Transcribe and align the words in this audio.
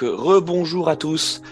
donc 0.00 0.18
rebonjour 0.18 0.88
à 0.88 0.96
tous 0.96 1.42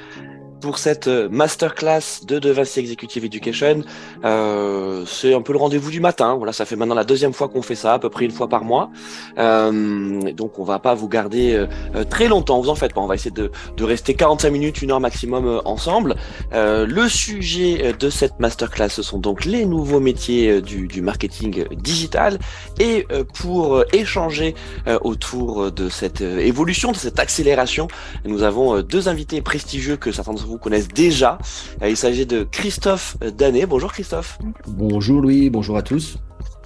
pour 0.61 0.79
cette 0.79 1.08
euh, 1.08 1.29
masterclass 1.30 2.25
de 2.27 2.38
De 2.38 2.51
Vinci 2.51 2.80
Executive 2.80 3.25
Education. 3.25 3.82
Euh, 4.25 5.04
c'est 5.07 5.34
un 5.34 5.43
peu 5.43 5.53
le 5.53 5.59
rendez-vous 5.59 5.91
du 5.91 6.00
matin. 6.00 6.34
Voilà, 6.34 6.53
ça 6.53 6.64
fait 6.64 6.77
maintenant 6.77 6.95
la 6.95 7.04
deuxième 7.04 7.32
fois 7.32 7.48
qu'on 7.48 7.62
fait 7.62 7.75
ça, 7.75 7.95
à 7.95 7.98
peu 7.98 8.11
près 8.11 8.25
une 8.25 8.30
fois 8.30 8.48
par 8.48 8.64
mois. 8.64 8.91
Euh, 9.39 10.32
donc 10.32 10.59
on 10.59 10.64
va 10.64 10.79
pas 10.79 10.95
vous 10.95 11.09
garder 11.09 11.55
euh, 11.55 12.05
très 12.05 12.29
longtemps. 12.29 12.61
Vous 12.61 12.68
en 12.68 12.75
faites 12.75 12.95
pas. 12.95 13.00
On 13.00 13.07
va 13.07 13.14
essayer 13.14 13.30
de, 13.30 13.50
de 13.77 13.84
rester 13.84 14.14
45 14.14 14.50
minutes, 14.50 14.82
une 14.82 14.91
heure 14.91 15.00
maximum 15.00 15.46
euh, 15.46 15.61
ensemble. 15.64 16.16
le 16.52 17.09
sujet 17.09 17.93
de 17.98 18.11
cette 18.11 18.40
masterclass, 18.40 18.88
ce 18.88 19.02
sont 19.02 19.18
donc 19.18 19.45
les 19.45 19.64
nouveaux 19.64 20.00
métiers 20.00 20.61
du, 20.61 20.86
du 20.86 21.02
marketing 21.02 21.64
digital. 21.75 22.38
Et 22.79 23.06
pour 23.34 23.84
échanger 23.93 24.54
autour 25.02 25.70
de 25.70 25.88
cette 25.88 26.20
évolution, 26.20 26.93
de 26.93 26.97
cette 26.97 27.19
accélération, 27.19 27.88
nous 28.25 28.43
avons 28.43 28.80
deux 28.83 29.09
invités 29.09 29.41
prestigieux 29.43 29.97
que 29.97 30.12
certains 30.12 30.33
d'entre 30.33 30.48
vous 30.48 30.59
connaissent 30.59 30.88
déjà. 30.88 31.38
Il 31.87 31.97
s'agit 31.97 32.27
de 32.27 32.45
Christophe 32.45 33.16
Danet. 33.20 33.66
Bonjour 33.66 33.93
Christophe. 33.93 34.39
Bonjour 34.66 35.20
Louis, 35.20 35.51
bonjour 35.51 35.77
à 35.77 35.83
tous. 35.83 36.19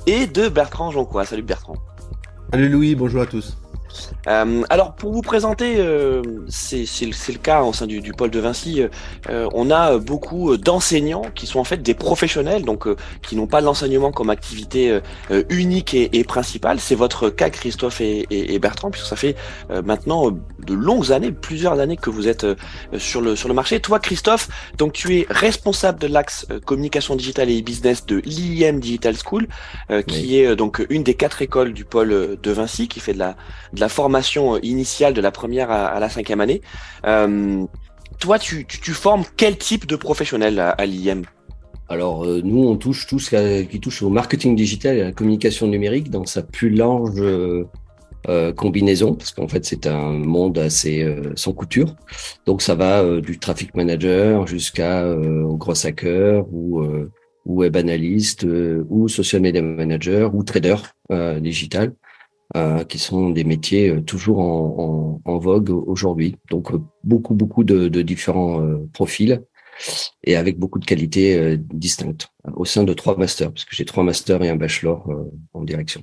Et 0.07 0.27
de 0.27 0.49
Bertrand 0.49 0.91
Jonquois. 0.91 1.25
Salut 1.25 1.43
Bertrand. 1.43 1.77
Salut 2.51 2.69
Louis, 2.69 2.95
bonjour 2.95 3.23
à 3.23 3.27
tous. 3.27 3.59
Euh, 4.29 4.63
alors 4.71 4.95
pour 4.95 5.13
vous 5.13 5.23
présenter, 5.23 5.77
euh, 5.79 6.23
c'est 6.49 6.85
le 7.07 7.39
cas 7.39 7.63
au 7.63 7.73
sein 7.73 7.87
du, 7.87 8.01
du 8.01 8.13
pôle 8.13 8.31
de 8.31 8.39
Vinci, 8.41 8.83
euh, 9.29 9.49
on 9.53 9.71
a 9.71 9.99
beaucoup 9.99 10.57
d'enseignants 10.57 11.27
qui 11.35 11.47
sont 11.47 11.59
en 11.59 11.65
fait 11.65 11.83
des 11.83 11.95
professionnels, 11.95 12.65
donc 12.65 12.87
euh, 12.87 12.97
qui 13.23 13.37
n'ont 13.37 13.47
pas 13.47 13.61
l'enseignement 13.61 14.13
comme 14.13 14.31
activité 14.31 15.01
euh, 15.31 15.43
unique 15.49 15.95
et, 15.95 16.19
et 16.19 16.25
principale. 16.25 16.81
C'est 16.81 16.95
votre 16.95 17.31
cas 17.31 17.51
Christophe 17.51 18.01
et, 18.01 18.27
et, 18.31 18.55
et, 18.55 18.59
Bertrand, 18.59 18.91
puisque 18.91 19.07
ça 19.07 19.17
fait 19.17 19.37
maintenant 19.85 20.31
de 20.31 20.75
longues 20.75 21.13
années, 21.13 21.33
plusieurs 21.33 21.79
années 21.81 21.97
que 21.97 22.11
vous 22.11 22.29
êtes 22.29 22.47
sur 22.97 23.21
le 23.21 23.37
sur 23.37 23.49
le 23.49 23.55
marché. 23.55 23.81
Toi 23.81 23.99
Christophe, 23.99 24.49
donc 24.79 24.93
tu 24.93 25.17
es 25.19 25.27
responsable 25.29 25.99
de 25.99 26.07
l'axe 26.07 26.47
communication 26.65 27.17
digitale 27.17 27.51
et 27.51 27.61
business 27.63 28.07
de 28.07 28.23
l'IM 28.25 28.79
Digital 28.79 29.15
School, 29.17 29.49
qui 30.07 30.39
est 30.39 30.55
donc 30.57 30.85
une 30.91 31.03
des 31.03 31.15
quatre 31.15 31.43
écoles 31.43 31.73
du 31.73 31.85
pôle 31.85 32.39
de 32.41 32.51
Vinci, 32.53 32.89
qui 32.89 33.01
fait 33.01 33.15
de 33.15 33.19
la 33.19 33.37
de 33.73 33.81
la 33.83 33.89
formation 33.89 34.59
initiale 34.61 35.13
de 35.13 35.21
la 35.21 35.33
première 35.33 35.71
à, 35.71 35.99
la 35.99 36.09
cinquième 36.09 36.41
année. 36.41 36.61
Euh, 37.05 37.65
toi, 38.21 38.39
tu, 38.39 38.65
tu, 38.65 38.93
formes 38.93 39.25
quel 39.37 39.59
type 39.59 39.87
de 39.87 39.97
professionnel 39.97 40.55
à, 40.61 40.87
l'IM 40.87 41.23
alors 41.89 42.25
euh, 42.25 42.41
nous, 42.43 42.63
on 42.71 42.77
touche 42.77 43.07
tout 43.07 43.19
ce 43.19 43.63
qui 43.65 43.81
touche 43.81 44.03
au 44.03 44.09
marketing 44.09 44.57
digital 44.57 44.97
et 44.97 45.03
à 45.03 45.05
la 45.07 45.13
communication 45.13 45.67
numérique 45.67 46.09
dans 46.11 46.25
sa 46.25 46.43
plus 46.43 46.71
large 46.71 47.21
euh, 47.21 48.53
combinaison, 48.57 49.15
parce 49.15 49.33
qu'en 49.33 49.49
fait 49.49 49.65
c'est 49.67 49.87
un 49.87 50.13
monde 50.13 50.57
assez 50.59 50.97
sans 51.35 51.53
couture. 51.53 51.97
Donc 52.47 52.63
ça 52.63 52.75
va 52.77 53.21
du 53.21 53.39
traffic 53.39 53.75
manager 53.75 54.47
jusqu'à 54.47 55.07
au 55.07 55.57
gros 55.57 55.87
hacker 55.87 56.47
ou, 56.51 56.81
ou 57.47 57.53
web 57.63 57.77
analyste 57.77 58.47
ou 58.89 59.09
social 59.09 59.43
media 59.43 59.61
manager 59.61 60.35
ou 60.35 60.45
trader 60.45 60.77
digital. 61.41 61.93
Euh, 62.55 62.85
qui 62.85 62.99
sont 62.99 63.31
des 63.31 63.45
métiers 63.45 63.89
euh, 63.89 64.03
toujours 64.03 64.41
en, 64.41 65.21
en, 65.25 65.33
en 65.33 65.39
vogue 65.39 65.71
aujourd'hui. 65.71 66.37
Donc 66.51 66.71
euh, 66.71 66.83
beaucoup 67.03 67.33
beaucoup 67.33 67.65
de, 67.65 67.89
de 67.89 68.03
différents 68.03 68.61
profils 68.93 69.43
et 70.23 70.37
avec 70.37 70.59
beaucoup 70.59 70.79
de 70.79 70.85
qualités 70.85 71.57
distinctes 71.57 72.29
au 72.55 72.67
sein 72.67 72.85
de 72.85 72.93
trois 72.93 73.17
masters, 73.17 73.51
parce 73.51 73.65
que 73.65 73.75
j'ai 73.75 73.87
trois 73.87 74.05
masters 74.05 74.43
et 74.43 74.51
un 74.51 74.57
bachelor 74.57 75.09
en 75.55 75.65
direction. 75.65 76.03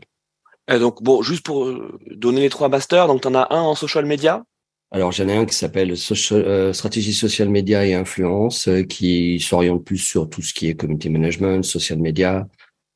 Et 0.67 0.80
donc 0.80 1.03
bon, 1.03 1.22
juste 1.22 1.45
pour 1.45 1.72
donner 2.09 2.41
les 2.41 2.50
trois 2.50 2.67
masters, 2.67 3.06
donc 3.06 3.22
tu 3.22 3.28
en 3.28 3.36
as 3.36 3.47
un 3.52 3.61
en 3.61 3.75
social 3.75 4.06
media? 4.08 4.44
Alors 4.89 5.11
j'en 5.11 5.28
ai 5.28 5.38
un 5.38 5.45
qui 5.45 5.53
s'appelle 5.53 5.95
stratégie 5.95 7.13
social 7.13 7.47
media 7.50 7.86
et 7.86 7.94
influence, 7.94 8.67
qui 8.89 9.39
s'oriente 9.39 9.84
plus 9.84 10.00
sur 10.00 10.28
tout 10.28 10.41
ce 10.41 10.51
qui 10.51 10.68
est 10.68 10.74
community 10.74 11.12
management, 11.12 11.63
social 11.63 12.00
media, 12.00 12.47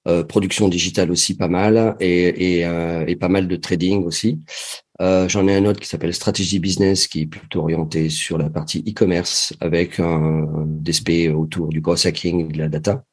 euh, 0.08 0.24
production 0.24 0.68
digitale 0.68 1.12
aussi 1.12 1.36
pas 1.38 1.48
mal 1.48 1.96
et, 2.00 2.58
et, 2.58 2.66
euh, 2.66 3.06
et 3.08 3.16
pas 3.16 3.30
mal 3.30 3.48
de 3.48 3.56
trading 3.56 4.04
aussi. 4.04 4.42
Euh, 5.02 5.28
J'en 5.28 5.48
ai 5.48 5.56
un 5.56 5.66
autre 5.66 5.80
qui 5.80 5.88
s'appelle 5.88 6.14
Strategy 6.14 6.60
Business 6.60 7.08
qui 7.08 7.22
est 7.22 7.26
plutôt 7.26 7.62
orienté 7.62 8.10
sur 8.10 8.38
la 8.38 8.50
partie 8.50 8.84
e-commerce 8.88 9.54
avec 9.60 10.00
un, 10.00 10.46
DSP 10.66 11.32
autour 11.36 11.70
du 11.70 11.82
cross 11.82 12.06
hacking 12.06 12.50
et 12.50 12.54
de 12.54 12.58
la 12.58 12.70
data. 12.70 13.04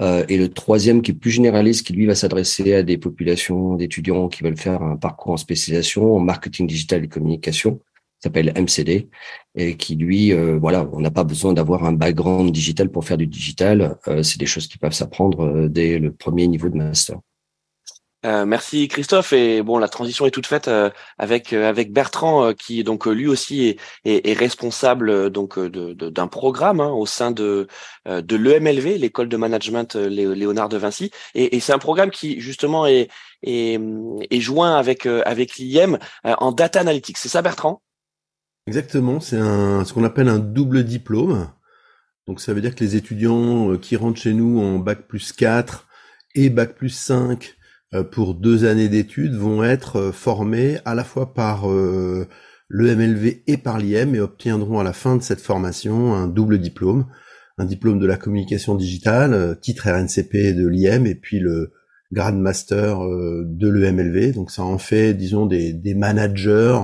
Euh, 0.00 0.24
et 0.28 0.38
le 0.38 0.48
troisième 0.48 1.02
qui 1.02 1.10
est 1.10 1.14
plus 1.14 1.30
généraliste, 1.30 1.86
qui 1.86 1.92
lui 1.92 2.06
va 2.06 2.14
s'adresser 2.14 2.74
à 2.74 2.82
des 2.82 2.96
populations 2.96 3.74
d'étudiants 3.74 4.28
qui 4.28 4.42
veulent 4.42 4.56
faire 4.56 4.82
un 4.82 4.96
parcours 4.96 5.32
en 5.32 5.36
spécialisation 5.36 6.16
en 6.16 6.20
marketing 6.20 6.66
digital 6.66 7.04
et 7.04 7.08
communication 7.08 7.80
s'appelle 8.22 8.52
MCD 8.56 9.08
et 9.54 9.76
qui 9.76 9.96
lui, 9.96 10.32
euh, 10.32 10.58
voilà, 10.58 10.88
on 10.92 11.00
n'a 11.00 11.10
pas 11.10 11.24
besoin 11.24 11.52
d'avoir 11.52 11.84
un 11.84 11.92
background 11.92 12.52
digital 12.52 12.90
pour 12.90 13.04
faire 13.04 13.16
du 13.16 13.26
digital. 13.26 13.96
Euh, 14.08 14.22
c'est 14.22 14.38
des 14.38 14.46
choses 14.46 14.66
qui 14.66 14.78
peuvent 14.78 14.92
s'apprendre 14.92 15.46
euh, 15.46 15.68
dès 15.68 15.98
le 15.98 16.12
premier 16.12 16.46
niveau 16.46 16.68
de 16.68 16.76
master. 16.76 17.18
Euh, 18.26 18.44
merci 18.44 18.86
Christophe 18.86 19.32
et 19.32 19.62
bon 19.62 19.78
la 19.78 19.88
transition 19.88 20.26
est 20.26 20.30
toute 20.30 20.46
faite 20.46 20.70
avec 21.16 21.54
avec 21.54 21.90
Bertrand 21.90 22.52
qui 22.52 22.84
donc 22.84 23.06
lui 23.06 23.26
aussi 23.26 23.64
est, 23.64 23.80
est, 24.04 24.28
est 24.28 24.34
responsable 24.34 25.30
donc 25.30 25.58
d'un 25.58 25.94
de, 25.94 26.28
programme 26.28 26.80
hein, 26.80 26.90
au 26.90 27.06
sein 27.06 27.30
de 27.30 27.66
de 28.04 28.36
l'EMLV 28.36 28.98
l'école 28.98 29.30
de 29.30 29.38
management 29.38 29.96
Léonard 29.96 30.68
de 30.68 30.76
Vinci 30.76 31.10
et, 31.34 31.56
et 31.56 31.60
c'est 31.60 31.72
un 31.72 31.78
programme 31.78 32.10
qui 32.10 32.42
justement 32.42 32.86
est 32.86 33.08
est, 33.42 33.80
est 34.30 34.40
joint 34.40 34.76
avec 34.76 35.06
avec 35.06 35.56
l'IM 35.56 35.98
en 36.22 36.52
data 36.52 36.78
analytics 36.78 37.16
c'est 37.16 37.30
ça 37.30 37.40
Bertrand? 37.40 37.80
Exactement, 38.66 39.20
c'est 39.20 39.38
un, 39.38 39.84
ce 39.84 39.92
qu'on 39.92 40.04
appelle 40.04 40.28
un 40.28 40.38
double 40.38 40.84
diplôme. 40.84 41.48
Donc 42.26 42.40
ça 42.40 42.52
veut 42.52 42.60
dire 42.60 42.74
que 42.74 42.84
les 42.84 42.96
étudiants 42.96 43.72
euh, 43.72 43.76
qui 43.76 43.96
rentrent 43.96 44.20
chez 44.20 44.34
nous 44.34 44.60
en 44.60 44.78
bac 44.78 45.08
plus 45.08 45.32
4 45.32 45.88
et 46.34 46.50
bac 46.50 46.76
plus 46.76 46.90
5 46.90 47.56
euh, 47.94 48.04
pour 48.04 48.34
deux 48.34 48.64
années 48.66 48.88
d'études 48.88 49.34
vont 49.34 49.64
être 49.64 49.96
euh, 49.96 50.12
formés 50.12 50.78
à 50.84 50.94
la 50.94 51.02
fois 51.02 51.34
par 51.34 51.66
le 51.66 52.26
MLV 52.96 53.42
et 53.48 53.56
par 53.56 53.78
l'IM 53.78 54.14
et 54.14 54.20
obtiendront 54.20 54.78
à 54.78 54.84
la 54.84 54.92
fin 54.92 55.16
de 55.16 55.22
cette 55.22 55.40
formation 55.40 56.14
un 56.14 56.28
double 56.28 56.58
diplôme, 56.58 57.06
un 57.58 57.64
diplôme 57.64 57.98
de 57.98 58.06
la 58.06 58.16
communication 58.16 58.76
digitale, 58.76 59.58
titre 59.60 59.90
RNCP 59.90 60.54
de 60.54 60.68
l'IM 60.68 61.06
et 61.06 61.16
puis 61.16 61.40
le 61.40 61.72
grade 62.12 62.36
master 62.36 63.00
de 63.00 63.68
l'EMLV. 63.68 64.34
Donc 64.34 64.52
ça 64.52 64.62
en 64.62 64.78
fait, 64.78 65.14
disons, 65.14 65.46
des, 65.46 65.72
des 65.72 65.94
managers 65.94 66.78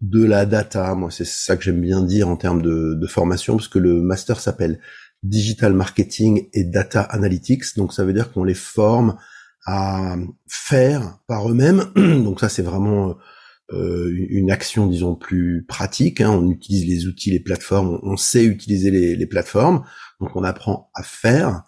de 0.00 0.24
la 0.24 0.46
data. 0.46 0.94
Moi, 0.94 1.10
c'est 1.10 1.26
ça 1.26 1.56
que 1.56 1.64
j'aime 1.64 1.80
bien 1.80 2.02
dire 2.02 2.28
en 2.28 2.36
termes 2.36 2.62
de, 2.62 3.06
formation, 3.06 3.56
parce 3.56 3.68
que 3.68 3.78
le 3.78 4.00
master 4.00 4.40
s'appelle 4.40 4.80
Digital 5.22 5.72
Marketing 5.72 6.48
et 6.52 6.64
Data 6.64 7.02
Analytics. 7.02 7.76
Donc, 7.76 7.92
ça 7.92 8.04
veut 8.04 8.12
dire 8.12 8.32
qu'on 8.32 8.44
les 8.44 8.54
forme 8.54 9.16
à 9.66 10.16
faire 10.48 11.18
par 11.26 11.50
eux-mêmes. 11.50 11.84
Donc, 11.96 12.40
ça, 12.40 12.48
c'est 12.48 12.62
vraiment 12.62 13.16
euh, 13.72 14.12
une 14.30 14.50
action, 14.50 14.86
disons, 14.86 15.16
plus 15.16 15.64
pratique. 15.66 16.20
Hein. 16.20 16.30
On 16.30 16.50
utilise 16.50 16.86
les 16.86 17.06
outils, 17.06 17.30
les 17.30 17.40
plateformes, 17.40 17.98
on 18.02 18.16
sait 18.16 18.44
utiliser 18.44 18.90
les, 18.90 19.26
plateformes. 19.26 19.84
Donc, 20.20 20.36
on 20.36 20.44
apprend 20.44 20.90
à 20.94 21.02
faire 21.02 21.64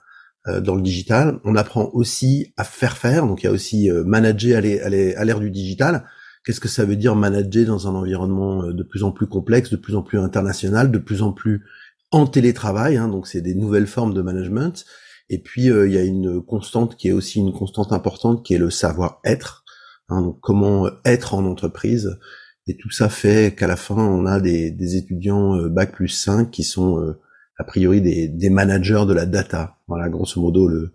euh, 0.46 0.60
dans 0.60 0.76
le 0.76 0.82
digital. 0.82 1.40
On 1.44 1.56
apprend 1.56 1.90
aussi 1.94 2.52
à 2.56 2.64
faire 2.64 2.96
faire. 2.96 3.26
Donc, 3.26 3.42
il 3.42 3.46
y 3.46 3.48
a 3.48 3.52
aussi 3.52 3.90
euh, 3.90 4.04
manager 4.04 4.58
à 4.58 5.24
l'ère 5.24 5.40
du 5.40 5.50
digital. 5.50 6.04
Qu'est-ce 6.44 6.60
que 6.60 6.68
ça 6.68 6.84
veut 6.84 6.96
dire 6.96 7.14
manager 7.14 7.66
dans 7.66 7.88
un 7.88 7.94
environnement 7.94 8.62
euh, 8.62 8.72
de 8.72 8.82
plus 8.82 9.02
en 9.02 9.12
plus 9.12 9.26
complexe, 9.26 9.70
de 9.70 9.76
plus 9.76 9.96
en 9.96 10.02
plus 10.02 10.18
international, 10.18 10.90
de 10.90 10.98
plus 10.98 11.22
en 11.22 11.32
plus 11.32 11.64
en 12.10 12.26
télétravail 12.26 12.96
hein, 12.96 13.08
Donc 13.08 13.26
c'est 13.26 13.40
des 13.40 13.54
nouvelles 13.54 13.86
formes 13.86 14.14
de 14.14 14.22
management. 14.22 14.84
Et 15.30 15.38
puis 15.38 15.70
euh, 15.70 15.86
il 15.86 15.94
y 15.94 15.98
a 15.98 16.04
une 16.04 16.42
constante 16.42 16.96
qui 16.96 17.08
est 17.08 17.12
aussi 17.12 17.40
une 17.40 17.52
constante 17.52 17.92
importante, 17.92 18.44
qui 18.44 18.54
est 18.54 18.58
le 18.58 18.70
savoir-être. 18.70 19.64
Hein, 20.08 20.22
donc 20.22 20.38
comment 20.40 20.88
être 21.04 21.34
en 21.34 21.44
entreprise. 21.44 22.18
Et 22.66 22.76
tout 22.76 22.90
ça 22.90 23.08
fait 23.08 23.54
qu'à 23.54 23.66
la 23.66 23.76
fin, 23.76 23.96
on 23.96 24.26
a 24.26 24.40
des, 24.40 24.70
des 24.70 24.96
étudiants 24.96 25.56
euh, 25.56 25.68
bac 25.68 25.92
plus 25.92 26.08
5 26.08 26.50
qui 26.50 26.64
sont 26.64 27.14
a 27.58 27.64
priori 27.64 28.00
des, 28.00 28.28
des, 28.28 28.50
managers 28.50 29.04
de 29.06 29.12
la 29.12 29.26
data. 29.26 29.78
Voilà, 29.88 30.08
grosso 30.08 30.40
modo, 30.40 30.68
le, 30.68 30.92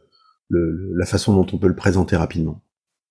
le, 0.49 0.93
la 0.95 1.05
façon 1.05 1.35
dont 1.35 1.45
on 1.51 1.57
peut 1.57 1.67
le 1.67 1.75
présenter 1.75 2.15
rapidement. 2.15 2.61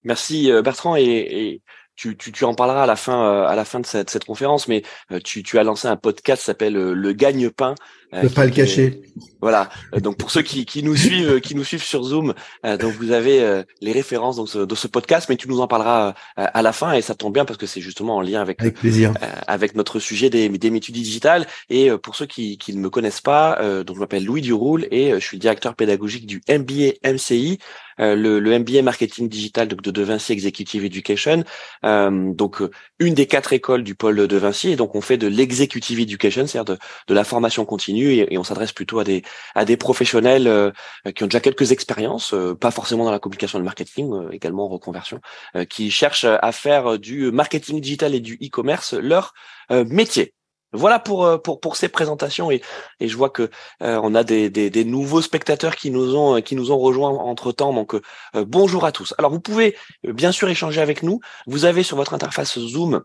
Merci 0.04 0.50
Bertrand 0.64 0.96
et, 0.96 1.02
et 1.02 1.62
tu, 1.96 2.16
tu, 2.16 2.32
tu, 2.32 2.44
en 2.44 2.54
parleras 2.54 2.84
à 2.84 2.86
la 2.86 2.96
fin, 2.96 3.24
euh, 3.24 3.46
à 3.46 3.54
la 3.54 3.64
fin 3.64 3.80
de 3.80 3.86
cette, 3.86 4.10
cette 4.10 4.24
conférence, 4.24 4.66
mais 4.66 4.82
euh, 5.10 5.20
tu, 5.22 5.42
tu, 5.42 5.58
as 5.58 5.62
lancé 5.62 5.88
un 5.88 5.96
podcast 5.96 6.40
qui 6.40 6.46
s'appelle 6.46 6.76
euh, 6.76 6.94
Le 6.94 7.12
Gagne-Pain. 7.12 7.74
Ne 8.12 8.28
pas 8.28 8.44
le 8.44 8.50
cacher. 8.50 9.00
Voilà. 9.40 9.70
donc 10.02 10.18
pour 10.18 10.30
ceux 10.30 10.42
qui, 10.42 10.66
qui 10.66 10.82
nous 10.82 10.96
suivent, 10.96 11.40
qui 11.40 11.54
nous 11.54 11.64
suivent 11.64 11.82
sur 11.82 12.02
Zoom, 12.02 12.34
donc 12.62 12.92
vous 12.92 13.10
avez 13.10 13.62
les 13.80 13.92
références 13.92 14.36
dans 14.36 14.44
ce, 14.44 14.58
dans 14.58 14.76
ce 14.76 14.86
podcast, 14.86 15.30
mais 15.30 15.36
tu 15.36 15.48
nous 15.48 15.62
en 15.62 15.66
parleras 15.66 16.12
à 16.36 16.60
la 16.60 16.72
fin 16.74 16.92
et 16.92 17.00
ça 17.00 17.14
tombe 17.14 17.32
bien 17.32 17.46
parce 17.46 17.56
que 17.56 17.64
c'est 17.64 17.80
justement 17.80 18.16
en 18.16 18.20
lien 18.20 18.42
avec 18.42 18.60
avec 18.60 18.74
plaisir 18.74 19.14
avec 19.46 19.74
notre 19.74 19.98
sujet 19.98 20.28
des, 20.28 20.50
des 20.50 20.68
métiers 20.68 20.92
digitales. 20.92 21.46
Et 21.70 21.90
pour 22.02 22.14
ceux 22.14 22.26
qui, 22.26 22.58
qui 22.58 22.76
ne 22.76 22.80
me 22.80 22.90
connaissent 22.90 23.22
pas, 23.22 23.58
donc 23.82 23.96
je 23.96 24.00
m'appelle 24.00 24.26
Louis 24.26 24.42
Duroul 24.42 24.86
et 24.90 25.12
je 25.12 25.24
suis 25.24 25.38
directeur 25.38 25.74
pédagogique 25.74 26.26
du 26.26 26.42
MBA 26.50 26.92
MCI. 27.10 27.60
Le, 27.98 28.38
le, 28.38 28.58
MBA 28.58 28.82
marketing 28.82 29.28
digital 29.28 29.68
de, 29.68 29.90
de, 29.90 30.02
Vinci 30.02 30.32
Executive 30.32 30.84
Education. 30.84 31.44
donc 31.82 32.62
une 32.98 33.14
des 33.14 33.26
quatre 33.26 33.52
écoles 33.52 33.82
du 33.82 33.94
pôle 33.94 34.26
de 34.26 34.36
Vinci 34.36 34.70
et 34.70 34.76
donc 34.76 34.94
on 34.94 35.00
fait 35.00 35.16
de 35.16 35.26
l'executive 35.26 36.00
education, 36.00 36.46
c'est-à-dire 36.46 36.76
de, 36.76 36.80
de, 37.08 37.14
la 37.14 37.24
formation 37.24 37.64
continue 37.64 38.12
et, 38.12 38.38
on 38.38 38.44
s'adresse 38.44 38.72
plutôt 38.72 38.98
à 38.98 39.04
des 39.04 39.22
à 39.54 39.64
des 39.64 39.76
professionnels 39.76 40.72
qui 41.14 41.24
ont 41.24 41.26
déjà 41.26 41.40
quelques 41.40 41.72
expériences, 41.72 42.34
pas 42.60 42.70
forcément 42.70 43.04
dans 43.04 43.10
la 43.12 43.18
communication 43.18 43.58
et 43.58 43.60
le 43.60 43.64
marketing, 43.64 44.12
également 44.32 44.66
en 44.66 44.68
reconversion, 44.68 45.20
qui 45.68 45.90
cherchent 45.90 46.24
à 46.24 46.52
faire 46.52 46.98
du 46.98 47.30
marketing 47.30 47.80
digital 47.80 48.14
et 48.14 48.20
du 48.20 48.34
e-commerce 48.42 48.94
leur 48.94 49.34
métier. 49.70 50.34
Voilà 50.72 50.98
pour, 50.98 51.24
euh, 51.24 51.38
pour, 51.38 51.60
pour 51.60 51.76
ces 51.76 51.88
présentations 51.88 52.50
et, 52.50 52.62
et 52.98 53.08
je 53.08 53.16
vois 53.16 53.30
que 53.30 53.50
euh, 53.82 54.00
on 54.02 54.14
a 54.14 54.24
des, 54.24 54.48
des, 54.48 54.84
nouveaux 54.84 55.20
spectateurs 55.20 55.76
qui 55.76 55.90
nous 55.90 56.16
ont 56.16 56.40
qui 56.40 56.56
nous 56.56 56.72
ont 56.72 56.78
rejoints 56.78 57.10
entre 57.10 57.52
temps. 57.52 57.72
Donc 57.74 57.94
euh, 57.94 58.00
bonjour 58.34 58.84
à 58.84 58.92
tous. 58.92 59.14
Alors 59.18 59.30
vous 59.30 59.40
pouvez 59.40 59.76
bien 60.02 60.32
sûr 60.32 60.48
échanger 60.48 60.80
avec 60.80 61.02
nous. 61.02 61.20
Vous 61.46 61.64
avez 61.66 61.82
sur 61.82 61.96
votre 61.96 62.14
interface 62.14 62.58
Zoom 62.58 63.02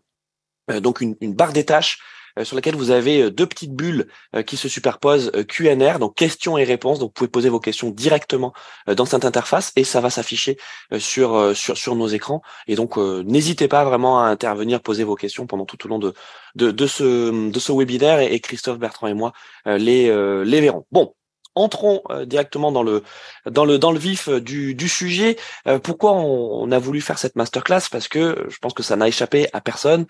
donc 0.82 1.00
une, 1.00 1.16
une 1.22 1.34
barre 1.34 1.54
des 1.54 1.64
tâches 1.64 2.00
sur 2.44 2.56
laquelle 2.56 2.76
vous 2.76 2.92
avez 2.92 3.24
euh, 3.24 3.32
deux 3.32 3.46
petites 3.46 3.74
bulles 3.74 4.08
euh, 4.36 4.44
qui 4.44 4.58
se 4.58 4.68
superposent 4.68 5.32
Q&R, 5.48 6.00
donc 6.00 6.16
questions 6.16 6.58
et 6.58 6.64
réponses. 6.64 7.00
Donc 7.00 7.10
vous 7.10 7.14
pouvez 7.14 7.28
poser 7.30 7.50
vos 7.50 7.60
questions 7.60 7.90
directement 7.90 8.54
dans 8.88 9.06
cette 9.06 9.26
interface 9.26 9.72
et 9.76 9.84
ça 9.84 10.02
va 10.02 10.10
s'afficher 10.10 10.58
sur, 10.98 11.56
sur, 11.56 11.78
sur 11.78 11.96
nos 11.96 12.08
écrans. 12.08 12.42
Et 12.68 12.76
donc 12.76 12.98
n'hésitez 12.98 13.68
pas 13.68 13.84
vraiment 13.84 14.22
à 14.22 14.28
intervenir, 14.28 14.82
poser 14.82 15.04
vos 15.04 15.16
questions 15.16 15.48
pendant 15.48 15.66
tout 15.66 15.86
au 15.86 15.90
long 15.90 16.00
de, 16.00 16.14
de, 16.56 16.72
de 16.72 16.88
ce, 16.88 17.50
de 17.50 17.60
ce 17.60 17.72
webinaire 17.72 18.20
et, 18.20 18.40
Christophe 18.40 18.80
Bertrand 18.80 19.08
et 19.08 19.14
moi 19.14 19.34
les, 19.66 20.08
les 20.46 20.62
verrons. 20.62 20.86
Bon, 20.92 21.14
entrons 21.58 22.02
euh, 22.10 22.26
directement 22.26 22.72
dans 22.72 22.84
le 22.84 23.04
dans 23.46 23.66
le 23.66 23.78
dans 23.78 23.92
le 23.92 24.00
vif 24.00 24.30
euh, 24.30 24.40
du, 24.40 24.76
du 24.76 24.88
sujet. 24.88 25.38
Euh, 25.68 25.80
pourquoi 25.80 26.14
on, 26.14 26.72
a 26.72 26.80
voulu 26.80 27.02
faire 27.02 27.18
cette 27.18 27.36
masterclass? 27.36 27.90
Parce 27.92 28.08
que 28.08 28.46
je 28.50 28.58
pense 28.60 28.74
que 28.74 28.84
ça 28.84 28.96
n'a 28.96 29.08
échappé 29.08 29.48
à 29.54 29.62
personne 29.62 30.06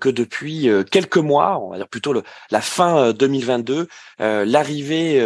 que 0.00 0.08
depuis 0.08 0.68
quelques 0.90 1.18
mois, 1.18 1.58
on 1.60 1.70
va 1.70 1.76
dire 1.76 1.88
plutôt 1.88 2.12
le, 2.12 2.22
la 2.50 2.62
fin 2.62 3.12
2022, 3.12 3.88
l'arrivée 4.18 5.22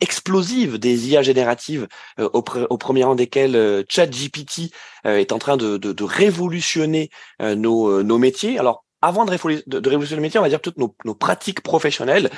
explosive 0.00 0.78
des 0.78 1.10
IA 1.10 1.22
génératives 1.22 1.86
au, 2.18 2.42
au, 2.70 2.78
premier 2.78 3.04
rang 3.04 3.14
desquelles 3.14 3.84
ChatGPT 3.88 4.72
est 5.04 5.32
en 5.32 5.38
train 5.38 5.58
de, 5.58 5.76
de, 5.76 5.92
de 5.92 6.04
révolutionner 6.04 7.10
nos, 7.40 8.02
nos 8.02 8.18
métiers. 8.18 8.58
Alors 8.58 8.86
avant 9.02 9.24
de, 9.24 9.32
de, 9.66 9.88
révolutionner 9.88 10.20
les 10.20 10.26
métiers, 10.26 10.40
on 10.40 10.42
va 10.42 10.48
dire 10.48 10.62
toutes 10.62 10.78
nos, 10.78 10.94
nos 11.04 11.14
pratiques 11.14 11.60
professionnelles. 11.60 12.30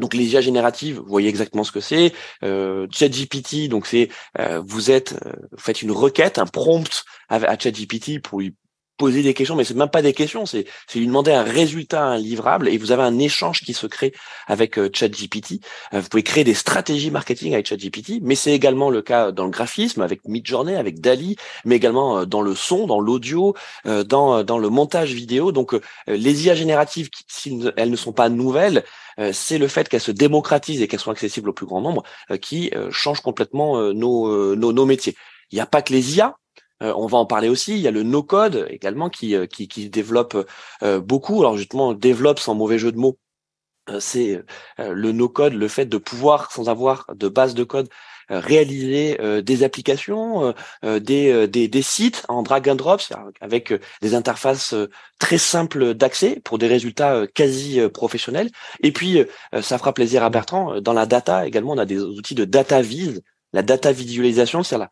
Donc 0.00 0.14
les 0.14 0.32
IA 0.32 0.40
génératives, 0.40 0.96
vous 0.98 1.06
voyez 1.06 1.28
exactement 1.28 1.64
ce 1.64 1.72
que 1.72 1.80
c'est. 1.80 2.12
Euh, 2.42 2.86
ChatGPT, 2.90 3.68
donc 3.68 3.86
c'est 3.86 4.08
euh, 4.38 4.62
vous 4.66 4.90
êtes, 4.90 5.14
euh, 5.26 5.32
vous 5.52 5.58
faites 5.58 5.82
une 5.82 5.92
requête, 5.92 6.38
un 6.38 6.46
prompt 6.46 7.04
à, 7.28 7.36
à 7.36 7.58
ChatGPT 7.58 8.20
pour 8.20 8.40
lui 8.40 8.54
poser 9.00 9.22
des 9.22 9.32
questions, 9.32 9.56
mais 9.56 9.64
c'est 9.64 9.72
même 9.72 9.88
pas 9.88 10.02
des 10.02 10.12
questions, 10.12 10.44
c'est 10.44 10.66
lui 10.94 11.06
demander 11.06 11.32
un 11.32 11.42
résultat, 11.42 12.04
un 12.04 12.18
livrable, 12.18 12.68
et 12.68 12.76
vous 12.76 12.92
avez 12.92 13.02
un 13.02 13.18
échange 13.18 13.62
qui 13.62 13.72
se 13.72 13.86
crée 13.86 14.12
avec 14.46 14.78
euh, 14.78 14.90
ChatGPT. 14.92 15.60
Euh, 15.94 16.00
vous 16.00 16.08
pouvez 16.10 16.22
créer 16.22 16.44
des 16.44 16.52
stratégies 16.52 17.10
marketing 17.10 17.54
avec 17.54 17.66
ChatGPT, 17.66 18.20
mais 18.20 18.34
c'est 18.34 18.52
également 18.52 18.90
le 18.90 19.00
cas 19.00 19.32
dans 19.32 19.44
le 19.44 19.50
graphisme, 19.50 20.02
avec 20.02 20.28
Midjourney, 20.28 20.76
avec 20.76 21.00
Dali, 21.00 21.36
mais 21.64 21.76
également 21.76 22.18
euh, 22.18 22.24
dans 22.26 22.42
le 22.42 22.54
son, 22.54 22.86
dans 22.86 23.00
l'audio, 23.00 23.54
dans, 23.86 24.44
dans 24.44 24.58
le 24.58 24.68
montage 24.68 25.14
vidéo. 25.14 25.50
Donc 25.50 25.74
les 26.06 26.44
IA 26.44 26.54
génératives, 26.54 27.08
si 27.26 27.58
elles 27.78 27.90
ne 27.90 27.96
sont 27.96 28.12
pas 28.12 28.28
nouvelles, 28.28 28.84
c'est 29.32 29.58
le 29.58 29.68
fait 29.68 29.88
qu'elles 29.88 30.00
se 30.00 30.12
démocratisent 30.12 30.82
et 30.82 30.88
qu'elles 30.88 31.00
soient 31.00 31.14
accessibles 31.14 31.48
au 31.50 31.52
plus 31.52 31.66
grand 31.66 31.80
nombre 31.80 32.02
qui 32.40 32.70
change 32.90 33.20
complètement 33.20 33.92
nos, 33.92 34.56
nos, 34.56 34.72
nos 34.72 34.86
métiers. 34.86 35.16
Il 35.50 35.56
n'y 35.56 35.60
a 35.60 35.66
pas 35.66 35.82
que 35.82 35.92
les 35.92 36.16
IA, 36.16 36.36
euh, 36.82 36.92
on 36.96 37.06
va 37.06 37.18
en 37.18 37.26
parler 37.26 37.48
aussi. 37.48 37.74
Il 37.74 37.80
y 37.80 37.88
a 37.88 37.90
le 37.90 38.02
no-code 38.02 38.66
également 38.70 39.10
qui, 39.10 39.34
euh, 39.34 39.46
qui, 39.46 39.66
développe 39.90 40.46
euh, 40.82 41.00
beaucoup. 41.00 41.40
Alors 41.40 41.56
justement, 41.56 41.94
développe 41.94 42.38
sans 42.38 42.54
mauvais 42.54 42.78
jeu 42.78 42.92
de 42.92 42.98
mots. 42.98 43.18
C'est 43.98 44.40
le 44.78 45.10
no-code, 45.10 45.54
le 45.54 45.66
fait 45.66 45.86
de 45.86 45.96
pouvoir, 45.96 46.52
sans 46.52 46.68
avoir 46.68 47.06
de 47.12 47.26
base 47.26 47.54
de 47.54 47.64
code, 47.64 47.88
réaliser 48.28 49.18
des 49.42 49.64
applications, 49.64 50.54
des, 50.84 51.48
des, 51.48 51.66
des, 51.66 51.82
sites 51.82 52.24
en 52.28 52.44
drag 52.44 52.68
and 52.68 52.76
drop 52.76 53.00
avec 53.40 53.72
des 54.00 54.14
interfaces 54.14 54.76
très 55.18 55.38
simples 55.38 55.94
d'accès 55.94 56.40
pour 56.44 56.58
des 56.58 56.68
résultats 56.68 57.26
quasi 57.34 57.80
professionnels. 57.88 58.50
Et 58.84 58.92
puis, 58.92 59.24
ça 59.60 59.76
fera 59.76 59.92
plaisir 59.92 60.22
à 60.22 60.30
Bertrand. 60.30 60.80
Dans 60.80 60.92
la 60.92 61.06
data 61.06 61.44
également, 61.44 61.72
on 61.72 61.78
a 61.78 61.86
des 61.86 61.98
outils 61.98 62.36
de 62.36 62.44
data 62.44 62.82
vise, 62.82 63.22
la 63.52 63.62
data 63.62 63.90
visualisation, 63.90 64.62
c'est 64.62 64.78
la, 64.78 64.90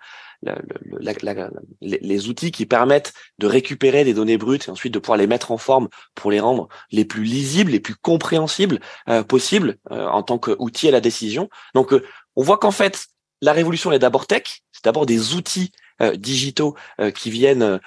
les 1.81 2.29
outils 2.29 2.51
qui 2.51 2.67
permettent 2.67 3.13
de 3.39 3.47
récupérer 3.47 4.05
des 4.05 4.15
données 4.15 4.39
brutes 4.39 4.69
et 4.69 4.71
ensuite 4.71 4.95
de 4.95 4.99
pouvoir 4.99 5.19
les 5.19 5.27
mettre 5.27 5.51
en 5.51 5.59
forme 5.59 5.89
pour 6.15 6.31
les 6.31 6.41
rendre 6.41 6.69
les 6.91 7.05
plus 7.05 7.25
lisibles, 7.25 7.73
les 7.73 7.81
plus 7.81 7.97
compréhensibles 7.97 8.81
euh, 9.09 9.23
possibles 9.23 9.79
euh, 9.91 10.07
en 10.07 10.23
tant 10.23 10.39
qu'outil 10.39 10.89
à 10.89 10.93
la 10.93 11.01
décision. 11.01 11.49
Donc, 11.75 11.93
euh, 11.93 12.05
on 12.37 12.43
voit 12.43 12.59
qu'en 12.59 12.71
fait, 12.71 13.07
la 13.43 13.53
révolution 13.53 13.93
est 13.93 13.99
d'abord 13.99 14.27
tech, 14.27 14.63
c'est 14.73 14.85
d'abord 14.85 15.07
des 15.07 15.35
outils 15.35 15.73
digitaux 16.15 16.77
qui 17.15 17.29
viennent 17.29 17.81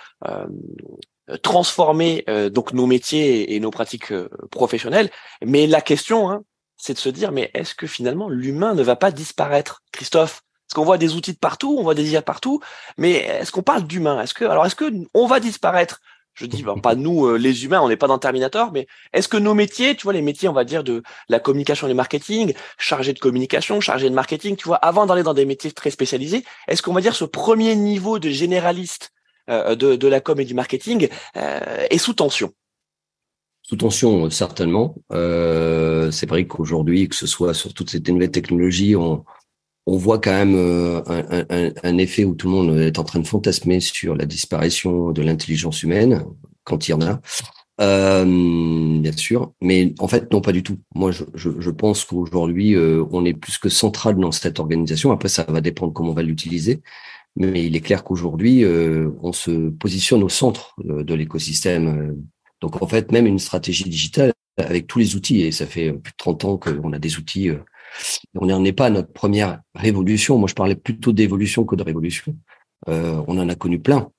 transformer 1.43 2.25
donc 2.51 2.73
nos 2.73 2.85
métiers 2.85 3.53
et, 3.55 3.59
nos 3.61 3.71
pratiques 3.71 4.13
professionnelles. 4.49 5.09
Mais 5.41 5.67
la 5.67 5.79
question, 5.79 6.29
hein, 6.29 6.43
c'est 6.77 6.93
de 6.93 6.99
se 6.99 7.09
dire, 7.09 7.31
mais 7.31 7.51
est-ce 7.53 7.75
que 7.75 7.87
finalement 7.87 8.27
l'humain 8.27 8.75
ne 8.75 8.83
va 8.83 8.97
pas 8.97 9.11
disparaître? 9.11 9.81
Christophe, 9.91 10.43
parce 10.71 10.79
qu'on 10.79 10.85
voit 10.85 10.97
des 10.97 11.15
outils 11.15 11.33
de 11.33 11.37
partout, 11.37 11.75
on 11.77 11.83
voit 11.83 11.95
des 11.95 12.13
IA 12.13 12.21
partout, 12.21 12.61
mais 12.97 13.11
est-ce 13.11 13.51
qu'on 13.51 13.61
parle 13.61 13.83
d'humain 13.83 14.21
Est-ce 14.21 14.33
que 14.33 14.45
alors 14.45 14.65
est-ce 14.65 14.75
que 14.75 14.85
on 15.13 15.27
va 15.27 15.41
disparaître? 15.41 15.99
Je 16.33 16.45
dis 16.45 16.63
ben, 16.63 16.77
pas 16.77 16.95
nous 16.95 17.25
euh, 17.25 17.35
les 17.37 17.65
humains, 17.65 17.81
on 17.81 17.89
n'est 17.89 17.97
pas 17.97 18.07
dans 18.07 18.17
Terminator, 18.17 18.71
mais 18.71 18.87
est-ce 19.11 19.27
que 19.27 19.35
nos 19.35 19.53
métiers, 19.53 19.97
tu 19.97 20.03
vois 20.03 20.13
les 20.13 20.21
métiers, 20.21 20.47
on 20.47 20.53
va 20.53 20.63
dire 20.63 20.85
de 20.85 21.03
la 21.27 21.41
communication 21.41 21.87
et 21.87 21.89
du 21.89 21.95
marketing, 21.95 22.53
chargé 22.77 23.11
de 23.11 23.19
communication, 23.19 23.81
chargé 23.81 24.09
de 24.09 24.15
marketing, 24.15 24.55
tu 24.55 24.69
vois, 24.69 24.77
avant 24.77 25.05
d'aller 25.05 25.23
dans 25.23 25.33
des 25.33 25.43
métiers 25.43 25.73
très 25.73 25.89
spécialisés, 25.89 26.45
est-ce 26.69 26.81
qu'on 26.81 26.93
va 26.93 27.01
dire 27.01 27.15
ce 27.15 27.25
premier 27.25 27.75
niveau 27.75 28.17
de 28.17 28.29
généraliste 28.29 29.11
euh, 29.49 29.75
de, 29.75 29.97
de, 29.97 30.07
la 30.07 30.21
com 30.21 30.39
et 30.39 30.45
du 30.45 30.53
marketing 30.53 31.09
euh, 31.35 31.85
est 31.89 31.97
sous 31.97 32.13
tension? 32.13 32.53
Sous 33.63 33.75
tension, 33.75 34.29
certainement. 34.29 34.95
Euh, 35.11 36.11
c'est 36.11 36.29
vrai 36.29 36.47
qu'aujourd'hui, 36.47 37.09
que 37.09 37.15
ce 37.15 37.27
soit 37.27 37.53
sur 37.53 37.73
toutes 37.73 37.89
ces 37.89 37.99
nouvelles 37.99 38.31
technologies, 38.31 38.95
on, 38.95 39.25
on 39.91 39.97
voit 39.97 40.19
quand 40.19 40.31
même 40.31 40.55
euh, 40.55 41.01
un, 41.83 41.97
effet 41.97 42.23
où 42.23 42.33
tout 42.33 42.47
le 42.47 42.53
monde 42.53 42.77
est 42.79 42.97
en 42.97 43.03
train 43.03 43.19
de 43.19 43.27
fantasmer 43.27 43.81
sur 43.81 44.15
la 44.15 44.25
disparition 44.25 45.11
de 45.11 45.21
l'intelligence 45.21 45.83
humaine, 45.83 46.23
quand 46.63 46.87
il 46.87 46.91
y 46.91 46.93
en 46.93 47.01
a, 47.01 47.19
euh, 47.81 48.99
bien 49.01 49.11
sûr. 49.11 49.51
Mais 49.59 49.93
en 49.99 50.07
fait, 50.07 50.31
non, 50.31 50.39
pas 50.39 50.53
du 50.53 50.63
tout. 50.63 50.77
Moi, 50.95 51.11
je, 51.11 51.69
pense 51.71 52.05
qu'aujourd'hui, 52.05 52.73
euh, 52.73 53.03
on 53.11 53.25
est 53.25 53.33
plus 53.33 53.57
que 53.57 53.67
central 53.67 54.15
dans 54.15 54.31
cette 54.31 54.59
organisation. 54.61 55.11
Après, 55.11 55.27
ça 55.27 55.43
va 55.43 55.59
dépendre 55.59 55.91
comment 55.91 56.11
on 56.11 56.15
va 56.15 56.23
l'utiliser. 56.23 56.81
Mais 57.35 57.65
il 57.65 57.75
est 57.75 57.81
clair 57.81 58.05
qu'aujourd'hui, 58.05 58.65
on 58.65 59.33
se 59.33 59.69
positionne 59.71 60.23
au 60.23 60.29
centre 60.29 60.73
de, 60.83 61.13
l'écosystème. 61.13 62.15
Donc, 62.61 62.81
en 62.81 62.87
fait, 62.87 63.11
même 63.11 63.27
une 63.27 63.39
stratégie 63.39 63.89
digitale 63.89 64.31
avec 64.57 64.87
tous 64.87 64.99
les 64.99 65.15
outils, 65.15 65.41
et 65.41 65.51
ça 65.51 65.65
fait 65.65 65.91
plus 65.91 66.11
de 66.11 66.17
30 66.17 66.45
ans 66.45 66.57
qu'on 66.57 66.93
a 66.93 66.99
des 66.99 67.17
outils 67.17 67.49
on 68.35 68.45
n'en 68.45 68.63
est 68.63 68.73
pas 68.73 68.87
à 68.87 68.89
notre 68.89 69.11
première 69.11 69.61
révolution. 69.75 70.37
Moi, 70.37 70.47
je 70.47 70.55
parlais 70.55 70.75
plutôt 70.75 71.11
d'évolution 71.11 71.65
que 71.65 71.75
de 71.75 71.83
révolution. 71.83 72.35
Euh, 72.89 73.21
on 73.27 73.37
en 73.37 73.49
a 73.49 73.55
connu 73.55 73.79
plein. 73.79 74.09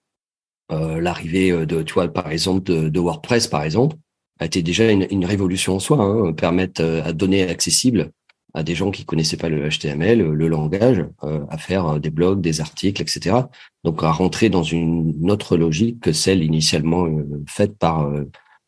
Euh, 0.70 1.00
l'arrivée 1.00 1.50
euh, 1.50 1.66
de, 1.66 1.82
tu 1.82 1.94
vois, 1.94 2.08
par 2.08 2.30
exemple, 2.30 2.64
de, 2.64 3.00
WordPress, 3.00 3.46
par 3.48 3.62
exemple, 3.62 3.96
a 4.38 4.46
été 4.46 4.62
déjà 4.62 4.90
une, 4.90 5.24
révolution 5.24 5.76
en 5.76 5.78
soi, 5.78 5.98
hein, 5.98 6.32
permettre 6.32 6.82
à 6.82 7.12
donner 7.12 7.42
accessible 7.48 8.10
à 8.54 8.62
des 8.62 8.74
gens 8.74 8.90
qui 8.90 9.04
connaissaient 9.04 9.36
pas 9.38 9.48
le 9.48 9.68
HTML, 9.68 10.20
le 10.20 10.48
langage, 10.48 11.06
à 11.48 11.56
faire 11.56 11.98
des 11.98 12.10
blogs, 12.10 12.42
des 12.42 12.60
articles, 12.60 13.00
etc. 13.00 13.36
Donc 13.82 14.02
à 14.02 14.10
rentrer 14.10 14.50
dans 14.50 14.62
une 14.62 15.30
autre 15.30 15.56
logique 15.56 16.00
que 16.00 16.12
celle 16.12 16.42
initialement 16.42 17.08
faite 17.46 17.78
par 17.78 18.12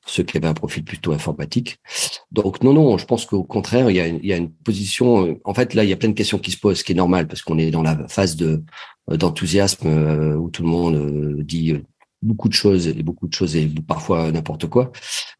ceux 0.07 0.23
qui 0.23 0.37
avaient 0.37 0.49
un 0.49 0.55
profil 0.55 0.85
plutôt 0.85 1.13
informatique. 1.13 1.79
Donc 2.33 2.63
non, 2.63 2.73
non, 2.73 2.99
je 2.99 3.07
pense 3.07 3.27
qu'au 3.27 3.45
contraire, 3.45 3.91
il 3.91 3.97
y, 3.97 4.01
a, 4.01 4.07
il 4.07 4.25
y 4.25 4.33
a 4.33 4.37
une 4.37 4.51
position. 4.51 5.27
Euh, 5.27 5.41
en 5.45 5.55
fait, 5.55 5.75
là, 5.75 5.85
il 5.85 5.91
y 5.91 5.93
a 5.93 5.97
plein 5.97 6.09
de 6.09 6.15
questions 6.15 6.39
qui 6.39 6.51
se 6.51 6.59
posent, 6.59 6.79
ce 6.79 6.85
qui 6.85 6.93
est 6.93 6.97
normal 6.97 7.27
parce 7.27 7.43
qu'on 7.43 7.59
est 7.59 7.71
dans 7.71 7.83
la 7.83 8.09
phase 8.09 8.37
de 8.37 8.63
euh, 9.11 9.17
d'enthousiasme 9.17 9.89
euh, 9.89 10.35
où 10.35 10.51
tout 10.51 10.63
le 10.63 10.69
monde 10.69 11.43
dit 11.43 11.75
beaucoup 12.23 12.49
de 12.49 12.55
choses 12.55 12.89
et 12.89 13.03
beaucoup 13.03 13.29
de 13.29 13.35
choses 13.35 13.55
et 13.55 13.71
parfois 13.87 14.33
n'importe 14.33 14.67
quoi. 14.67 14.93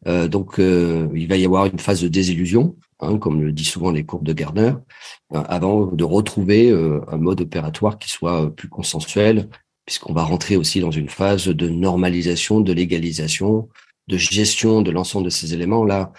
donc, 0.05 0.57
il 0.59 1.27
va 1.27 1.35
y 1.35 1.43
avoir 1.43 1.65
une 1.65 1.79
phase 1.79 2.01
de 2.03 2.07
désillusion, 2.07 2.75
hein, 2.99 3.17
comme 3.17 3.41
le 3.41 3.51
dit 3.51 3.65
souvent 3.65 3.89
les 3.89 4.05
courbes 4.05 4.23
de 4.23 4.33
Gardner, 4.33 4.73
avant 5.33 5.87
de 5.87 6.03
retrouver 6.03 6.69
un 6.71 7.17
mode 7.17 7.41
opératoire 7.41 7.97
qui 7.97 8.11
soit 8.11 8.55
plus 8.55 8.69
consensuel, 8.69 9.49
puisqu'on 9.87 10.13
va 10.13 10.21
rentrer 10.21 10.57
aussi 10.57 10.79
dans 10.79 10.91
une 10.91 11.09
phase 11.09 11.47
de 11.47 11.69
normalisation, 11.69 12.59
de 12.59 12.71
légalisation, 12.71 13.67
de 14.07 14.17
gestion 14.17 14.81
de 14.81 14.91
l'ensemble 14.91 15.25
de 15.25 15.29
ces 15.29 15.53
éléments-là. 15.53 16.11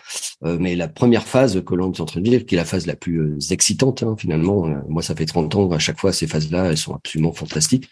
Euh, 0.44 0.58
mais 0.60 0.74
la 0.74 0.88
première 0.88 1.26
phase 1.26 1.62
que 1.64 1.74
l'on 1.74 1.92
est 1.92 2.00
en 2.00 2.04
train 2.04 2.20
de 2.20 2.28
vivre, 2.28 2.44
qui 2.44 2.56
est 2.56 2.58
la 2.58 2.64
phase 2.64 2.86
la 2.86 2.96
plus 2.96 3.20
euh, 3.20 3.38
excitante, 3.50 4.02
hein, 4.02 4.16
finalement, 4.18 4.66
euh, 4.66 4.74
moi 4.88 5.02
ça 5.02 5.14
fait 5.14 5.26
30 5.26 5.54
ans, 5.54 5.70
à 5.70 5.78
chaque 5.78 6.00
fois 6.00 6.12
ces 6.12 6.26
phases-là, 6.26 6.66
elles 6.66 6.76
sont 6.76 6.94
absolument 6.94 7.32
fantastiques, 7.32 7.88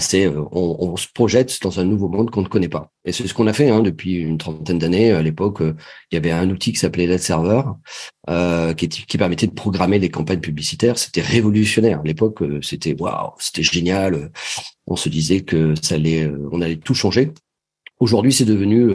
c'est 0.00 0.26
on, 0.28 0.82
on, 0.82 0.96
se 0.96 1.08
projette 1.12 1.60
dans 1.60 1.78
un 1.78 1.84
nouveau 1.84 2.08
monde 2.08 2.30
qu'on 2.30 2.40
ne 2.40 2.48
connaît 2.48 2.70
pas. 2.70 2.90
Et 3.04 3.12
c'est 3.12 3.26
ce 3.26 3.34
qu'on 3.34 3.46
a 3.46 3.52
fait 3.52 3.68
hein, 3.68 3.80
depuis 3.80 4.14
une 4.14 4.38
trentaine 4.38 4.78
d'années. 4.78 5.12
À 5.12 5.20
l'époque, 5.20 5.58
il 5.60 6.14
y 6.14 6.16
avait 6.16 6.30
un 6.30 6.48
outil 6.48 6.72
qui 6.72 6.78
s'appelait 6.78 7.06
Let 7.06 7.18
Server, 7.18 7.60
qui, 8.78 8.88
qui, 8.88 9.18
permettait 9.18 9.46
de 9.46 9.52
programmer 9.52 9.98
des 9.98 10.08
campagnes 10.08 10.40
publicitaires. 10.40 10.96
C'était 10.96 11.20
révolutionnaire. 11.20 12.00
À 12.00 12.02
l'époque, 12.02 12.42
c'était 12.62 12.96
waouh, 12.98 13.32
c'était 13.38 13.62
génial. 13.62 14.32
On 14.86 14.96
se 14.96 15.10
disait 15.10 15.42
que 15.42 15.74
ça 15.82 15.96
allait, 15.96 16.32
on 16.50 16.62
allait 16.62 16.76
tout 16.76 16.94
changer. 16.94 17.32
Aujourd'hui, 18.00 18.32
c'est 18.32 18.46
devenu 18.46 18.94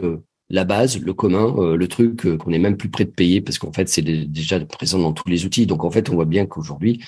la 0.50 0.64
base, 0.64 1.00
le 1.00 1.14
commun, 1.14 1.54
euh, 1.58 1.76
le 1.76 1.88
truc 1.88 2.26
euh, 2.26 2.36
qu'on 2.36 2.52
est 2.52 2.58
même 2.58 2.76
plus 2.76 2.90
près 2.90 3.04
de 3.04 3.10
payer 3.10 3.40
parce 3.40 3.58
qu'en 3.58 3.72
fait, 3.72 3.88
c'est 3.88 4.02
déjà 4.02 4.60
présent 4.60 4.98
dans 4.98 5.12
tous 5.12 5.28
les 5.28 5.46
outils. 5.46 5.66
Donc, 5.66 5.84
en 5.84 5.90
fait, 5.90 6.10
on 6.10 6.14
voit 6.14 6.24
bien 6.24 6.44
qu'aujourd'hui, 6.44 7.02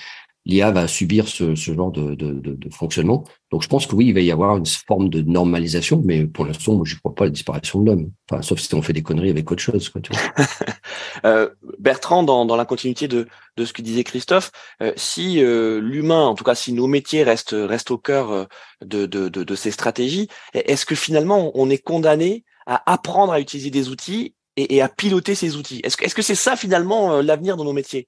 l'IA 0.45 0.71
va 0.71 0.87
subir 0.87 1.27
ce, 1.27 1.53
genre 1.55 1.91
de, 1.91 2.57
fonctionnement. 2.71 3.23
Donc, 3.51 3.63
je 3.63 3.67
pense 3.67 3.85
que 3.85 3.95
oui, 3.95 4.07
il 4.07 4.13
va 4.13 4.21
y 4.21 4.31
avoir 4.31 4.57
une 4.57 4.65
forme 4.65 5.09
de 5.09 5.21
normalisation, 5.21 6.01
mais 6.03 6.25
pour 6.25 6.45
l'instant, 6.45 6.75
moi, 6.75 6.83
je 6.85 6.95
ne 6.95 6.99
crois 6.99 7.15
pas 7.15 7.25
à 7.25 7.27
la 7.27 7.31
disparition 7.31 7.81
de 7.81 7.85
l'homme. 7.85 8.11
Enfin, 8.29 8.41
sauf 8.41 8.59
si 8.59 8.73
on 8.75 8.81
fait 8.81 8.93
des 8.93 9.03
conneries 9.03 9.29
avec 9.29 9.49
autre 9.51 9.61
chose. 9.61 9.89
Quoi, 9.89 10.01
euh, 11.25 11.49
Bertrand, 11.79 12.23
dans, 12.23 12.55
la 12.55 12.65
continuité 12.65 13.07
de, 13.07 13.27
ce 13.57 13.71
que 13.71 13.81
disait 13.81 14.03
Christophe, 14.03 14.51
si 14.95 15.39
l'humain, 15.39 16.25
en 16.25 16.35
tout 16.35 16.43
cas, 16.43 16.55
si 16.55 16.73
nos 16.73 16.87
métiers 16.87 17.23
restent, 17.23 17.55
restent 17.57 17.91
au 17.91 17.97
cœur 17.97 18.47
de, 18.83 19.05
de 19.05 19.55
ces 19.55 19.71
stratégies, 19.71 20.27
est-ce 20.53 20.85
que 20.85 20.95
finalement, 20.95 21.51
on 21.55 21.69
est 21.69 21.77
condamné 21.77 22.43
à 22.65 22.91
apprendre 22.91 23.33
à 23.33 23.39
utiliser 23.39 23.69
des 23.69 23.89
outils 23.89 24.35
et, 24.57 24.81
à 24.81 24.89
piloter 24.89 25.35
ces 25.35 25.55
outils. 25.55 25.81
Est-ce 25.83 26.15
que 26.15 26.21
c'est 26.21 26.35
ça 26.35 26.55
finalement 26.55 27.13
euh, 27.13 27.21
l'avenir 27.21 27.57
de 27.57 27.63
nos 27.63 27.73
métiers? 27.73 28.07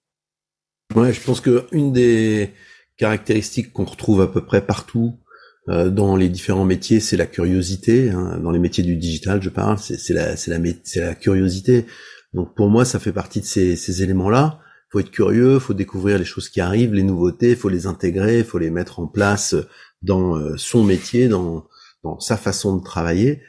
Ouais, 0.96 1.14
je 1.14 1.22
pense 1.22 1.42
que 1.42 1.66
une 1.72 1.92
des 1.92 2.52
caractéristiques 2.98 3.74
qu'on 3.74 3.86
retrouve 3.86 4.22
à 4.22 4.28
peu 4.28 4.46
près 4.46 4.66
partout 4.66 5.20
euh, 5.68 5.90
dans 5.90 6.16
les 6.16 6.30
différents 6.30 6.66
métiers, 6.66 7.00
c'est 7.00 7.18
la 7.18 7.26
curiosité. 7.26 8.12
Hein. 8.12 8.40
Dans 8.42 8.52
les 8.52 8.60
métiers 8.60 8.84
du 8.84 8.96
digital, 8.96 9.42
je 9.42 9.50
parle, 9.50 9.80
c'est 9.80 10.14
la, 10.14 10.36
la, 10.36 10.60
la 10.98 11.16
curiosité. 11.16 11.86
Donc 12.34 12.54
pour 12.56 12.70
moi, 12.70 12.86
ça 12.86 13.00
fait 13.00 13.14
partie 13.14 13.42
de 13.42 13.46
ces, 13.46 13.76
ces 13.76 14.04
éléments-là. 14.04 14.60
Faut 14.92 15.00
être 15.00 15.12
curieux, 15.12 15.58
faut 15.58 15.74
découvrir 15.74 16.20
les 16.20 16.26
choses 16.26 16.50
qui 16.50 16.62
arrivent, 16.62 16.94
les 16.94 17.04
nouveautés, 17.04 17.56
faut 17.56 17.70
les 17.70 17.88
intégrer, 17.88 18.44
faut 18.44 18.60
les 18.60 18.70
mettre 18.70 19.00
en 19.00 19.08
place 19.08 19.56
dans 20.04 20.38
euh, 20.38 20.56
son 20.58 20.84
métier, 20.84 21.28
dans, 21.28 21.66
dans 22.04 22.20
sa 22.20 22.38
façon 22.38 22.78
de 22.78 22.84
travailler. 22.84 23.42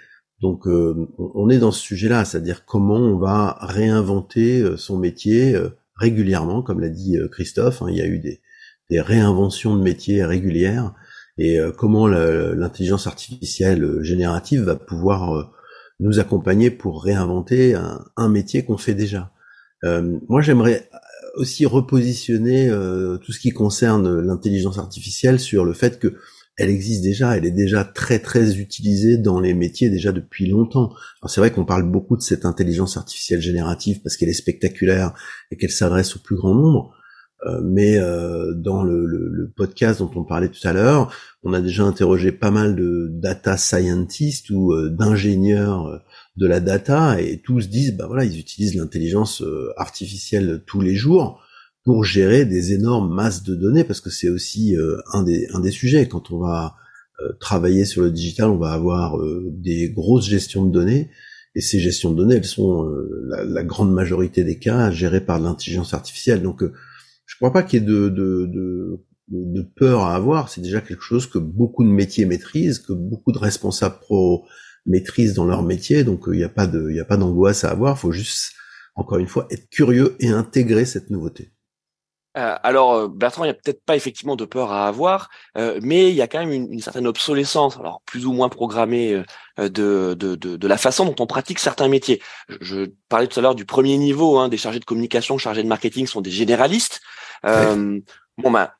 Donc 0.42 0.66
euh, 0.66 1.08
on 1.18 1.48
est 1.48 1.58
dans 1.58 1.72
ce 1.72 1.80
sujet-là, 1.80 2.24
c'est-à-dire 2.24 2.64
comment 2.66 2.96
on 2.96 3.18
va 3.18 3.56
réinventer 3.60 4.60
euh, 4.60 4.76
son 4.76 4.98
métier 4.98 5.54
euh, 5.54 5.70
régulièrement, 5.96 6.62
comme 6.62 6.80
l'a 6.80 6.90
dit 6.90 7.16
Christophe, 7.32 7.80
hein, 7.80 7.86
il 7.88 7.96
y 7.96 8.02
a 8.02 8.06
eu 8.06 8.18
des, 8.18 8.40
réinventions 8.90 9.76
de 9.76 9.82
métiers 9.82 10.24
régulières, 10.24 10.94
et 11.38 11.58
comment 11.76 12.06
l'intelligence 12.06 13.06
artificielle 13.08 14.00
générative 14.02 14.62
va 14.62 14.76
pouvoir 14.76 15.52
nous 15.98 16.20
accompagner 16.20 16.70
pour 16.70 17.02
réinventer 17.02 17.74
un, 17.74 18.28
métier 18.28 18.64
qu'on 18.64 18.76
fait 18.76 18.94
déjà. 18.94 19.32
moi 19.82 20.40
j'aimerais 20.40 20.88
aussi 21.34 21.66
repositionner 21.66 22.70
tout 23.24 23.32
ce 23.32 23.40
qui 23.40 23.50
concerne 23.50 24.20
l'intelligence 24.20 24.78
artificielle 24.78 25.40
sur 25.40 25.64
le 25.64 25.72
fait 25.72 25.98
que 25.98 26.14
elle 26.56 26.70
existe 26.70 27.02
déjà, 27.02 27.36
elle 27.36 27.44
est 27.44 27.50
déjà 27.50 27.84
très 27.84 28.18
très 28.18 28.56
utilisée 28.56 29.18
dans 29.18 29.40
les 29.40 29.52
métiers 29.52 29.90
déjà 29.90 30.12
depuis 30.12 30.46
longtemps. 30.46 30.90
C'est 31.26 31.40
vrai 31.40 31.50
qu'on 31.50 31.66
parle 31.66 31.90
beaucoup 31.90 32.16
de 32.16 32.22
cette 32.22 32.46
intelligence 32.46 32.96
artificielle 32.96 33.42
générative 33.42 34.00
parce 34.02 34.16
qu'elle 34.16 34.30
est 34.30 34.32
spectaculaire 34.32 35.12
et 35.50 35.56
qu'elle 35.56 35.70
s'adresse 35.70 36.16
au 36.16 36.18
plus 36.20 36.36
grand 36.36 36.54
nombre. 36.54 36.94
Euh, 37.46 37.60
mais 37.62 37.98
euh, 37.98 38.54
dans 38.54 38.82
le, 38.82 39.04
le, 39.04 39.52
podcast 39.54 40.00
dont 40.00 40.10
on 40.16 40.24
parlait 40.24 40.48
tout 40.48 40.66
à 40.66 40.72
l'heure, 40.72 41.12
on 41.42 41.52
a 41.52 41.60
déjà 41.60 41.84
interrogé 41.84 42.32
pas 42.32 42.50
mal 42.50 42.74
de 42.74 43.08
data 43.12 43.58
scientists 43.58 44.48
ou 44.48 44.72
euh, 44.72 44.88
d'ingénieurs 44.88 46.02
de 46.36 46.46
la 46.46 46.60
data 46.60 47.20
et 47.20 47.38
tous 47.38 47.68
disent 47.68 47.94
bah 47.96 48.06
voilà 48.06 48.24
ils 48.24 48.38
utilisent 48.38 48.74
l'intelligence 48.74 49.42
artificielle 49.76 50.62
tous 50.66 50.80
les 50.80 50.94
jours 50.94 51.40
pour 51.86 52.02
gérer 52.02 52.44
des 52.44 52.72
énormes 52.72 53.14
masses 53.14 53.44
de 53.44 53.54
données, 53.54 53.84
parce 53.84 54.00
que 54.00 54.10
c'est 54.10 54.28
aussi 54.28 54.76
euh, 54.76 54.96
un, 55.12 55.22
des, 55.22 55.46
un 55.52 55.60
des 55.60 55.70
sujets. 55.70 56.08
Quand 56.08 56.32
on 56.32 56.38
va 56.40 56.74
euh, 57.20 57.32
travailler 57.38 57.84
sur 57.84 58.02
le 58.02 58.10
digital, 58.10 58.50
on 58.50 58.58
va 58.58 58.72
avoir 58.72 59.18
euh, 59.18 59.44
des 59.52 59.90
grosses 59.90 60.26
gestions 60.26 60.66
de 60.66 60.72
données, 60.72 61.10
et 61.54 61.60
ces 61.60 61.78
gestions 61.78 62.10
de 62.10 62.16
données, 62.16 62.34
elles 62.34 62.44
sont 62.44 62.92
la, 63.28 63.44
la, 63.44 63.62
grande 63.62 63.94
majorité 63.94 64.42
des 64.42 64.58
cas 64.58 64.90
gérées 64.90 65.24
par 65.24 65.38
l'intelligence 65.38 65.94
artificielle. 65.94 66.42
Donc, 66.42 66.64
je 67.24 67.36
crois 67.36 67.52
pas 67.52 67.62
qu'il 67.62 67.80
y 67.80 67.82
ait 67.84 67.86
de, 67.86 68.08
de, 68.08 68.46
de, 68.46 69.00
de, 69.28 69.62
peur 69.62 70.00
à 70.00 70.16
avoir. 70.16 70.48
C'est 70.48 70.60
déjà 70.60 70.80
quelque 70.80 71.02
chose 71.02 71.28
que 71.28 71.38
beaucoup 71.38 71.84
de 71.84 71.88
métiers 71.88 72.26
maîtrisent, 72.26 72.80
que 72.80 72.92
beaucoup 72.92 73.30
de 73.30 73.38
responsables 73.38 74.00
pro 74.00 74.44
maîtrisent 74.86 75.34
dans 75.34 75.46
leur 75.46 75.62
métier. 75.62 76.02
Donc, 76.02 76.24
il 76.26 76.36
n'y 76.36 76.44
a 76.44 76.48
pas 76.50 76.66
d'angoisse 76.66 77.62
à 77.64 77.70
avoir. 77.70 77.96
Il 77.96 78.00
faut 78.00 78.12
juste, 78.12 78.52
encore 78.96 79.18
une 79.18 79.28
fois, 79.28 79.46
être 79.50 79.70
curieux 79.70 80.16
et 80.18 80.28
intégrer 80.28 80.84
cette 80.84 81.10
nouveauté. 81.10 81.52
Euh, 82.36 82.54
alors 82.62 82.94
euh, 82.94 83.08
Bertrand, 83.08 83.44
il 83.44 83.48
n'y 83.48 83.52
a 83.52 83.54
peut-être 83.54 83.82
pas 83.84 83.96
effectivement 83.96 84.36
de 84.36 84.44
peur 84.44 84.70
à 84.70 84.86
avoir, 84.86 85.30
euh, 85.56 85.80
mais 85.82 86.10
il 86.10 86.14
y 86.14 86.20
a 86.20 86.28
quand 86.28 86.38
même 86.38 86.52
une, 86.52 86.80
certaine 86.80 87.06
obsolescence, 87.06 87.78
alors 87.78 88.02
plus 88.04 88.26
ou 88.26 88.32
moins 88.32 88.50
programmée 88.50 89.22
de, 89.58 90.14
de, 90.14 90.34
de, 90.34 90.68
la 90.68 90.76
façon 90.76 91.06
dont 91.06 91.14
on 91.18 91.26
pratique 91.26 91.58
certains 91.58 91.88
métiers. 91.88 92.20
Je, 92.60 92.90
parlais 93.08 93.26
tout 93.26 93.38
à 93.38 93.42
l'heure 93.42 93.54
du 93.54 93.64
premier 93.64 93.96
niveau, 93.96 94.38
hein, 94.38 94.48
des 94.48 94.58
chargés 94.58 94.80
de 94.80 94.84
communication, 94.84 95.38
chargés 95.38 95.62
de 95.62 95.68
marketing 95.68 96.06
sont 96.06 96.20
des 96.20 96.30
généralistes. 96.30 97.00
Bon 97.42 98.50
ben, 98.50 98.70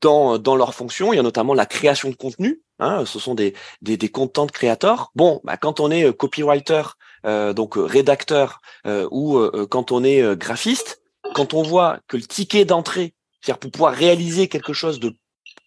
dans, 0.00 0.36
dans 0.38 0.56
leur 0.56 0.74
fonction, 0.74 1.12
il 1.12 1.16
y 1.16 1.20
a 1.20 1.22
notamment 1.22 1.54
la 1.54 1.66
création 1.66 2.10
de 2.10 2.16
contenu. 2.16 2.60
Hein, 2.80 3.04
ce 3.06 3.20
sont 3.20 3.36
des, 3.36 3.54
des, 3.82 3.96
des 3.96 4.08
content 4.08 4.48
créateurs. 4.48 5.12
Bon, 5.14 5.40
bah, 5.44 5.56
quand 5.56 5.78
on 5.78 5.92
est 5.92 6.12
copywriter, 6.16 6.82
donc 7.24 7.74
rédacteur, 7.76 8.60
ou 8.84 9.38
quand 9.70 9.92
on 9.92 10.02
est 10.02 10.36
graphiste, 10.36 11.01
quand 11.32 11.54
on 11.54 11.62
voit 11.62 11.98
que 12.08 12.16
le 12.16 12.22
ticket 12.22 12.64
d'entrée, 12.64 13.14
c'est-à-dire 13.40 13.58
pour 13.58 13.70
pouvoir 13.70 13.94
réaliser 13.94 14.48
quelque 14.48 14.72
chose 14.72 15.00
de 15.00 15.16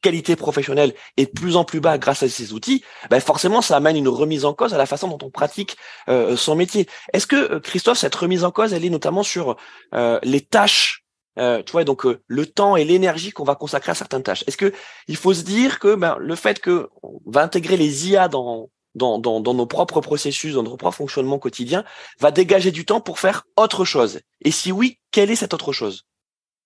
qualité 0.02 0.36
professionnelle 0.36 0.94
est 1.18 1.26
de 1.26 1.32
plus 1.32 1.56
en 1.56 1.66
plus 1.66 1.80
bas 1.80 1.98
grâce 1.98 2.22
à 2.22 2.30
ces 2.30 2.54
outils, 2.54 2.84
ben 3.10 3.20
forcément 3.20 3.62
ça 3.64 3.76
amène 3.76 3.98
une 3.98 4.08
remise 4.08 4.46
en 4.46 4.54
cause 4.54 4.74
à 4.74 4.78
la 4.78 4.86
façon 4.86 5.08
dont 5.08 5.18
on 5.24 5.32
pratique 5.32 5.78
euh, 6.10 6.36
son 6.38 6.56
métier. 6.56 6.88
Est-ce 7.12 7.26
que 7.26 7.54
euh, 7.54 7.60
Christophe, 7.60 7.98
cette 7.98 8.14
remise 8.14 8.44
en 8.44 8.52
cause, 8.52 8.74
elle 8.74 8.86
est 8.86 8.90
notamment 8.92 9.24
sur 9.24 9.56
euh, 9.96 10.20
les 10.22 10.42
tâches, 10.42 11.02
tu 11.38 11.72
vois, 11.74 11.84
donc 11.84 12.06
le 12.06 12.46
temps 12.46 12.78
et 12.78 12.86
l'énergie 12.86 13.32
qu'on 13.32 13.44
va 13.44 13.56
consacrer 13.56 13.92
à 13.92 13.96
certaines 13.96 14.24
tâches? 14.24 14.46
Est-ce 14.48 14.56
que 14.56 14.72
il 15.08 15.18
faut 15.18 15.34
se 15.34 15.42
dire 15.42 15.80
que 15.80 15.96
ben, 15.96 16.16
le 16.20 16.36
fait 16.36 16.60
que 16.60 16.90
on 17.04 17.20
va 17.26 17.42
intégrer 17.42 17.76
les 17.76 18.10
IA 18.10 18.30
dans 18.30 18.70
dans, 18.96 19.20
dans, 19.20 19.40
dans, 19.40 19.54
nos 19.54 19.66
propres 19.66 20.02
processus, 20.02 20.54
dans 20.56 20.64
nos 20.64 20.78
propres 20.78 20.98
fonctionnements 20.98 21.40
quotidiens, 21.40 21.84
va 22.20 22.32
dégager 22.32 22.72
du 22.72 22.86
temps 22.86 23.02
pour 23.02 23.20
faire 23.20 23.46
autre 23.58 23.86
chose 23.86 24.22
Et 24.42 24.52
si 24.52 24.72
oui, 24.72 24.98
quelle 25.12 25.30
est 25.30 25.36
cette 25.36 25.54
autre 25.54 25.74
chose? 25.74 26.04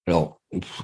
Alors, 0.07 0.39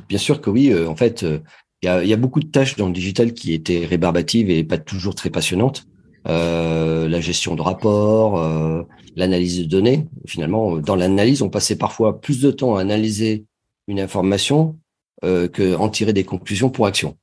bien 0.10 0.20
sûr 0.20 0.42
que 0.42 0.50
oui. 0.50 0.72
Euh, 0.72 0.88
en 0.88 0.96
fait, 0.96 1.24
euh, 1.24 1.40
il 1.82 1.86
y, 1.86 1.90
a, 1.90 2.04
y, 2.04 2.14
a, 2.14 2.18
beaucoup 2.18 2.40
de 2.40 2.48
tâches 2.48 2.76
dans 2.76 2.88
le 2.88 2.94
digital 2.94 3.34
qui 3.34 3.54
étaient 3.54 3.86
rébarbatives 3.86 4.50
et 4.50 4.64
pas 4.64 4.78
toujours 4.78 5.16
très 5.16 5.30
passionnantes. 5.30 5.86
Euh, 6.28 7.08
la 7.08 7.22
gestion 7.22 7.54
de 7.54 7.62
rapports, 7.62 8.40
euh, 8.40 8.82
l'analyse 9.16 9.60
de 9.60 9.66
données. 9.66 10.08
Finalement, 10.26 10.78
dans 10.78 10.96
l'analyse, 10.96 11.44
on 11.44 11.50
passait 11.50 11.76
parfois 11.76 12.20
plus 12.20 12.42
de 12.42 12.50
temps 12.50 12.78
à 12.78 12.82
analyser 12.82 13.46
une 13.88 14.00
information 14.00 14.76
euh, 15.24 15.48
que 15.48 15.76
en 15.76 15.88
tirer 15.88 16.14
des 16.14 16.24
conclusions 16.24 16.72
pour 16.72 16.88
action. 16.88 17.16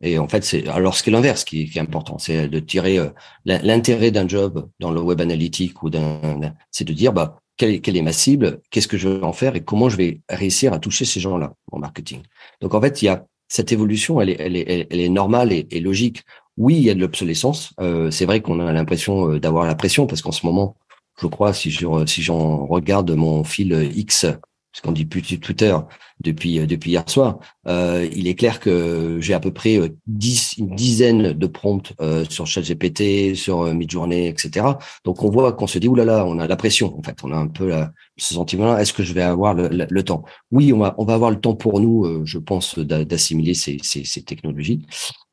Et 0.00 0.18
en 0.18 0.28
fait, 0.28 0.44
c'est 0.44 0.68
alors 0.68 0.94
ce 0.94 1.02
qui 1.02 1.10
est 1.10 1.12
l'inverse 1.12 1.44
qui, 1.44 1.70
est 1.74 1.78
important, 1.78 2.18
c'est 2.18 2.48
de 2.48 2.60
tirer 2.60 2.98
euh, 2.98 3.08
l'intérêt 3.44 4.10
d'un 4.10 4.28
job 4.28 4.68
dans 4.78 4.92
le 4.92 5.00
web 5.00 5.20
analytique 5.20 5.82
ou 5.82 5.90
d'un, 5.90 6.54
c'est 6.70 6.84
de 6.84 6.92
dire 6.92 7.12
bah 7.12 7.40
quelle 7.56 7.96
est, 7.96 8.02
ma 8.02 8.12
cible, 8.12 8.60
qu'est-ce 8.70 8.86
que 8.86 8.96
je 8.96 9.08
vais 9.08 9.24
en 9.24 9.32
faire 9.32 9.56
et 9.56 9.64
comment 9.64 9.88
je 9.88 9.96
vais 9.96 10.20
réussir 10.28 10.72
à 10.72 10.78
toucher 10.78 11.04
ces 11.04 11.18
gens-là 11.18 11.54
en 11.72 11.80
marketing. 11.80 12.22
Donc 12.60 12.74
en 12.74 12.80
fait, 12.80 13.02
il 13.02 13.06
y 13.06 13.08
a 13.08 13.26
cette 13.48 13.72
évolution, 13.72 14.20
elle 14.20 14.30
est, 14.30 14.36
elle 14.38 14.56
est, 14.56 14.86
elle 14.88 15.00
est 15.00 15.08
normale 15.08 15.52
et, 15.52 15.66
et 15.72 15.80
logique. 15.80 16.22
Oui, 16.56 16.76
il 16.76 16.82
y 16.82 16.90
a 16.90 16.94
de 16.94 17.00
l'obsolescence. 17.00 17.74
Euh, 17.80 18.12
c'est 18.12 18.26
vrai 18.26 18.42
qu'on 18.42 18.60
a 18.60 18.72
l'impression 18.72 19.32
euh, 19.32 19.40
d'avoir 19.40 19.66
la 19.66 19.74
pression 19.74 20.06
parce 20.06 20.22
qu'en 20.22 20.30
ce 20.30 20.46
moment, 20.46 20.76
je 21.20 21.26
crois, 21.26 21.52
si 21.52 21.70
je 21.72 21.86
si 22.06 22.22
j'en 22.22 22.64
regarde 22.66 23.10
mon 23.10 23.42
fil 23.42 23.90
X 23.96 24.26
ce 24.72 24.82
qu'on 24.82 24.92
dit 24.92 25.06
plus 25.06 25.22
Twitter 25.22 25.76
depuis 26.20 26.58
euh, 26.58 26.66
depuis 26.66 26.90
hier 26.90 27.08
soir, 27.08 27.38
euh, 27.66 28.08
il 28.14 28.28
est 28.28 28.34
clair 28.34 28.60
que 28.60 29.18
j'ai 29.20 29.34
à 29.34 29.40
peu 29.40 29.52
près 29.52 29.76
euh, 29.78 29.88
dix, 30.06 30.56
une 30.58 30.74
dizaine 30.74 31.32
de 31.32 31.46
prompts 31.46 31.92
euh, 32.00 32.24
sur 32.28 32.46
ChatGPT, 32.46 33.34
sur 33.34 33.62
euh, 33.62 33.72
Midjourney, 33.72 34.28
etc. 34.28 34.66
Donc 35.04 35.22
on 35.22 35.30
voit 35.30 35.52
qu'on 35.52 35.66
se 35.66 35.78
dit 35.78 35.88
oulala, 35.88 36.26
on 36.26 36.38
a 36.38 36.46
la 36.46 36.56
pression. 36.56 36.98
En 36.98 37.02
fait, 37.02 37.18
on 37.22 37.32
a 37.32 37.36
un 37.36 37.48
peu 37.48 37.72
ce 38.16 38.34
sentiment-là. 38.34 38.80
Est-ce 38.80 38.92
que 38.92 39.02
je 39.02 39.12
vais 39.12 39.22
avoir 39.22 39.54
le, 39.54 39.68
le, 39.68 40.02
temps? 40.02 40.24
Oui, 40.50 40.72
on 40.72 40.78
va 40.78 40.94
on 40.98 41.04
va 41.04 41.14
avoir 41.14 41.30
le 41.30 41.40
temps 41.40 41.54
pour 41.54 41.80
nous, 41.80 42.24
je 42.24 42.38
pense, 42.38 42.78
d'assimiler 42.78 43.54
ces, 43.54 43.78
ces, 43.82 44.04
ces, 44.04 44.22
technologies. 44.22 44.86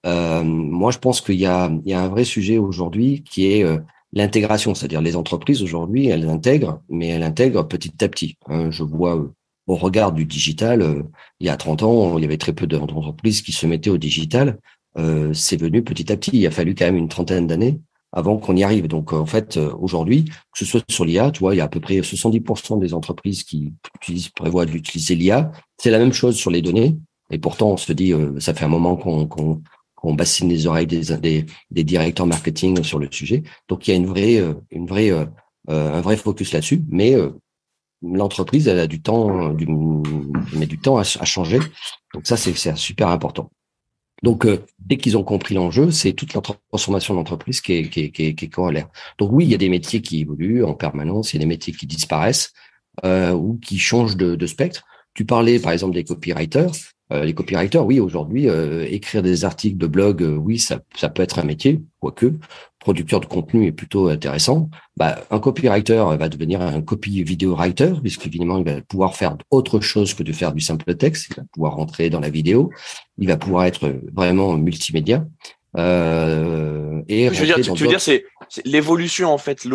moi, 0.04 0.92
je 0.92 0.98
pense 1.00 1.22
qu'il 1.22 1.39
y 1.39 1.46
a 1.46 1.72
il 1.86 1.89
y 1.89 1.94
a 1.94 2.01
un 2.01 2.08
vrai 2.08 2.24
sujet 2.24 2.58
aujourd'hui 2.58 3.24
qui 3.24 3.48
est 3.48 3.65
l'intégration, 4.14 4.74
c'est-à-dire 4.76 5.02
les 5.02 5.16
entreprises 5.16 5.62
aujourd'hui, 5.62 6.08
elles 6.08 6.28
intègrent, 6.30 6.82
mais 6.90 7.08
elles 7.10 7.24
intègrent 7.24 7.68
petit 7.68 8.04
à 8.04 8.08
petit. 8.08 8.38
Hein. 8.48 8.72
je 8.72 8.84
vois 8.84 9.18
euh, 9.18 9.34
au 9.68 9.76
regard 9.76 10.12
du 10.12 10.26
digital, 10.26 10.82
euh, 10.82 11.04
il 11.40 11.48
y 11.48 11.50
a 11.50 11.58
30 11.58 11.84
ans, 11.84 12.18
il 12.18 12.22
y 12.22 12.26
avait 12.26 12.38
très 12.38 12.54
peu 12.54 12.68
d'entreprises 12.68 13.42
qui 13.42 13.52
se 13.52 13.66
mettaient 13.66 13.90
au 13.90 13.98
digital. 13.98 14.60
Euh, 14.98 15.34
c'est 15.34 15.58
venu 15.58 15.84
petit 15.84 16.12
à 16.12 16.18
petit. 16.18 16.32
Il 16.34 16.48
a 16.48 16.52
fallu 16.52 16.76
quand 16.76 16.86
même 16.86 16.98
une 16.98 17.10
trentaine 17.10 17.48
d'années 17.48 17.80
avant 18.14 18.38
qu'on 18.38 18.56
y 18.56 18.64
arrive. 18.64 18.88
Donc 18.88 19.12
en 19.12 19.26
fait, 19.26 19.58
aujourd'hui, 19.58 20.26
que 20.26 20.60
ce 20.60 20.66
soit 20.66 20.84
sur 20.90 21.04
l'IA, 21.04 21.32
tu 21.32 21.40
vois, 21.40 21.54
il 21.54 21.58
y 21.58 21.62
a 21.62 21.66
à 21.66 21.68
peu 21.68 21.82
près 21.82 22.00
70% 22.00 22.80
des 22.80 22.94
entreprises 22.94 23.44
qui 23.44 23.74
utilisent, 23.96 24.30
prévoient 24.30 24.66
d'utiliser 24.66 25.16
l'IA. 25.16 25.52
C'est 25.78 25.92
la 25.92 26.00
même 26.00 26.14
chose 26.14 26.38
sur 26.38 26.50
les 26.50 26.62
données. 26.62 26.96
Et 27.30 27.40
pourtant, 27.40 27.72
on 27.72 27.78
se 27.78 27.92
dit, 27.92 28.14
ça 28.40 28.54
fait 28.54 28.64
un 28.64 28.70
moment 28.70 28.96
qu'on 28.96 29.62
on 30.06 30.14
bassine 30.14 30.50
les 30.50 30.68
oreilles 30.68 30.88
des, 30.88 31.46
des, 31.72 31.84
directeurs 31.84 32.28
marketing 32.28 32.84
sur 32.84 33.00
le 33.00 33.08
sujet. 33.12 33.44
Donc 33.68 33.88
il 33.88 33.92
y 33.92 33.94
a 33.94 33.98
une 33.98 34.06
vraie, 34.06 34.38
euh, 34.38 34.54
une 34.72 34.88
vraie, 34.88 35.12
euh, 35.12 35.26
euh, 35.70 35.94
un 35.94 36.02
vrai 36.02 36.18
focus 36.18 36.54
là-dessus, 36.54 36.84
mais 36.90 37.16
l'entreprise 38.02 38.68
elle 38.68 38.80
a 38.80 38.88
du 38.88 39.02
temps, 39.02 39.50
du, 39.50 39.68
met 40.54 40.68
du 40.68 40.78
temps 40.78 40.98
à, 40.98 41.04
changer. 41.04 41.60
Donc 42.14 42.28
ça 42.28 42.38
c'est 42.38 42.76
super 42.76 43.08
important. 43.08 43.52
Donc 44.24 44.48
dès 44.80 44.98
qu'ils 44.98 45.18
ont 45.18 45.24
compris 45.24 45.56
l'enjeu, 45.56 45.92
c'est 45.92 46.14
toute 46.14 46.34
la 46.34 46.42
transformation 46.42 47.14
de 47.14 47.20
l'entreprise 47.20 47.62
qui 47.62 47.74
est, 47.74 47.90
qui, 47.90 48.02
est, 48.02 48.12
qui, 48.12 48.26
est, 48.28 48.36
qui 48.36 48.46
est 48.46 48.50
corollaire. 48.50 48.88
Donc 49.18 49.32
oui, 49.32 49.46
il 49.46 49.52
y 49.52 49.56
a 49.56 49.58
des 49.58 49.70
métiers 49.70 50.02
qui 50.02 50.22
évoluent 50.22 50.64
en 50.64 50.74
permanence, 50.74 51.34
il 51.34 51.38
y 51.38 51.40
a 51.40 51.44
des 51.44 51.48
métiers 51.48 51.74
qui 51.74 51.88
disparaissent 51.88 52.54
ou 53.04 53.60
qui 53.62 53.80
changent 53.80 54.18
de, 54.18 54.36
de 54.36 54.48
spectre. 54.48 54.84
Tu 55.16 55.26
parlais 55.26 55.60
par 55.60 55.72
exemple 55.72 55.96
des 55.96 56.04
copywriters. 56.04 56.72
Euh, 57.12 57.24
les 57.24 57.34
copywriters, 57.34 57.86
oui, 57.86 58.00
aujourd'hui, 58.00 58.50
euh, 58.50 58.86
écrire 58.90 59.22
des 59.22 59.46
articles 59.46 59.78
de 59.78 59.86
blog, 59.86 60.24
euh, 60.24 60.36
oui, 60.36 60.58
ça, 60.58 60.80
ça 60.96 61.08
peut 61.08 61.22
être 61.22 61.38
un 61.38 61.44
métier, 61.44 61.82
quoique 62.00 62.34
producteur 62.80 63.20
de 63.20 63.26
contenu 63.26 63.66
est 63.66 63.72
plutôt 63.72 64.10
intéressant. 64.10 64.70
Bah, 64.98 65.24
un 65.32 65.40
copywriter 65.40 66.04
va 66.20 66.30
devenir 66.30 66.62
un 66.62 66.82
copy 66.82 67.24
video 67.24 67.56
writer, 67.56 67.94
puisqu'évidemment, 68.02 68.60
il 68.60 68.64
va 68.64 68.82
pouvoir 68.82 69.16
faire 69.16 69.38
autre 69.50 69.80
chose 69.80 70.14
que 70.14 70.22
de 70.22 70.32
faire 70.32 70.54
du 70.54 70.62
simple 70.62 70.96
texte. 70.96 71.30
Il 71.32 71.36
va 71.36 71.44
pouvoir 71.52 71.76
rentrer 71.76 72.12
dans 72.12 72.20
la 72.20 72.30
vidéo. 72.30 72.70
Il 73.18 73.28
va 73.28 73.38
pouvoir 73.38 73.66
être 73.66 73.92
vraiment 74.14 74.56
multimédia. 74.56 75.26
Euh, 75.78 77.02
et 77.08 77.28
je 77.34 77.40
veux 77.40 77.46
dire, 77.46 77.56
tu, 77.56 77.84
veux 77.84 77.90
dire, 77.90 78.02
c'est 78.02 78.24
l'évolution 78.64 79.34
en 79.34 79.38
fait 79.38 79.68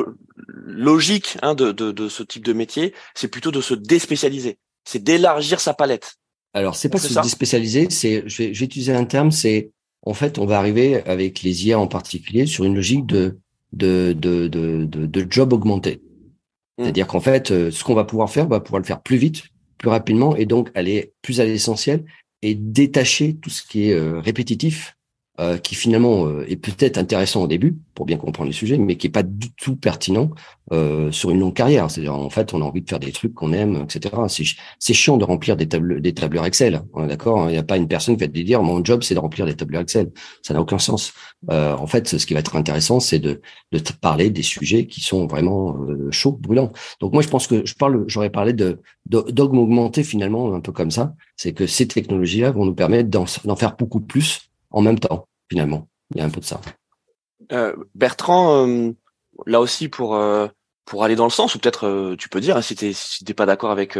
logique 0.46 1.36
hein, 1.42 1.54
de, 1.54 1.72
de, 1.72 1.92
de 1.92 2.08
ce 2.08 2.22
type 2.22 2.44
de 2.44 2.52
métier, 2.52 2.94
c'est 3.14 3.28
plutôt 3.28 3.50
de 3.50 3.60
se 3.60 3.74
déspécialiser, 3.74 4.58
c'est 4.84 5.02
d'élargir 5.02 5.60
sa 5.60 5.74
palette. 5.74 6.14
Alors, 6.52 6.74
c'est 6.74 6.88
pas 6.88 6.98
se 6.98 7.20
déspécialiser, 7.20 7.88
c'est, 7.90 8.24
je 8.26 8.42
vais, 8.42 8.50
utiliser 8.50 8.92
un 8.92 9.04
terme, 9.04 9.30
c'est, 9.30 9.70
en 10.02 10.14
fait, 10.14 10.38
on 10.38 10.46
va 10.46 10.58
arriver 10.58 11.02
avec 11.04 11.42
les 11.42 11.68
IA 11.68 11.78
en 11.78 11.86
particulier 11.86 12.46
sur 12.46 12.64
une 12.64 12.74
logique 12.74 13.06
de, 13.06 13.38
de, 13.72 14.12
de, 14.18 14.48
de, 14.48 14.84
de, 14.84 15.26
job 15.30 15.52
augmenté. 15.52 16.00
Mmh. 16.78 16.82
C'est-à-dire 16.84 17.06
qu'en 17.06 17.20
fait, 17.20 17.50
euh, 17.52 17.70
ce 17.70 17.84
qu'on 17.84 17.94
va 17.94 18.04
pouvoir 18.04 18.30
faire, 18.30 18.46
on 18.46 18.48
va 18.48 18.60
pouvoir 18.60 18.80
le 18.80 18.86
faire 18.86 19.00
plus 19.00 19.16
vite, 19.16 19.44
plus 19.78 19.88
rapidement, 19.88 20.34
et 20.34 20.44
donc 20.44 20.70
aller 20.74 21.12
plus 21.22 21.40
à 21.40 21.44
l'essentiel 21.44 22.04
et 22.42 22.54
détacher 22.54 23.36
tout 23.36 23.50
ce 23.50 23.62
qui 23.62 23.90
est 23.90 23.92
euh, 23.92 24.18
répétitif 24.18 24.96
euh, 25.40 25.56
qui 25.56 25.74
finalement 25.74 26.26
euh, 26.26 26.44
est 26.50 26.56
peut-être 26.56 26.98
intéressant 26.98 27.42
au 27.42 27.46
début 27.46 27.78
pour 27.94 28.04
bien 28.04 28.18
comprendre 28.18 28.48
le 28.48 28.52
sujet, 28.52 28.76
mais 28.76 28.98
qui 28.98 29.06
est 29.06 29.10
pas 29.10 29.22
du 29.22 29.50
tout 29.52 29.74
pertinent 29.74 30.28
euh, 30.70 31.10
sur 31.12 31.30
une 31.30 31.40
longue 31.40 31.54
carrière. 31.54 31.90
C'est-à-dire 31.90 32.14
en 32.14 32.28
fait, 32.28 32.52
on 32.52 32.60
a 32.60 32.64
envie 32.64 32.82
de 32.82 32.88
faire 32.88 33.00
des 33.00 33.10
trucs 33.10 33.32
qu'on 33.32 33.54
aime, 33.54 33.84
etc. 33.84 34.14
C'est 34.78 34.92
chiant 34.92 35.16
de 35.16 35.24
remplir 35.24 35.56
des, 35.56 35.66
tableurs 35.66 36.44
Excel. 36.44 36.82
D'accord 37.08 37.48
Il 37.48 37.52
n'y 37.52 37.58
a 37.58 37.62
pas 37.62 37.78
une 37.78 37.88
personne 37.88 38.18
qui 38.18 38.20
va 38.24 38.28
te 38.28 38.38
dire 38.38 38.62
mon 38.62 38.84
job 38.84 39.02
c'est 39.02 39.14
de 39.14 39.18
remplir 39.18 39.46
des 39.46 39.54
tableurs 39.54 39.80
Excel. 39.80 40.12
Ça 40.42 40.52
n'a 40.52 40.60
aucun 40.60 40.78
sens. 40.78 41.14
Euh, 41.50 41.74
en 41.74 41.86
fait, 41.86 42.06
ce 42.06 42.26
qui 42.26 42.34
va 42.34 42.40
être 42.40 42.54
intéressant, 42.56 43.00
c'est 43.00 43.18
de, 43.18 43.40
de 43.72 43.78
te 43.78 43.94
parler 43.94 44.28
des 44.28 44.42
sujets 44.42 44.86
qui 44.86 45.00
sont 45.00 45.26
vraiment 45.26 45.74
chauds, 46.10 46.38
brûlants. 46.38 46.70
Donc 47.00 47.14
moi, 47.14 47.22
je 47.22 47.28
pense 47.28 47.46
que 47.46 47.64
je 47.64 47.74
parle, 47.74 48.04
j'aurais 48.08 48.30
parlé 48.30 48.52
de 48.52 48.78
dogme 49.06 49.56
augmenté 49.56 50.04
finalement 50.04 50.52
un 50.52 50.60
peu 50.60 50.72
comme 50.72 50.90
ça. 50.90 51.14
C'est 51.36 51.54
que 51.54 51.66
ces 51.66 51.88
technologies-là 51.88 52.50
vont 52.50 52.66
nous 52.66 52.74
permettre 52.74 53.08
d'en 53.08 53.24
faire 53.26 53.76
beaucoup 53.78 54.00
plus 54.00 54.50
en 54.70 54.82
même 54.82 54.98
temps 54.98 55.26
finalement. 55.50 55.88
Il 56.14 56.18
y 56.18 56.20
a 56.20 56.24
un 56.24 56.30
peu 56.30 56.40
de 56.40 56.44
ça. 56.44 56.60
Euh, 57.52 57.74
Bertrand, 57.94 58.66
euh, 58.66 58.92
là 59.46 59.60
aussi 59.60 59.88
pour 59.88 60.14
euh, 60.14 60.46
pour 60.84 61.04
aller 61.04 61.14
dans 61.14 61.24
le 61.24 61.30
sens, 61.30 61.54
ou 61.54 61.58
peut-être 61.60 62.16
tu 62.18 62.28
peux 62.28 62.40
dire 62.40 62.56
hein, 62.56 62.62
si 62.62 62.74
tu 62.74 62.92
si 62.92 63.22
pas 63.34 63.46
d'accord 63.46 63.70
avec 63.70 63.96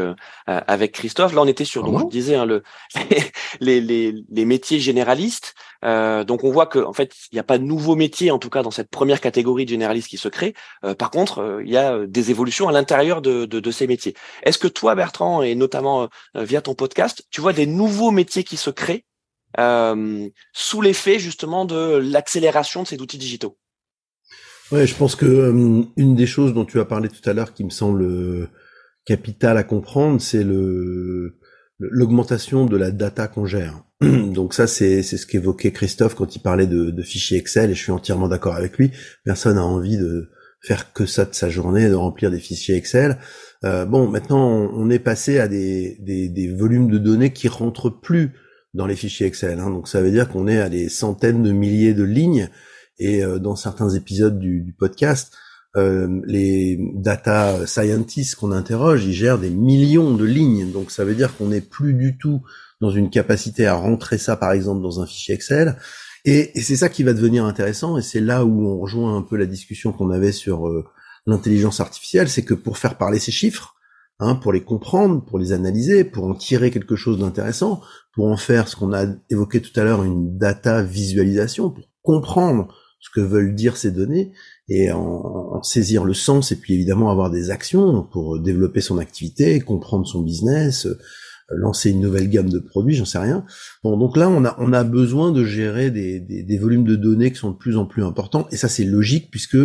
avec 0.46 0.90
Christophe. 0.90 1.32
Là, 1.34 1.42
on 1.42 1.46
était 1.46 1.64
sur, 1.64 1.84
donc 1.84 2.00
je 2.00 2.06
disais, 2.06 2.34
hein, 2.34 2.46
le 2.46 2.64
les, 3.60 3.80
les, 3.80 4.12
les 4.28 4.44
métiers 4.44 4.80
généralistes. 4.80 5.54
donc 5.84 6.42
on 6.42 6.50
voit 6.50 6.66
que 6.66 6.80
en 6.80 6.92
fait, 6.92 7.14
il 7.30 7.36
n'y 7.36 7.38
a 7.38 7.44
pas 7.44 7.58
de 7.58 7.62
nouveaux 7.62 7.94
métiers, 7.94 8.32
en 8.32 8.40
tout 8.40 8.50
cas 8.50 8.64
dans 8.64 8.72
cette 8.72 8.90
première 8.90 9.20
catégorie 9.20 9.66
de 9.66 9.70
généralistes 9.70 10.08
qui 10.08 10.16
se 10.16 10.28
crée. 10.28 10.52
par 10.98 11.12
contre, 11.12 11.60
il 11.64 11.70
y 11.70 11.76
a 11.76 12.06
des 12.06 12.32
évolutions 12.32 12.68
à 12.68 12.72
l'intérieur 12.72 13.22
de, 13.22 13.44
de, 13.44 13.60
de, 13.60 13.70
ces 13.70 13.86
métiers. 13.86 14.16
Est-ce 14.42 14.58
que 14.58 14.66
toi, 14.66 14.96
Bertrand, 14.96 15.42
et 15.42 15.54
notamment 15.54 16.08
via 16.34 16.60
ton 16.60 16.74
podcast, 16.74 17.24
tu 17.30 17.40
vois 17.40 17.52
des 17.52 17.66
nouveaux 17.66 18.10
métiers 18.10 18.42
qui 18.42 18.56
se 18.56 18.70
créent 18.70 19.04
euh, 19.58 20.28
sous 20.52 20.80
l'effet 20.80 21.18
justement 21.18 21.64
de 21.64 21.96
l'accélération 21.96 22.82
de 22.82 22.88
ces 22.88 23.00
outils 23.00 23.18
digitaux. 23.18 23.56
Ouais, 24.70 24.86
je 24.86 24.94
pense 24.94 25.16
que 25.16 25.26
euh, 25.26 25.82
une 25.96 26.14
des 26.14 26.26
choses 26.26 26.54
dont 26.54 26.64
tu 26.64 26.78
as 26.78 26.84
parlé 26.84 27.08
tout 27.08 27.28
à 27.28 27.32
l'heure 27.32 27.52
qui 27.52 27.64
me 27.64 27.70
semble 27.70 28.02
euh, 28.02 28.48
capitale 29.04 29.56
à 29.56 29.64
comprendre, 29.64 30.20
c'est 30.20 30.44
le 30.44 31.36
l'augmentation 31.82 32.66
de 32.66 32.76
la 32.76 32.90
data 32.90 33.26
qu'on 33.26 33.46
gère. 33.46 33.82
Donc 34.02 34.52
ça, 34.52 34.66
c'est 34.66 35.02
ce 35.02 35.26
qu'évoquait 35.26 35.72
Christophe 35.72 36.14
quand 36.14 36.36
il 36.36 36.40
parlait 36.40 36.66
de, 36.66 36.90
de, 36.90 37.02
fichiers 37.02 37.38
Excel, 37.38 37.70
et 37.70 37.74
je 37.74 37.82
suis 37.82 37.90
entièrement 37.90 38.28
d'accord 38.28 38.54
avec 38.54 38.76
lui. 38.76 38.90
Personne 39.24 39.54
n'a 39.54 39.64
envie 39.64 39.96
de 39.96 40.30
faire 40.62 40.92
que 40.92 41.06
ça 41.06 41.24
de 41.24 41.34
sa 41.34 41.48
journée, 41.48 41.88
de 41.88 41.94
remplir 41.94 42.30
des 42.30 42.38
fichiers 42.38 42.76
Excel. 42.76 43.18
Euh, 43.64 43.86
bon, 43.86 44.06
maintenant, 44.08 44.46
on, 44.46 44.90
est 44.90 44.98
passé 44.98 45.38
à 45.38 45.48
des, 45.48 45.96
des, 46.00 46.28
des 46.28 46.48
volumes 46.48 46.90
de 46.90 46.98
données 46.98 47.32
qui 47.32 47.48
rentrent 47.48 47.88
plus 47.88 48.32
dans 48.74 48.86
les 48.86 48.96
fichiers 48.96 49.26
Excel. 49.26 49.58
Hein. 49.58 49.70
Donc 49.70 49.88
ça 49.88 50.00
veut 50.00 50.10
dire 50.10 50.28
qu'on 50.28 50.46
est 50.46 50.60
à 50.60 50.68
des 50.68 50.88
centaines 50.88 51.42
de 51.42 51.52
milliers 51.52 51.94
de 51.94 52.04
lignes. 52.04 52.48
Et 52.98 53.24
euh, 53.24 53.38
dans 53.38 53.56
certains 53.56 53.90
épisodes 53.90 54.38
du, 54.38 54.60
du 54.60 54.72
podcast, 54.72 55.34
euh, 55.76 56.20
les 56.26 56.78
data 56.94 57.66
scientists 57.66 58.34
qu'on 58.34 58.52
interroge, 58.52 59.04
ils 59.04 59.12
gèrent 59.12 59.38
des 59.38 59.50
millions 59.50 60.14
de 60.14 60.24
lignes. 60.24 60.70
Donc 60.72 60.90
ça 60.90 61.04
veut 61.04 61.14
dire 61.14 61.36
qu'on 61.36 61.48
n'est 61.48 61.60
plus 61.60 61.94
du 61.94 62.18
tout 62.18 62.42
dans 62.80 62.90
une 62.90 63.10
capacité 63.10 63.66
à 63.66 63.74
rentrer 63.74 64.18
ça, 64.18 64.36
par 64.36 64.52
exemple, 64.52 64.82
dans 64.82 65.00
un 65.00 65.06
fichier 65.06 65.34
Excel. 65.34 65.76
Et, 66.24 66.58
et 66.58 66.62
c'est 66.62 66.76
ça 66.76 66.88
qui 66.88 67.02
va 67.02 67.12
devenir 67.12 67.44
intéressant. 67.44 67.96
Et 67.98 68.02
c'est 68.02 68.20
là 68.20 68.44
où 68.44 68.66
on 68.66 68.78
rejoint 68.78 69.16
un 69.16 69.22
peu 69.22 69.36
la 69.36 69.46
discussion 69.46 69.92
qu'on 69.92 70.10
avait 70.10 70.32
sur 70.32 70.68
euh, 70.68 70.84
l'intelligence 71.26 71.80
artificielle, 71.80 72.28
c'est 72.28 72.44
que 72.44 72.54
pour 72.54 72.78
faire 72.78 72.96
parler 72.96 73.18
ces 73.18 73.32
chiffres, 73.32 73.74
hein, 74.18 74.34
pour 74.34 74.52
les 74.52 74.62
comprendre, 74.62 75.24
pour 75.24 75.38
les 75.38 75.52
analyser, 75.52 76.04
pour 76.04 76.24
en 76.24 76.34
tirer 76.34 76.70
quelque 76.70 76.96
chose 76.96 77.18
d'intéressant, 77.18 77.80
pour 78.12 78.26
en 78.26 78.36
faire 78.36 78.68
ce 78.68 78.76
qu'on 78.76 78.92
a 78.92 79.06
évoqué 79.30 79.60
tout 79.60 79.78
à 79.78 79.84
l'heure, 79.84 80.04
une 80.04 80.36
data 80.36 80.82
visualisation, 80.82 81.70
pour 81.70 81.84
comprendre 82.02 82.74
ce 83.00 83.08
que 83.10 83.20
veulent 83.20 83.54
dire 83.54 83.76
ces 83.76 83.90
données 83.90 84.32
et 84.68 84.92
en, 84.92 85.62
saisir 85.62 86.04
le 86.04 86.14
sens 86.14 86.52
et 86.52 86.56
puis 86.56 86.74
évidemment 86.74 87.10
avoir 87.10 87.30
des 87.30 87.50
actions 87.50 88.02
pour 88.02 88.38
développer 88.38 88.80
son 88.80 88.98
activité, 88.98 89.60
comprendre 89.60 90.06
son 90.06 90.22
business, 90.22 90.86
euh, 90.86 90.98
lancer 91.50 91.90
une 91.90 92.00
nouvelle 92.00 92.30
gamme 92.30 92.48
de 92.48 92.60
produits, 92.60 92.94
j'en 92.94 93.04
sais 93.04 93.18
rien. 93.18 93.44
Bon, 93.82 93.96
donc 93.96 94.16
là, 94.16 94.30
on 94.30 94.44
a, 94.44 94.54
on 94.58 94.72
a 94.72 94.84
besoin 94.84 95.32
de 95.32 95.44
gérer 95.44 95.90
des, 95.90 96.20
des, 96.20 96.58
volumes 96.58 96.84
de 96.84 96.94
données 96.94 97.32
qui 97.32 97.38
sont 97.38 97.50
de 97.50 97.56
plus 97.56 97.76
en 97.76 97.86
plus 97.86 98.04
importants 98.04 98.46
et 98.52 98.56
ça 98.56 98.68
c'est 98.68 98.84
logique 98.84 99.30
puisque 99.30 99.58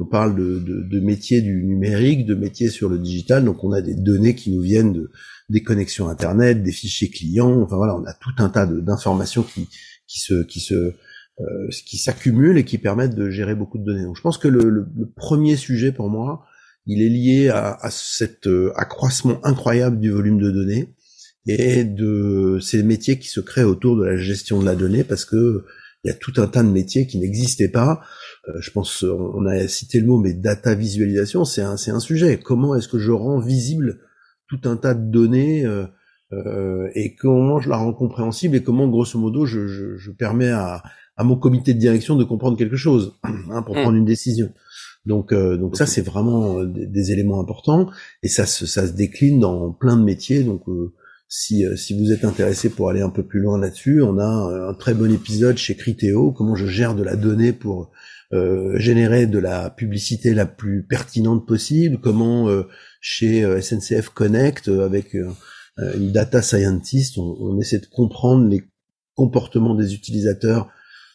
on 0.00 0.04
parle 0.04 0.36
de, 0.36 0.58
de, 0.58 0.82
de, 0.82 1.00
métiers 1.00 1.40
du 1.40 1.64
numérique, 1.64 2.26
de 2.26 2.34
métiers 2.34 2.70
sur 2.70 2.88
le 2.88 2.98
digital, 2.98 3.44
donc 3.44 3.62
on 3.64 3.72
a 3.72 3.80
des 3.80 3.94
données 3.94 4.34
qui 4.34 4.52
nous 4.52 4.62
viennent 4.62 4.92
de, 4.92 5.10
des 5.48 5.62
connexions 5.62 6.08
internet, 6.08 6.62
des 6.62 6.72
fichiers 6.72 7.10
clients, 7.10 7.62
enfin 7.62 7.76
voilà, 7.76 7.96
on 7.96 8.04
a 8.04 8.12
tout 8.14 8.34
un 8.38 8.48
tas 8.48 8.66
d'informations 8.66 9.42
qui, 9.42 9.68
qui 10.06 10.20
se, 10.20 10.42
qui 10.42 10.60
se, 10.60 10.74
euh, 10.74 11.68
qui 11.86 11.98
s'accumulent 11.98 12.58
et 12.58 12.64
qui 12.64 12.78
permettent 12.78 13.14
de 13.14 13.30
gérer 13.30 13.54
beaucoup 13.54 13.78
de 13.78 13.84
données. 13.84 14.04
Donc 14.04 14.16
je 14.16 14.22
pense 14.22 14.38
que 14.38 14.48
le, 14.48 14.68
le, 14.68 14.86
premier 15.16 15.56
sujet 15.56 15.92
pour 15.92 16.10
moi, 16.10 16.44
il 16.86 17.02
est 17.02 17.08
lié 17.08 17.48
à, 17.48 17.78
à 17.80 17.90
cet 17.90 18.46
euh, 18.46 18.72
accroissement 18.76 19.40
incroyable 19.44 20.00
du 20.00 20.10
volume 20.10 20.38
de 20.38 20.50
données 20.50 20.94
et 21.46 21.84
de 21.84 22.58
ces 22.60 22.82
métiers 22.82 23.18
qui 23.18 23.28
se 23.28 23.40
créent 23.40 23.64
autour 23.64 23.96
de 23.96 24.04
la 24.04 24.16
gestion 24.16 24.60
de 24.60 24.66
la 24.66 24.76
donnée 24.76 25.04
parce 25.04 25.24
que 25.24 25.64
il 26.04 26.08
y 26.08 26.10
a 26.12 26.14
tout 26.14 26.34
un 26.36 26.46
tas 26.46 26.62
de 26.62 26.68
métiers 26.68 27.06
qui 27.06 27.18
n'existaient 27.18 27.70
pas 27.70 28.02
euh, 28.48 28.60
je 28.60 28.70
pense, 28.70 29.02
on 29.02 29.46
a 29.46 29.66
cité 29.68 30.00
le 30.00 30.06
mot, 30.06 30.18
mais 30.18 30.32
data 30.32 30.74
visualisation, 30.74 31.44
c'est 31.44 31.62
un, 31.62 31.76
c'est 31.76 31.90
un 31.90 32.00
sujet. 32.00 32.38
Comment 32.38 32.74
est-ce 32.74 32.88
que 32.88 32.98
je 32.98 33.10
rends 33.10 33.40
visible 33.40 34.00
tout 34.48 34.60
un 34.64 34.76
tas 34.76 34.94
de 34.94 35.10
données 35.10 35.64
euh, 35.64 35.84
euh, 36.32 36.88
et 36.94 37.14
comment 37.14 37.60
je 37.60 37.68
la 37.68 37.76
rends 37.76 37.92
compréhensible 37.92 38.56
et 38.56 38.62
comment, 38.62 38.88
grosso 38.88 39.18
modo, 39.18 39.46
je, 39.46 39.66
je, 39.66 39.96
je 39.96 40.10
permets 40.10 40.50
à, 40.50 40.82
à, 41.16 41.24
mon 41.24 41.36
comité 41.36 41.74
de 41.74 41.78
direction 41.78 42.16
de 42.16 42.24
comprendre 42.24 42.56
quelque 42.56 42.76
chose 42.76 43.18
hein, 43.24 43.62
pour 43.62 43.76
mm. 43.76 43.80
prendre 43.80 43.96
une 43.96 44.04
décision. 44.04 44.52
Donc, 45.06 45.32
euh, 45.32 45.56
donc 45.56 45.76
ça, 45.76 45.86
c'est 45.86 46.02
vraiment 46.02 46.64
des, 46.64 47.12
éléments 47.12 47.40
importants 47.40 47.88
et 48.22 48.28
ça 48.28 48.44
se, 48.44 48.66
ça 48.66 48.86
se 48.86 48.92
décline 48.92 49.40
dans 49.40 49.70
plein 49.70 49.96
de 49.96 50.02
métiers. 50.02 50.42
Donc, 50.42 50.64
si, 51.28 51.64
si 51.76 51.98
vous 51.98 52.12
êtes 52.12 52.24
intéressé 52.24 52.68
pour 52.68 52.90
aller 52.90 53.00
un 53.00 53.10
peu 53.10 53.22
plus 53.22 53.40
loin 53.40 53.58
là-dessus, 53.58 54.02
on 54.02 54.18
a 54.18 54.68
un 54.68 54.74
très 54.74 54.92
bon 54.92 55.10
épisode 55.10 55.56
chez 55.56 55.76
Criteo, 55.76 56.32
comment 56.32 56.56
je 56.56 56.66
gère 56.66 56.94
de 56.94 57.02
la 57.02 57.16
donnée 57.16 57.52
pour 57.52 57.90
générer 58.30 59.26
de 59.26 59.38
la 59.38 59.70
publicité 59.70 60.34
la 60.34 60.46
plus 60.46 60.82
pertinente 60.82 61.46
possible, 61.46 61.98
comment 62.00 62.48
chez 63.00 63.60
SNCF 63.60 64.10
Connect 64.10 64.68
avec 64.68 65.14
une 65.14 66.12
data 66.12 66.42
scientist, 66.42 67.16
on, 67.18 67.36
on, 67.40 67.58
essaie 67.58 67.78
de 67.78 67.86
comprendre 67.86 68.46
les 68.48 68.62
comportements 69.14 69.74
des 69.74 69.94
utilisateurs 69.94 70.68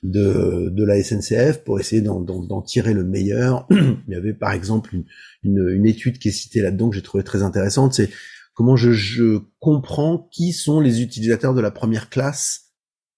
de, 0.04 0.70
de 0.70 0.84
la 0.84 1.02
SNCF 1.02 1.64
pour 1.64 1.80
essayer 1.80 2.02
d'en 2.02 2.62
tirer 2.62 2.94
le 2.94 3.04
meilleur. 3.04 3.68
Il 3.72 4.14
y 4.14 4.16
avait 4.16 4.34
par 4.34 4.52
exemple 4.52 4.94
une, 4.94 5.06
une, 5.44 5.70
une 5.70 5.86
étude 5.86 6.20
qui 6.20 6.28
est 6.28 6.32
citée 6.32 6.62
là-dedans 6.62 6.90
que 6.90 6.96
j'ai 6.96 7.02
trouvé 7.02 7.24
très 7.24 7.42
intéressante, 7.42 7.94
c'est 7.94 8.10
comment 8.54 8.76
je, 8.76 8.92
je, 8.92 9.40
comprends 9.60 10.28
qui 10.32 10.52
sont 10.52 10.80
les 10.82 11.02
utilisateurs 11.02 11.54
de 11.54 11.62
la 11.62 11.72
première 11.72 12.10
classe 12.10 12.63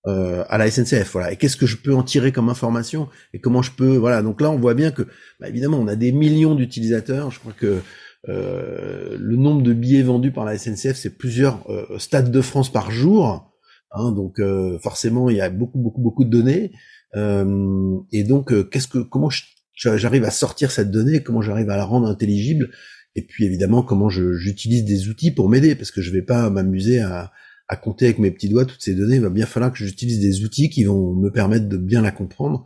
euh, 0.07 0.43
à 0.49 0.57
la 0.57 0.69
SNCF, 0.69 1.11
voilà. 1.13 1.31
Et 1.31 1.37
qu'est-ce 1.37 1.57
que 1.57 1.65
je 1.65 1.77
peux 1.77 1.93
en 1.95 2.03
tirer 2.03 2.31
comme 2.31 2.49
information 2.49 3.09
et 3.33 3.39
comment 3.39 3.61
je 3.61 3.71
peux, 3.71 3.95
voilà. 3.95 4.21
Donc 4.21 4.41
là, 4.41 4.51
on 4.51 4.59
voit 4.59 4.75
bien 4.75 4.91
que, 4.91 5.03
bah, 5.39 5.49
évidemment, 5.49 5.79
on 5.79 5.87
a 5.87 5.95
des 5.95 6.11
millions 6.11 6.55
d'utilisateurs. 6.55 7.31
Je 7.31 7.39
crois 7.39 7.53
que 7.53 7.81
euh, 8.29 9.17
le 9.19 9.35
nombre 9.35 9.61
de 9.61 9.73
billets 9.73 10.03
vendus 10.03 10.31
par 10.31 10.45
la 10.45 10.57
SNCF, 10.57 10.95
c'est 10.95 11.17
plusieurs 11.17 11.69
euh, 11.69 11.97
stades 11.97 12.31
de 12.31 12.41
France 12.41 12.71
par 12.71 12.91
jour. 12.91 13.51
Hein, 13.91 14.11
donc 14.11 14.39
euh, 14.39 14.77
forcément, 14.79 15.29
il 15.29 15.37
y 15.37 15.41
a 15.41 15.49
beaucoup, 15.49 15.79
beaucoup, 15.79 16.01
beaucoup 16.01 16.25
de 16.25 16.29
données. 16.29 16.71
Euh, 17.15 17.97
et 18.11 18.23
donc, 18.23 18.53
qu'est-ce 18.69 18.87
que, 18.87 18.99
comment 18.99 19.29
j'arrive 19.73 20.23
à 20.23 20.31
sortir 20.31 20.71
cette 20.71 20.91
donnée, 20.91 21.23
comment 21.23 21.41
j'arrive 21.41 21.69
à 21.69 21.77
la 21.77 21.85
rendre 21.85 22.07
intelligible, 22.07 22.71
et 23.15 23.21
puis 23.21 23.45
évidemment 23.45 23.83
comment 23.83 24.09
j'utilise 24.09 24.85
des 24.85 25.09
outils 25.09 25.31
pour 25.31 25.49
m'aider, 25.49 25.75
parce 25.75 25.91
que 25.91 26.01
je 26.01 26.11
vais 26.11 26.21
pas 26.21 26.49
m'amuser 26.49 27.01
à, 27.01 27.31
à 27.67 27.75
compter 27.75 28.05
avec 28.05 28.19
mes 28.19 28.31
petits 28.31 28.49
doigts 28.49 28.65
toutes 28.65 28.81
ces 28.81 28.95
données. 28.95 29.15
Il 29.15 29.21
va 29.21 29.29
bien 29.29 29.45
falloir 29.45 29.71
que 29.71 29.77
j'utilise 29.77 30.19
des 30.19 30.43
outils 30.43 30.69
qui 30.69 30.83
vont 30.83 31.13
me 31.13 31.29
permettre 31.31 31.67
de 31.67 31.77
bien 31.77 32.01
la 32.01 32.11
comprendre. 32.11 32.65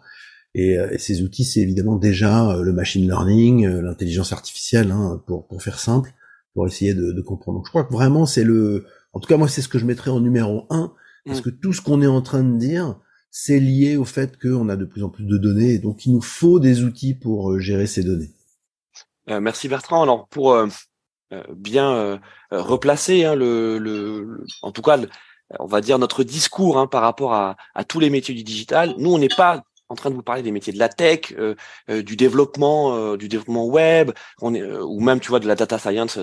Et, 0.56 0.78
ces 0.98 1.22
outils, 1.22 1.46
c'est 1.46 1.62
évidemment 1.62 1.96
déjà 1.96 2.58
le 2.62 2.74
machine 2.74 3.06
learning, 3.06 3.68
l'intelligence 3.68 4.34
artificielle, 4.34 4.92
hein, 4.92 5.22
pour, 5.28 5.48
pour 5.48 5.62
faire 5.62 5.80
simple, 5.80 6.12
pour 6.54 6.68
essayer 6.68 6.94
de, 6.94 7.12
de 7.12 7.22
comprendre. 7.22 7.60
Donc 7.60 7.66
je 7.66 7.70
crois 7.70 7.84
que 7.84 7.94
vraiment 7.94 8.26
c'est 8.26 8.44
le, 8.44 8.86
en 9.14 9.20
tout 9.20 9.28
cas 9.28 9.38
moi 9.38 9.48
c'est 9.48 9.62
ce 9.62 9.68
que 9.68 9.80
je 9.80 9.86
mettrais 9.86 10.12
en 10.12 10.20
numéro 10.20 10.66
un, 10.70 10.94
parce 11.26 11.40
mm. 11.40 11.44
que 11.44 11.50
tout 11.50 11.74
ce 11.74 11.82
qu'on 11.82 12.02
est 12.02 12.08
en 12.08 12.22
train 12.22 12.44
de 12.44 12.58
dire, 12.58 13.00
c'est 13.32 13.60
lié 13.60 13.96
au 13.96 14.06
fait 14.06 14.40
qu'on 14.40 14.70
a 14.70 14.76
de 14.76 14.86
plus 14.86 15.04
en 15.04 15.10
plus 15.10 15.26
de 15.26 15.38
données, 15.38 15.74
et 15.74 15.80
donc 15.80 16.06
il 16.06 16.14
nous 16.14 16.22
faut 16.22 16.60
des 16.60 16.84
outils 16.84 17.14
pour 17.14 17.52
euh, 17.52 17.60
gérer 17.60 17.88
ces 17.88 18.04
données. 18.04 18.32
Euh, 19.30 19.40
merci 19.40 19.68
Bertrand. 19.68 20.02
Alors 20.02 20.28
pour 20.28 20.54
euh, 20.54 20.68
bien 21.50 22.20
replacer 22.52 23.26
hein, 23.26 23.36
le, 23.36 23.78
le, 23.78 24.46
en 24.62 24.72
tout 24.72 24.82
cas, 24.82 24.98
on 25.60 25.66
va 25.66 25.82
dire 25.82 26.00
notre 26.00 26.24
discours 26.24 26.78
hein, 26.78 26.88
par 26.88 27.02
rapport 27.02 27.34
à, 27.34 27.56
à, 27.76 27.84
tous 27.84 28.00
les 28.00 28.10
métiers 28.10 28.36
du 28.36 28.44
digital. 28.44 28.96
Nous, 28.98 29.14
on 29.14 29.18
n'est 29.20 29.30
pas 29.30 29.64
en 29.90 29.96
train 29.96 30.12
de 30.12 30.16
vous 30.16 30.24
parler 30.24 30.44
des 30.44 30.52
métiers 30.52 30.72
de 30.72 30.80
la 30.80 30.88
tech, 30.88 31.34
euh, 31.38 31.56
euh, 31.90 32.04
du 32.04 32.16
développement, 32.16 32.96
euh, 32.96 33.18
du 33.18 33.28
développement 33.28 33.66
web, 33.66 34.12
on 34.42 34.54
est, 34.54 34.64
ou 34.64 35.00
même 35.00 35.20
tu 35.20 35.30
vois 35.30 35.40
de 35.40 35.48
la 35.48 35.56
data 35.56 35.80
science 35.80 36.20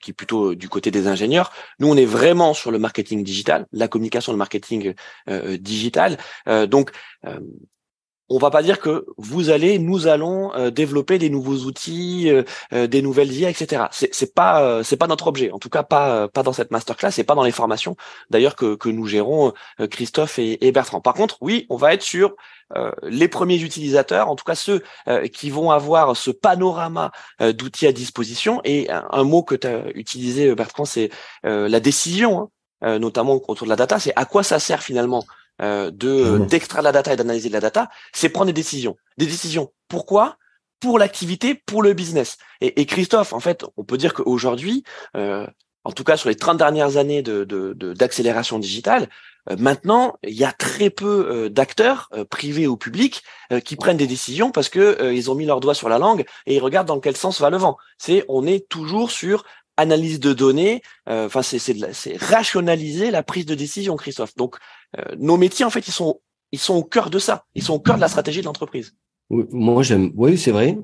qui 0.00 0.10
est 0.10 0.14
plutôt 0.14 0.54
du 0.54 0.68
côté 0.68 0.90
des 0.90 1.06
ingénieurs. 1.06 1.52
Nous, 1.80 1.88
on 1.88 1.96
est 1.96 2.04
vraiment 2.04 2.54
sur 2.54 2.70
le 2.70 2.78
marketing 2.78 3.24
digital, 3.24 3.66
la 3.72 3.88
communication, 3.88 4.32
le 4.32 4.38
marketing 4.38 4.94
digital. 5.58 6.18
donc 6.68 6.90
on 8.28 8.38
va 8.38 8.50
pas 8.50 8.62
dire 8.62 8.80
que 8.80 9.06
vous 9.16 9.50
allez, 9.50 9.78
nous 9.78 10.06
allons 10.06 10.52
développer 10.70 11.18
des 11.18 11.30
nouveaux 11.30 11.64
outils, 11.64 12.30
des 12.72 13.02
nouvelles 13.02 13.32
IA, 13.32 13.50
etc. 13.50 13.84
C'est, 13.90 14.14
c'est 14.14 14.34
pas, 14.34 14.82
c'est 14.84 14.96
pas 14.96 15.06
notre 15.06 15.26
objet. 15.26 15.50
En 15.50 15.58
tout 15.58 15.70
cas, 15.70 15.82
pas, 15.82 16.28
pas 16.28 16.42
dans 16.42 16.52
cette 16.52 16.70
masterclass 16.70 17.10
et 17.18 17.24
pas 17.24 17.34
dans 17.34 17.44
les 17.44 17.52
formations. 17.52 17.96
D'ailleurs 18.30 18.56
que, 18.56 18.74
que 18.74 18.88
nous 18.88 19.06
gérons 19.06 19.52
Christophe 19.90 20.38
et, 20.38 20.66
et 20.66 20.72
Bertrand. 20.72 21.00
Par 21.00 21.14
contre, 21.14 21.38
oui, 21.40 21.66
on 21.70 21.76
va 21.76 21.94
être 21.94 22.02
sur 22.02 22.34
euh, 22.76 22.92
les 23.02 23.28
premiers 23.28 23.60
utilisateurs, 23.60 24.28
en 24.28 24.36
tout 24.36 24.44
cas 24.44 24.54
ceux 24.54 24.82
euh, 25.08 25.26
qui 25.26 25.48
vont 25.48 25.70
avoir 25.70 26.16
ce 26.16 26.30
panorama 26.30 27.12
euh, 27.40 27.52
d'outils 27.52 27.86
à 27.86 27.92
disposition. 27.92 28.60
Et 28.64 28.90
un, 28.90 29.24
mot 29.24 29.42
que 29.42 29.54
tu 29.54 29.66
as 29.66 29.88
utilisé, 29.94 30.54
Bertrand, 30.54 30.84
c'est 30.84 31.10
la 31.44 31.80
décision, 31.80 32.50
hein, 32.82 32.98
notamment 32.98 33.40
autour 33.48 33.64
de 33.66 33.70
la 33.70 33.76
data. 33.76 33.98
C'est 33.98 34.12
à 34.16 34.24
quoi 34.24 34.42
ça 34.42 34.58
sert 34.58 34.82
finalement 34.82 35.24
de 35.60 36.38
d'extraire 36.46 36.82
la 36.82 36.92
data 36.92 37.12
et 37.12 37.16
d'analyser 37.16 37.48
la 37.48 37.60
data 37.60 37.88
C'est 38.12 38.28
prendre 38.28 38.46
des 38.46 38.52
décisions. 38.52 38.96
Des 39.16 39.26
décisions. 39.26 39.72
Pourquoi? 39.88 40.36
Pour 40.80 40.98
l'activité, 40.98 41.54
pour 41.54 41.82
le 41.82 41.92
business. 41.92 42.38
Et, 42.60 42.80
et, 42.80 42.86
Christophe, 42.86 43.32
en 43.32 43.40
fait, 43.40 43.64
on 43.76 43.82
peut 43.82 43.96
dire 43.96 44.14
qu'aujourd'hui, 44.14 44.84
en 45.14 45.92
tout 45.92 46.04
cas 46.04 46.16
sur 46.16 46.28
les 46.28 46.34
30 46.34 46.58
dernières 46.58 46.96
années 46.98 47.22
de, 47.22 47.44
d'accélération 47.94 48.58
digitale, 48.58 49.08
euh, 49.50 49.56
maintenant, 49.58 50.16
il 50.22 50.34
y 50.34 50.44
a 50.44 50.52
très 50.52 50.90
peu 50.90 51.26
euh, 51.30 51.48
d'acteurs, 51.48 52.08
euh, 52.12 52.24
privés 52.24 52.66
ou 52.66 52.76
publics, 52.76 53.22
qui 53.64 53.76
prennent 53.76 53.96
des 53.96 54.06
décisions 54.06 54.50
parce 54.50 54.68
que 54.68 55.10
ils 55.10 55.30
ont 55.30 55.34
mis 55.34 55.46
leur 55.46 55.60
doigt 55.60 55.72
sur 55.72 55.88
la 55.88 55.98
langue 55.98 56.26
et 56.44 56.56
ils 56.56 56.60
regardent 56.60 56.88
dans 56.88 57.00
quel 57.00 57.16
sens 57.16 57.40
va 57.40 57.48
le 57.48 57.56
vent. 57.56 57.78
C'est, 57.96 58.26
on 58.28 58.46
est 58.46 58.68
toujours 58.68 59.10
sur 59.10 59.44
analyse 59.78 60.20
de 60.20 60.34
données. 60.34 60.82
Enfin, 61.06 61.40
c'est, 61.42 61.58
c'est, 61.58 62.16
rationaliser 62.18 63.10
la 63.10 63.22
prise 63.22 63.46
de 63.46 63.54
décision, 63.54 63.96
Christophe. 63.96 64.36
Donc, 64.36 64.56
nos 65.18 65.38
métiers, 65.38 65.64
en 65.64 65.70
fait, 65.70 65.88
ils 65.88 65.92
sont, 65.92 66.20
ils 66.52 66.58
sont 66.58 66.74
au 66.74 66.84
cœur 66.84 67.08
de 67.08 67.18
ça. 67.18 67.46
Ils 67.54 67.62
sont 67.62 67.74
au 67.74 67.80
cœur 67.80 67.96
de 67.96 68.02
la 68.02 68.08
stratégie 68.08 68.40
de 68.40 68.46
l'entreprise. 68.46 68.94
Moi, 69.30 69.82
j'aime. 69.82 70.12
Oui, 70.16 70.36
c'est 70.36 70.50
vrai. 70.50 70.76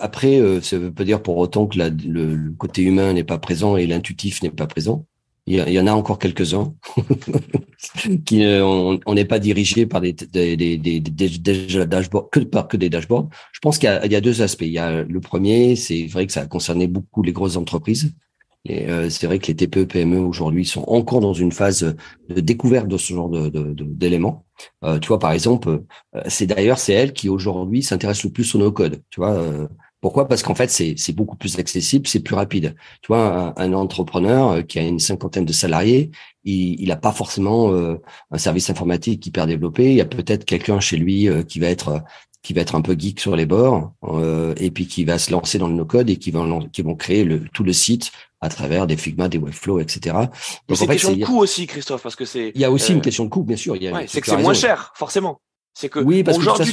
après, 0.00 0.40
ça 0.62 0.78
veut 0.78 0.92
pas 0.92 1.04
dire 1.04 1.22
pour 1.22 1.36
autant 1.36 1.66
que 1.66 1.78
le, 1.78 2.52
côté 2.58 2.82
humain 2.82 3.12
n'est 3.12 3.24
pas 3.24 3.38
présent 3.38 3.76
et 3.76 3.86
l'intuitif 3.86 4.42
n'est 4.42 4.50
pas 4.50 4.66
présent. 4.66 5.06
Il 5.46 5.56
y, 5.56 5.78
en 5.78 5.86
a 5.86 5.92
encore 5.92 6.18
quelques-uns 6.18 6.74
qui 8.24 8.44
euh, 8.44 8.64
on 8.64 9.14
n'est 9.14 9.26
pas 9.26 9.38
dirigé 9.38 9.84
par 9.84 10.00
des, 10.00 10.14
des, 10.14 10.56
des, 10.56 10.78
des, 10.78 11.00
des 11.00 11.86
dashboards 11.86 12.30
que 12.30 12.40
par 12.40 12.66
que 12.66 12.78
des 12.78 12.88
dashboards. 12.88 13.28
Je 13.52 13.60
pense 13.60 13.76
qu'il 13.76 14.00
y, 14.04 14.08
y, 14.08 14.16
a 14.16 14.20
deux 14.22 14.40
aspects. 14.40 14.62
Il 14.62 14.72
y 14.72 14.78
a 14.78 15.02
le 15.02 15.20
premier, 15.20 15.76
c'est 15.76 16.06
vrai 16.06 16.26
que 16.26 16.32
ça 16.32 16.40
a 16.40 16.46
concerné 16.46 16.86
beaucoup 16.86 17.22
les 17.22 17.32
grosses 17.32 17.58
entreprises. 17.58 18.14
Et 18.66 18.88
euh, 18.88 19.10
c'est 19.10 19.26
vrai 19.26 19.38
que 19.38 19.48
les 19.48 19.56
TPE 19.56 19.84
PME 19.84 20.18
aujourd'hui 20.18 20.64
sont 20.64 20.84
encore 20.88 21.20
dans 21.20 21.34
une 21.34 21.52
phase 21.52 21.94
de 22.30 22.40
découverte 22.40 22.88
de 22.88 22.96
ce 22.96 23.12
genre 23.12 23.28
de, 23.28 23.50
d'éléments. 23.78 24.46
Euh, 24.84 24.98
tu 24.98 25.08
vois, 25.08 25.18
par 25.18 25.32
exemple, 25.32 25.82
euh, 26.16 26.22
c'est 26.28 26.46
d'ailleurs 26.46 26.78
c'est 26.78 26.94
elle 26.94 27.12
qui 27.12 27.28
aujourd'hui 27.28 27.82
s'intéresse 27.82 28.24
le 28.24 28.30
plus 28.30 28.54
au 28.54 28.58
no-code. 28.58 29.02
Tu 29.10 29.20
vois, 29.20 29.32
euh, 29.32 29.68
pourquoi? 30.04 30.28
Parce 30.28 30.42
qu'en 30.42 30.54
fait, 30.54 30.68
c'est 30.68 31.12
beaucoup 31.12 31.34
plus 31.34 31.58
accessible, 31.58 32.06
c'est 32.06 32.20
plus 32.20 32.34
rapide. 32.34 32.76
Tu 33.00 33.06
vois, 33.08 33.54
un, 33.56 33.72
entrepreneur 33.72 34.50
euh, 34.50 34.60
qui 34.60 34.78
a 34.78 34.82
une 34.82 34.98
cinquantaine 34.98 35.46
de 35.46 35.52
salariés, 35.54 36.10
il 36.44 36.88
n'a 36.88 36.96
pas 36.96 37.10
forcément 37.10 37.72
euh, 37.72 37.94
un 38.30 38.36
service 38.36 38.68
informatique 38.68 39.26
hyper 39.26 39.46
développé. 39.46 39.92
Il 39.92 39.96
y 39.96 40.02
a 40.02 40.04
peut-être 40.04 40.44
quelqu'un 40.44 40.78
chez 40.78 40.98
lui 40.98 41.26
euh, 41.26 41.42
qui 41.42 41.58
va 41.58 41.68
être 41.68 42.02
qui 42.42 42.52
va 42.52 42.60
être 42.60 42.74
un 42.74 42.82
peu 42.82 42.94
geek 42.98 43.18
sur 43.18 43.34
les 43.34 43.46
bords 43.46 43.94
et 44.58 44.70
puis 44.70 44.86
qui 44.86 45.06
va 45.06 45.16
se 45.16 45.30
lancer 45.30 45.56
dans 45.56 45.68
le 45.68 45.72
no-code 45.72 46.10
et 46.10 46.16
qui 46.16 46.30
vont 46.30 46.68
qui 46.68 46.82
vont 46.82 46.96
créer 46.96 47.24
le, 47.24 47.40
tout 47.54 47.64
le 47.64 47.72
site 47.72 48.12
à 48.42 48.50
travers 48.50 48.86
des 48.86 48.98
Figma, 48.98 49.30
des 49.30 49.38
Webflow, 49.38 49.80
etc. 49.80 50.16
c'est 50.68 50.84
une 50.84 50.90
question 50.90 51.16
de 51.16 51.24
coût 51.24 51.38
aussi, 51.38 51.66
Christophe, 51.66 52.02
parce 52.02 52.14
que 52.14 52.26
c'est. 52.26 52.52
Il 52.54 52.60
y 52.60 52.66
a 52.66 52.70
aussi 52.70 52.92
une 52.92 53.00
question 53.00 53.24
de 53.24 53.30
coût, 53.30 53.42
bien 53.42 53.56
sûr. 53.56 53.74
c'est 54.06 54.20
que 54.20 54.26
c'est 54.26 54.36
moins 54.36 54.52
cher, 54.52 54.92
forcément. 54.96 55.40
C'est 55.74 55.88
que 55.88 55.98
oui, 55.98 56.24
aujourd'hui, 56.26 56.72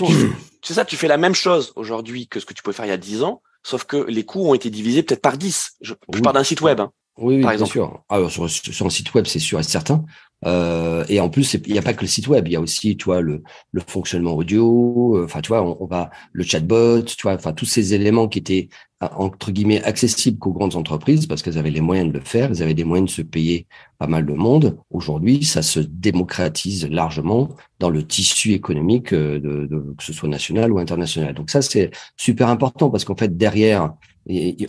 c'est 0.63 0.75
ça, 0.75 0.85
tu 0.85 0.95
fais 0.95 1.07
la 1.07 1.17
même 1.17 1.33
chose 1.33 1.73
aujourd'hui 1.75 2.27
que 2.27 2.39
ce 2.39 2.45
que 2.45 2.53
tu 2.53 2.61
pouvais 2.61 2.75
faire 2.75 2.85
il 2.85 2.89
y 2.89 2.93
a 2.93 2.97
10 2.97 3.23
ans, 3.23 3.41
sauf 3.63 3.83
que 3.83 3.97
les 3.97 4.23
coûts 4.23 4.47
ont 4.47 4.53
été 4.53 4.69
divisés 4.69 5.01
peut-être 5.01 5.21
par 5.21 5.37
10. 5.37 5.77
Je, 5.81 5.93
parle 6.23 6.35
d'un 6.35 6.43
site 6.43 6.61
web. 6.61 6.79
Hein, 6.79 6.91
oui, 7.17 7.43
oui, 7.43 7.55
bien 7.57 7.65
sûr. 7.65 8.03
Alors, 8.09 8.29
sur, 8.29 8.49
sur, 8.49 8.85
un 8.85 8.89
site 8.89 9.13
web, 9.15 9.25
c'est 9.25 9.39
sûr 9.39 9.59
et 9.59 9.63
certain. 9.63 10.05
Euh, 10.45 11.05
et 11.09 11.19
en 11.19 11.29
plus, 11.29 11.53
il 11.53 11.71
n'y 11.71 11.79
a 11.79 11.81
pas 11.83 11.93
que 11.93 12.01
le 12.01 12.07
site 12.07 12.27
web, 12.27 12.47
il 12.47 12.53
y 12.53 12.55
a 12.55 12.61
aussi, 12.61 12.97
tu 12.97 13.05
vois, 13.05 13.21
le, 13.21 13.43
le 13.71 13.81
fonctionnement 13.85 14.33
audio. 14.33 15.17
Euh, 15.17 15.25
enfin, 15.25 15.41
tu 15.41 15.49
vois, 15.49 15.61
on, 15.63 15.85
va 15.85 16.09
le 16.33 16.43
chatbot, 16.43 17.03
tu 17.03 17.21
vois, 17.23 17.35
enfin 17.35 17.53
tous 17.53 17.65
ces 17.65 17.93
éléments 17.93 18.27
qui 18.27 18.39
étaient 18.39 18.69
entre 19.01 19.51
guillemets 19.51 19.83
accessibles 19.83 20.37
qu'aux 20.37 20.53
grandes 20.53 20.75
entreprises 20.75 21.25
parce 21.25 21.41
qu'elles 21.41 21.57
avaient 21.57 21.71
les 21.71 21.81
moyens 21.81 22.09
de 22.11 22.19
le 22.19 22.23
faire, 22.23 22.51
elles 22.51 22.61
avaient 22.61 22.75
des 22.75 22.83
moyens 22.83 23.09
de 23.09 23.15
se 23.15 23.21
payer 23.23 23.65
pas 23.97 24.05
mal 24.05 24.27
de 24.27 24.33
monde. 24.33 24.77
Aujourd'hui, 24.91 25.43
ça 25.43 25.63
se 25.63 25.79
démocratise 25.79 26.87
largement 26.87 27.49
dans 27.79 27.89
le 27.89 28.05
tissu 28.05 28.53
économique 28.53 29.11
euh, 29.13 29.39
de, 29.39 29.65
de 29.65 29.95
que 29.97 30.03
ce 30.03 30.13
soit 30.13 30.29
national 30.29 30.71
ou 30.71 30.77
international. 30.77 31.33
Donc 31.33 31.49
ça, 31.49 31.63
c'est 31.63 31.89
super 32.15 32.49
important 32.49 32.91
parce 32.91 33.03
qu'en 33.03 33.15
fait 33.15 33.35
derrière, 33.35 33.93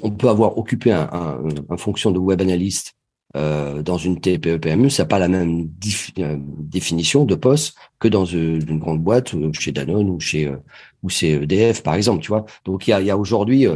on 0.02 0.10
peut 0.10 0.30
avoir 0.30 0.56
occupé 0.56 0.92
un, 0.92 1.10
un, 1.12 1.38
un 1.68 1.76
fonction 1.76 2.10
de 2.10 2.18
web 2.18 2.40
analyste 2.40 2.94
euh, 3.36 3.82
dans 3.82 3.96
une 3.96 4.20
TPE 4.20 4.58
PME, 4.58 4.88
ça 4.90 5.04
n'a 5.04 5.08
pas 5.08 5.18
la 5.18 5.28
même 5.28 5.70
euh, 6.18 6.36
définition 6.38 7.24
de 7.24 7.34
poste 7.34 7.76
que 7.98 8.08
dans 8.08 8.24
euh, 8.26 8.60
une, 8.60 8.78
grande 8.78 9.02
boîte 9.02 9.32
ou 9.32 9.52
chez 9.54 9.72
Danone 9.72 10.10
ou 10.10 10.20
chez 10.20 10.46
euh, 10.46 10.56
ou 11.02 11.08
chez 11.08 11.32
EDF 11.42 11.82
par 11.82 11.94
exemple, 11.94 12.22
tu 12.22 12.28
vois. 12.28 12.44
Donc 12.64 12.86
il 12.86 12.90
y 12.90 12.92
a, 12.92 13.00
y 13.00 13.10
a 13.10 13.16
aujourd'hui 13.16 13.66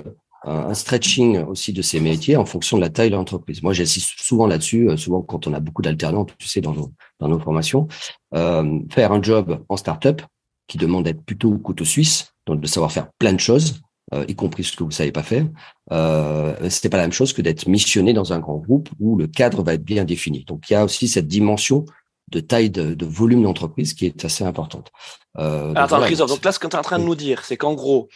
un 0.45 0.75
stretching 0.75 1.39
aussi 1.39 1.73
de 1.73 1.83
ces 1.83 1.99
métiers 1.99 2.37
en 2.37 2.45
fonction 2.45 2.77
de 2.77 2.83
la 2.83 2.89
taille 2.89 3.11
de 3.11 3.17
l'entreprise. 3.17 3.65
Moi, 3.65 3.73
j'insiste 3.73 4.21
souvent 4.21 4.47
là-dessus, 4.47 4.89
souvent 4.97 5.23
quand 5.23 5.49
on 5.49 5.53
a 5.53 5.59
beaucoup 5.59 5.83
d'alternants, 5.83 6.25
tu 6.39 6.47
sais, 6.47 6.61
dans 6.61 6.73
nos, 6.73 6.93
dans 7.19 7.27
nos 7.27 7.41
formations, 7.41 7.89
faire 8.33 9.11
un 9.11 9.21
job 9.21 9.65
en 9.69 9.77
start-up 9.77 10.23
qui 10.69 10.79
demande 10.79 11.03
d'être 11.03 11.25
plutôt 11.25 11.59
couteau 11.59 11.85
suisse, 11.85 12.33
donc 12.47 12.61
de 12.61 12.67
savoir 12.69 12.93
faire 12.93 13.09
plein 13.19 13.33
de 13.33 13.41
choses, 13.41 13.81
euh, 14.15 14.25
y 14.29 14.35
compris 14.35 14.65
ce 14.65 14.77
que 14.77 14.85
vous 14.85 14.91
savez 14.91 15.13
pas 15.13 15.23
faire, 15.23 15.47
euh, 15.93 16.55
c'était 16.71 16.89
pas 16.89 16.99
la 16.99 17.05
même 17.05 17.13
chose 17.13 17.33
que 17.33 17.43
d'être 17.43 17.67
missionné 17.67 18.13
dans 18.13 18.33
un 18.33 18.39
grand 18.39 18.59
groupe 18.59 18.89
où 19.01 19.17
le 19.17 19.27
cadre 19.27 19.63
va 19.63 19.75
être 19.75 19.85
bien 19.85 20.05
défini. 20.05 20.45
Donc 20.45 20.71
il 20.71 20.75
y 20.75 20.77
a 20.77 20.85
aussi 20.85 21.09
cette 21.09 21.27
dimension 21.27 21.85
de 22.31 22.41
taille 22.41 22.71
de, 22.71 23.05
volume 23.05 23.43
d'entreprise 23.43 23.95
qui 23.95 24.07
est 24.07 24.25
assez 24.25 24.45
importante. 24.45 24.91
Euh, 25.39 25.73
attends, 25.77 26.01
Christophe, 26.01 26.31
donc 26.31 26.45
là, 26.45 26.53
ce 26.53 26.59
que 26.59 26.67
tu 26.67 26.75
es 26.75 26.79
en 26.79 26.83
train 26.83 26.99
de 26.99 27.05
nous 27.05 27.15
dire, 27.15 27.45
c'est 27.45 27.57
qu'en 27.57 27.75
gros, 27.75 28.09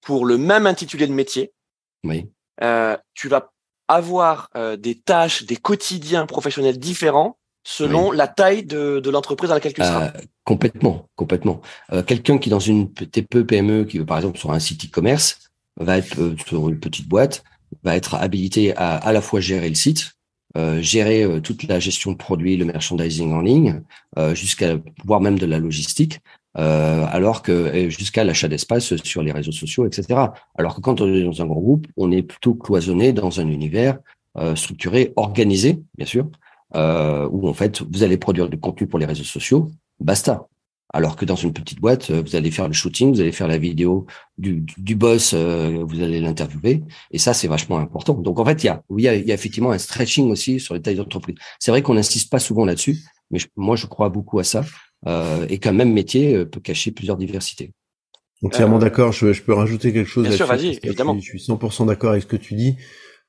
pour 0.00 0.26
le 0.26 0.38
même 0.38 0.66
intitulé 0.66 1.06
de 1.06 1.12
métier, 1.12 1.52
oui. 2.04 2.30
euh, 2.62 2.96
tu 3.14 3.28
vas 3.28 3.52
avoir 3.88 4.50
euh, 4.56 4.76
des 4.76 5.00
tâches, 5.00 5.44
des 5.44 5.56
quotidiens 5.56 6.26
professionnels 6.26 6.78
différents 6.78 7.37
selon 7.68 8.10
la 8.12 8.26
taille 8.26 8.64
de, 8.64 8.98
de 8.98 9.10
l'entreprise 9.10 9.50
dans 9.50 9.54
laquelle 9.54 9.74
tu 9.74 9.82
seras. 9.82 10.06
Euh, 10.06 10.20
complètement, 10.44 11.06
complètement. 11.16 11.60
Euh, 11.92 12.02
quelqu'un 12.02 12.38
qui 12.38 12.48
dans 12.48 12.58
une 12.58 12.90
TPE 12.92 13.42
PME, 13.42 13.84
qui 13.84 13.98
veut 13.98 14.06
par 14.06 14.16
exemple 14.16 14.38
sur 14.38 14.52
un 14.52 14.58
site 14.58 14.86
e-commerce, 14.86 15.50
va 15.78 15.98
être 15.98 16.34
sur 16.46 16.68
une 16.68 16.80
petite 16.80 17.08
boîte, 17.08 17.44
va 17.84 17.94
être 17.94 18.14
habilité 18.14 18.74
à 18.76 18.96
à 18.96 19.12
la 19.12 19.20
fois 19.20 19.40
gérer 19.40 19.68
le 19.68 19.74
site, 19.74 20.12
euh, 20.56 20.80
gérer 20.80 21.24
euh, 21.24 21.40
toute 21.40 21.64
la 21.64 21.78
gestion 21.78 22.10
de 22.12 22.16
produits, 22.16 22.56
le 22.56 22.64
merchandising 22.64 23.32
en 23.34 23.42
ligne, 23.42 23.82
euh, 24.16 24.34
jusqu'à 24.34 24.78
voire 25.04 25.20
même 25.20 25.38
de 25.38 25.44
la 25.44 25.58
logistique, 25.58 26.20
alors 26.54 27.42
que 27.42 27.88
jusqu'à 27.88 28.24
l'achat 28.24 28.48
d'espace 28.48 28.96
sur 29.04 29.22
les 29.22 29.30
réseaux 29.30 29.52
sociaux, 29.52 29.86
etc. 29.86 30.18
Alors 30.56 30.74
que 30.74 30.80
quand 30.80 31.00
on 31.00 31.14
est 31.14 31.22
dans 31.22 31.40
un 31.40 31.46
grand 31.46 31.60
groupe, 31.60 31.86
on 31.96 32.10
est 32.10 32.22
plutôt 32.22 32.54
cloisonné 32.54 33.12
dans 33.12 33.38
un 33.38 33.46
univers 33.46 33.98
structuré, 34.56 35.12
organisé, 35.14 35.78
bien 35.96 36.06
sûr, 36.06 36.28
où 36.74 37.48
en 37.48 37.54
fait 37.54 37.82
vous 37.82 38.02
allez 38.02 38.16
produire 38.16 38.48
du 38.48 38.58
contenu 38.58 38.86
pour 38.86 38.98
les 38.98 39.06
réseaux 39.06 39.24
sociaux, 39.24 39.70
basta. 40.00 40.48
Alors 40.94 41.16
que 41.16 41.26
dans 41.26 41.36
une 41.36 41.52
petite 41.52 41.80
boîte, 41.80 42.10
euh, 42.10 42.22
vous 42.24 42.34
allez 42.34 42.50
faire 42.50 42.66
le 42.66 42.72
shooting, 42.72 43.12
vous 43.12 43.20
allez 43.20 43.32
faire 43.32 43.48
la 43.48 43.58
vidéo 43.58 44.06
du, 44.38 44.64
du 44.78 44.94
boss, 44.94 45.34
euh, 45.34 45.84
vous 45.86 46.02
allez 46.02 46.18
l'interviewer. 46.18 46.82
Et 47.10 47.18
ça, 47.18 47.34
c'est 47.34 47.46
vachement 47.46 47.78
important. 47.78 48.14
Donc, 48.14 48.38
en 48.38 48.44
fait, 48.44 48.64
il 48.64 48.68
y 48.68 48.70
a, 48.70 48.82
il 48.96 49.02
y 49.02 49.08
a, 49.08 49.14
il 49.14 49.26
y 49.26 49.30
a 49.30 49.34
effectivement 49.34 49.70
un 49.70 49.78
stretching 49.78 50.30
aussi 50.30 50.60
sur 50.60 50.72
les 50.72 50.80
tailles 50.80 50.96
d'entreprise. 50.96 51.36
C'est 51.58 51.70
vrai 51.70 51.82
qu'on 51.82 51.94
n'insiste 51.94 52.30
pas 52.30 52.38
souvent 52.38 52.64
là-dessus, 52.64 52.96
mais 53.30 53.38
moi, 53.56 53.76
je 53.76 53.86
crois 53.86 54.08
beaucoup 54.08 54.38
à 54.38 54.44
ça. 54.44 54.64
Euh, 55.06 55.46
et 55.48 55.58
qu'un 55.58 55.72
même 55.72 55.92
métier 55.92 56.34
euh, 56.34 56.44
peut 56.44 56.58
cacher 56.58 56.90
plusieurs 56.90 57.16
diversités. 57.16 57.72
Entièrement 58.42 58.78
d'accord. 58.78 59.12
Je, 59.12 59.32
je, 59.32 59.42
peux 59.42 59.52
rajouter 59.52 59.92
quelque 59.92 60.08
chose. 60.08 60.26
Bien 60.26 60.36
sûr, 60.36 60.46
vas-y, 60.46 60.78
évidemment. 60.82 61.16
Je, 61.18 61.20
suis 61.20 61.38
100% 61.38 61.86
d'accord 61.86 62.12
avec 62.12 62.22
ce 62.22 62.26
que 62.26 62.36
tu 62.36 62.54
dis. 62.54 62.76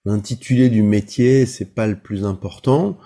L'intitulé 0.05 0.69
du 0.69 0.81
métier, 0.81 1.45
c'est 1.45 1.75
pas 1.75 1.87
le 1.87 1.99
plus 1.99 2.23
important. 2.23 2.97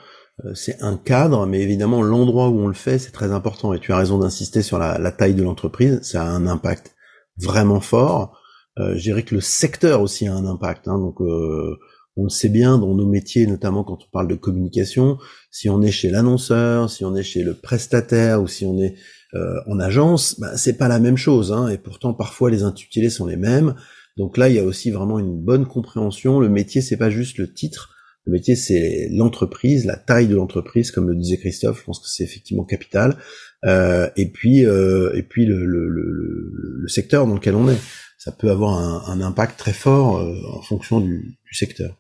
Euh, 0.46 0.54
c'est 0.56 0.82
un 0.82 0.98
cadre, 0.98 1.46
mais 1.46 1.62
évidemment 1.62 2.02
l'endroit 2.02 2.50
où 2.50 2.60
on 2.60 2.68
le 2.68 2.74
fait, 2.74 3.00
c'est 3.00 3.12
très 3.12 3.32
important. 3.32 3.74
Et 3.74 3.80
tu 3.80 3.94
as 3.94 3.98
raison 3.98 4.20
d'insister 4.20 4.62
sur 4.62 4.80
la, 4.80 5.12
taille 5.12 5.36
de 5.36 5.44
l'entreprise, 5.44 6.02
ça 6.02 6.24
a 6.24 6.28
un 6.28 6.48
impact 6.48 6.96
vraiment 7.38 7.82
fort. 7.82 8.40
Euh, 8.80 8.96
je 8.96 9.02
dirais 9.02 9.24
que 9.24 9.36
le 9.36 9.42
secteur 9.42 10.02
aussi 10.02 10.28
a 10.28 10.34
un 10.34 10.46
impact. 10.46 10.88
Hein. 10.88 10.98
donc 10.98 11.22
euh, 11.22 11.78
on 12.16 12.24
le 12.24 12.30
sait 12.30 12.50
bien 12.50 12.78
dans 12.78 12.94
nos 12.94 13.08
métiers, 13.08 13.48
notamment 13.48 13.84
quand 13.84 13.98
on 14.04 14.12
parle 14.12 14.28
de 14.28 14.36
communication, 14.36 15.18
si 15.50 15.70
on 15.70 15.82
est 15.82 15.92
chez 15.92 16.10
l'annonceur, 16.10 16.90
si 16.90 17.06
on 17.06 17.16
est 17.16 17.24
chez 17.24 17.44
le 17.44 17.56
prestataire 17.56 18.42
ou 18.42 18.48
si 18.48 18.66
on 18.66 18.78
est 18.80 18.96
euh, 19.34 19.60
en 19.66 19.80
agence, 19.80 20.40
bah, 20.40 20.56
c'est 20.56 20.78
pas 20.78 20.88
la 20.88 21.00
même 21.00 21.18
chose. 21.18 21.52
Hein. 21.52 21.68
et 21.70 21.78
pourtant 21.78 22.14
parfois 22.14 22.52
les 22.52 22.64
intitulés 22.64 23.10
sont 23.10 23.26
les 23.26 23.38
mêmes. 23.38 23.76
Donc 24.16 24.38
là, 24.38 24.48
il 24.48 24.56
y 24.56 24.60
a 24.60 24.64
aussi 24.64 24.92
vraiment 24.92 25.18
une 25.18 25.42
bonne 25.42 25.66
compréhension. 25.66 26.40
Le 26.40 26.50
métier, 26.50 26.82
c'est 26.82 26.98
pas 26.98 27.10
juste 27.10 27.40
le 27.40 27.52
titre, 27.52 27.93
le 28.26 28.32
métier, 28.32 28.56
c'est 28.56 29.10
l'entreprise, 29.12 29.86
la 29.86 29.98
taille 29.98 30.28
de 30.28 30.36
l'entreprise, 30.36 30.92
comme 30.92 31.10
le 31.10 31.16
disait 31.16 31.38
Christophe. 31.38 31.80
Je 31.80 31.84
pense 31.84 32.00
que 32.00 32.08
c'est 32.08 32.24
effectivement 32.24 32.64
capital. 32.64 33.18
Euh, 33.66 34.10
et 34.16 34.30
puis, 34.30 34.66
euh, 34.66 35.12
et 35.14 35.24
puis 35.24 35.46
le, 35.46 35.66
le, 35.66 35.90
le, 35.90 36.52
le, 36.82 36.88
secteur 36.88 37.28
dans 37.28 37.36
lequel 37.36 37.56
on 37.56 37.68
est, 37.70 37.78
ça 38.18 38.32
peut 38.32 38.50
avoir 38.50 38.78
un, 38.78 39.04
un 39.08 39.22
impact 39.22 39.60
très 39.60 39.74
fort 39.74 40.20
euh, 40.20 40.36
en 40.54 40.62
fonction 40.62 41.02
du, 41.02 41.38
du 41.46 41.54
secteur. 41.54 41.96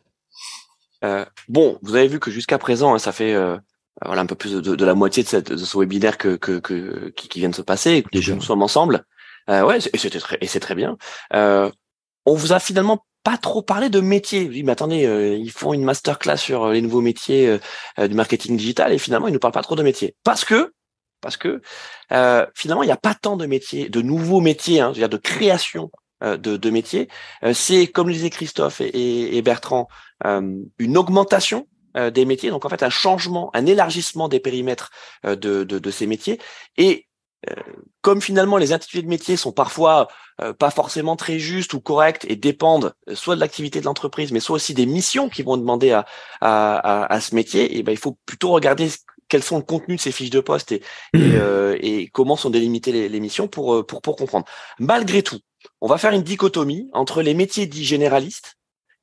Euh, 1.03 1.25
bon, 1.49 1.77
vous 1.81 1.95
avez 1.95 2.07
vu 2.07 2.19
que 2.19 2.31
jusqu'à 2.31 2.57
présent, 2.57 2.95
hein, 2.95 2.99
ça 2.99 3.11
fait 3.11 3.33
euh, 3.33 3.57
voilà 4.05 4.21
un 4.21 4.25
peu 4.25 4.35
plus 4.35 4.53
de, 4.53 4.75
de, 4.75 4.85
la 4.85 4.93
moitié 4.93 5.23
de, 5.23 5.27
cette, 5.27 5.51
de 5.51 5.57
ce 5.57 5.77
webinaire 5.77 6.17
que, 6.17 6.37
que, 6.37 6.59
que 6.59 7.09
qui, 7.09 7.27
qui, 7.27 7.39
vient 7.39 7.49
de 7.49 7.55
se 7.55 7.61
passer, 7.61 8.03
que 8.03 8.31
nous 8.31 8.41
sommes 8.41 8.61
ensemble. 8.61 9.03
ouais, 9.49 9.79
et 9.91 9.97
c'était 9.97 10.19
très, 10.19 10.37
et 10.39 10.47
c'est 10.47 10.61
très 10.61 10.75
bien. 10.75 10.97
on 11.33 12.35
vous 12.35 12.53
a 12.53 12.59
finalement 12.59 13.03
pas 13.23 13.37
trop 13.37 13.61
parlé 13.61 13.89
de 13.89 14.01
métier. 14.01 14.47
Oui, 14.49 14.63
mais 14.63 14.73
attendez, 14.73 15.05
euh, 15.05 15.35
ils 15.35 15.51
font 15.51 15.73
une 15.73 15.83
masterclass 15.83 16.37
sur 16.37 16.65
euh, 16.65 16.73
les 16.73 16.81
nouveaux 16.81 17.01
métiers 17.01 17.59
euh, 17.99 18.07
du 18.07 18.15
marketing 18.15 18.57
digital 18.57 18.91
et 18.93 18.97
finalement 18.97 19.27
ils 19.27 19.33
nous 19.33 19.39
parlent 19.39 19.53
pas 19.53 19.63
trop 19.63 19.75
de 19.75 19.83
métiers. 19.83 20.15
Parce 20.23 20.45
que 20.45 20.73
parce 21.21 21.37
que 21.37 21.61
finalement 22.53 22.83
il 22.83 22.87
n'y 22.87 22.91
a 22.91 22.97
pas 22.97 23.15
tant 23.15 23.37
de 23.37 23.45
métiers, 23.45 23.87
de 23.87 24.01
nouveaux 24.01 24.41
métiers, 24.41 24.81
hein, 24.81 24.91
dire 24.91 25.07
de 25.07 25.15
création 25.17 25.89
de, 26.21 26.69
métiers. 26.69 27.07
c'est 27.53 27.87
comme 27.87 28.07
le 28.07 28.13
disait 28.13 28.29
Christophe 28.29 28.81
et, 28.81 29.41
Bertrand, 29.41 29.87
une 30.25 30.97
augmentation 30.97 31.65
des 31.95 32.25
métiers, 32.25 32.49
donc 32.49 32.65
en 32.65 32.69
fait 32.69 32.83
un 32.83 32.89
changement, 32.89 33.51
un 33.53 33.65
élargissement 33.65 34.27
des 34.27 34.41
périmètres 34.41 34.89
de, 35.23 35.35
de, 35.35 35.63
de 35.63 35.91
ces 35.91 36.07
métiers 36.07 36.41
et 36.75 37.07
comme 38.01 38.21
finalement 38.21 38.57
les 38.57 38.73
intitulés 38.73 39.03
de 39.03 39.07
métier 39.07 39.37
sont 39.37 39.51
parfois 39.51 40.07
euh, 40.41 40.53
pas 40.53 40.71
forcément 40.71 41.15
très 41.15 41.39
justes 41.39 41.73
ou 41.73 41.79
corrects 41.79 42.25
et 42.27 42.35
dépendent 42.35 42.93
euh, 43.09 43.15
soit 43.15 43.35
de 43.35 43.39
l'activité 43.39 43.79
de 43.79 43.85
l'entreprise, 43.85 44.31
mais 44.31 44.39
soit 44.39 44.55
aussi 44.55 44.73
des 44.73 44.85
missions 44.85 45.29
qui 45.29 45.43
vont 45.43 45.57
demander 45.57 45.91
à, 45.91 46.05
à, 46.41 47.13
à, 47.13 47.21
ce 47.21 47.35
métier, 47.35 47.77
et 47.77 47.83
ben 47.83 47.91
il 47.91 47.97
faut 47.97 48.17
plutôt 48.25 48.51
regarder 48.51 48.89
quels 49.29 49.43
sont 49.43 49.57
le 49.57 49.63
contenu 49.63 49.95
de 49.95 50.01
ces 50.01 50.11
fiches 50.11 50.29
de 50.29 50.39
poste 50.39 50.71
et, 50.71 50.81
et, 51.13 51.17
mmh. 51.17 51.35
euh, 51.35 51.77
et 51.81 52.07
comment 52.07 52.35
sont 52.35 52.49
délimitées 52.49 52.91
les, 52.91 53.09
les, 53.09 53.19
missions 53.19 53.47
pour, 53.47 53.85
pour, 53.85 54.01
pour 54.01 54.15
comprendre. 54.15 54.45
Malgré 54.79 55.23
tout, 55.23 55.39
on 55.81 55.87
va 55.87 55.97
faire 55.97 56.11
une 56.11 56.23
dichotomie 56.23 56.89
entre 56.93 57.21
les 57.21 57.33
métiers 57.33 57.67
dits 57.67 57.85
généralistes 57.85 58.55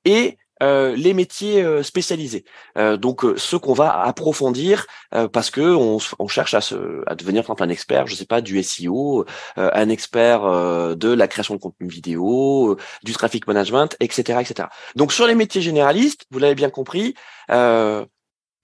et 0.04 0.36
euh, 0.62 0.94
les 0.94 1.14
métiers 1.14 1.62
euh, 1.62 1.82
spécialisés. 1.82 2.44
Euh, 2.76 2.96
donc 2.96 3.24
ceux 3.36 3.58
qu'on 3.58 3.72
va 3.72 4.02
approfondir 4.02 4.86
parce 5.32 5.50
que 5.50 5.60
on, 5.60 6.28
cherche 6.28 6.54
à, 6.54 6.60
se, 6.60 7.02
à 7.06 7.14
devenir 7.14 7.42
par 7.42 7.54
exemple 7.54 7.64
un 7.64 7.68
expert, 7.70 8.06
je 8.06 8.14
sais 8.14 8.26
pas, 8.26 8.40
du 8.40 8.62
SEO, 8.62 9.24
un 9.56 9.88
expert 9.88 10.42
de 10.96 11.12
la 11.12 11.26
création 11.26 11.54
de 11.54 11.60
contenu 11.60 11.88
vidéo, 11.88 12.76
du 13.02 13.12
traffic 13.12 13.46
management, 13.48 13.96
etc., 13.98 14.38
etc. 14.40 14.68
Donc 14.94 15.12
sur 15.12 15.26
les 15.26 15.34
métiers 15.34 15.62
généralistes, 15.62 16.26
vous 16.30 16.38
l'avez 16.38 16.54
bien 16.54 16.70
compris, 16.70 17.14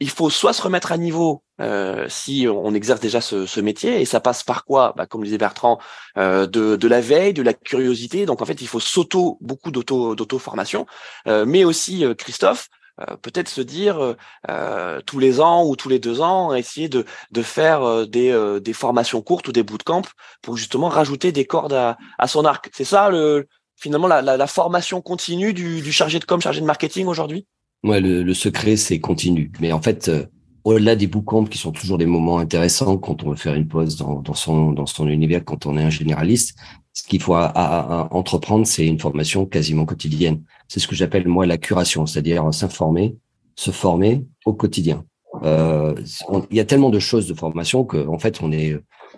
il 0.00 0.10
faut 0.10 0.30
soit 0.30 0.52
se 0.52 0.62
remettre 0.62 0.92
à 0.92 0.98
niveau 0.98 1.42
euh, 1.60 2.06
si 2.08 2.46
on 2.48 2.74
exerce 2.74 3.00
déjà 3.00 3.20
ce, 3.20 3.46
ce, 3.46 3.60
métier, 3.60 4.00
et 4.00 4.04
ça 4.04 4.20
passe 4.20 4.42
par 4.44 4.64
quoi? 4.64 4.92
Bah, 4.96 5.06
Comme 5.06 5.24
disait 5.24 5.38
Bertrand, 5.38 5.78
euh, 6.18 6.46
de, 6.46 6.76
de, 6.76 6.88
la 6.88 7.00
veille, 7.00 7.32
de 7.32 7.42
la 7.42 7.54
curiosité. 7.54 8.26
Donc 8.26 8.42
en 8.42 8.44
fait, 8.44 8.60
il 8.60 8.68
faut 8.68 8.80
s'auto, 8.80 9.38
beaucoup 9.40 9.70
d'auto, 9.70 10.14
d'auto-formation, 10.14 10.86
euh, 11.26 11.46
mais 11.46 11.64
aussi 11.64 12.04
euh, 12.04 12.14
Christophe, 12.14 12.68
euh, 13.00 13.16
peut-être 13.16 13.48
se 13.48 13.60
dire 13.60 14.14
tous 15.06 15.18
les 15.18 15.40
ans 15.40 15.64
ou 15.66 15.76
tous 15.76 15.88
les 15.88 15.98
deux 15.98 16.20
ans, 16.20 16.54
essayer 16.54 16.88
de, 16.88 17.04
de 17.30 17.42
faire 17.42 18.06
des, 18.06 18.58
des 18.60 18.72
formations 18.72 19.22
courtes 19.22 19.48
ou 19.48 19.52
des 19.52 19.62
bootcamps 19.62 20.02
pour 20.42 20.56
justement 20.56 20.88
rajouter 20.88 21.32
des 21.32 21.46
cordes 21.46 21.74
à, 21.74 21.98
à 22.18 22.28
son 22.28 22.44
arc. 22.44 22.70
C'est 22.74 22.84
ça 22.84 23.10
le 23.10 23.48
finalement 23.78 24.08
la, 24.08 24.22
la, 24.22 24.38
la 24.38 24.46
formation 24.46 25.02
continue 25.02 25.52
du, 25.52 25.82
du 25.82 25.92
chargé 25.92 26.18
de 26.18 26.24
com, 26.24 26.40
chargé 26.40 26.60
de 26.62 26.66
marketing 26.66 27.06
aujourd'hui? 27.06 27.46
Ouais, 27.84 28.00
le, 28.00 28.22
le 28.22 28.34
secret, 28.34 28.76
c'est 28.76 29.00
continu. 29.00 29.52
Mais 29.60 29.72
en 29.72 29.80
fait, 29.80 30.08
euh, 30.08 30.26
au-delà 30.64 30.96
des 30.96 31.06
bootcamps 31.06 31.44
qui 31.44 31.58
sont 31.58 31.70
toujours 31.70 31.98
des 31.98 32.06
moments 32.06 32.38
intéressants 32.38 32.98
quand 32.98 33.22
on 33.22 33.30
veut 33.30 33.36
faire 33.36 33.54
une 33.54 33.68
pause 33.68 33.96
dans, 33.96 34.20
dans, 34.20 34.34
son, 34.34 34.72
dans 34.72 34.86
son 34.86 35.06
univers, 35.06 35.44
quand 35.44 35.64
on 35.66 35.78
est 35.78 35.82
un 35.82 35.90
généraliste, 35.90 36.58
ce 36.92 37.04
qu'il 37.04 37.22
faut 37.22 37.34
à, 37.34 38.08
entreprendre, 38.10 38.66
c'est 38.66 38.86
une 38.86 38.98
formation 38.98 39.46
quasiment 39.46 39.84
quotidienne. 39.84 40.42
C'est 40.66 40.80
ce 40.80 40.88
que 40.88 40.96
j'appelle 40.96 41.28
moi 41.28 41.46
la 41.46 41.58
curation, 41.58 42.06
c'est-à-dire 42.06 42.52
s'informer, 42.52 43.16
se 43.54 43.70
former 43.70 44.24
au 44.44 44.54
quotidien. 44.54 45.04
Euh, 45.44 45.94
il 46.50 46.56
y 46.56 46.60
a 46.60 46.64
tellement 46.64 46.90
de 46.90 46.98
choses 46.98 47.28
de 47.28 47.34
formation 47.34 47.84
que 47.84 48.06
en 48.08 48.18
fait 48.18 48.40
on 48.42 48.50
est 48.50 48.74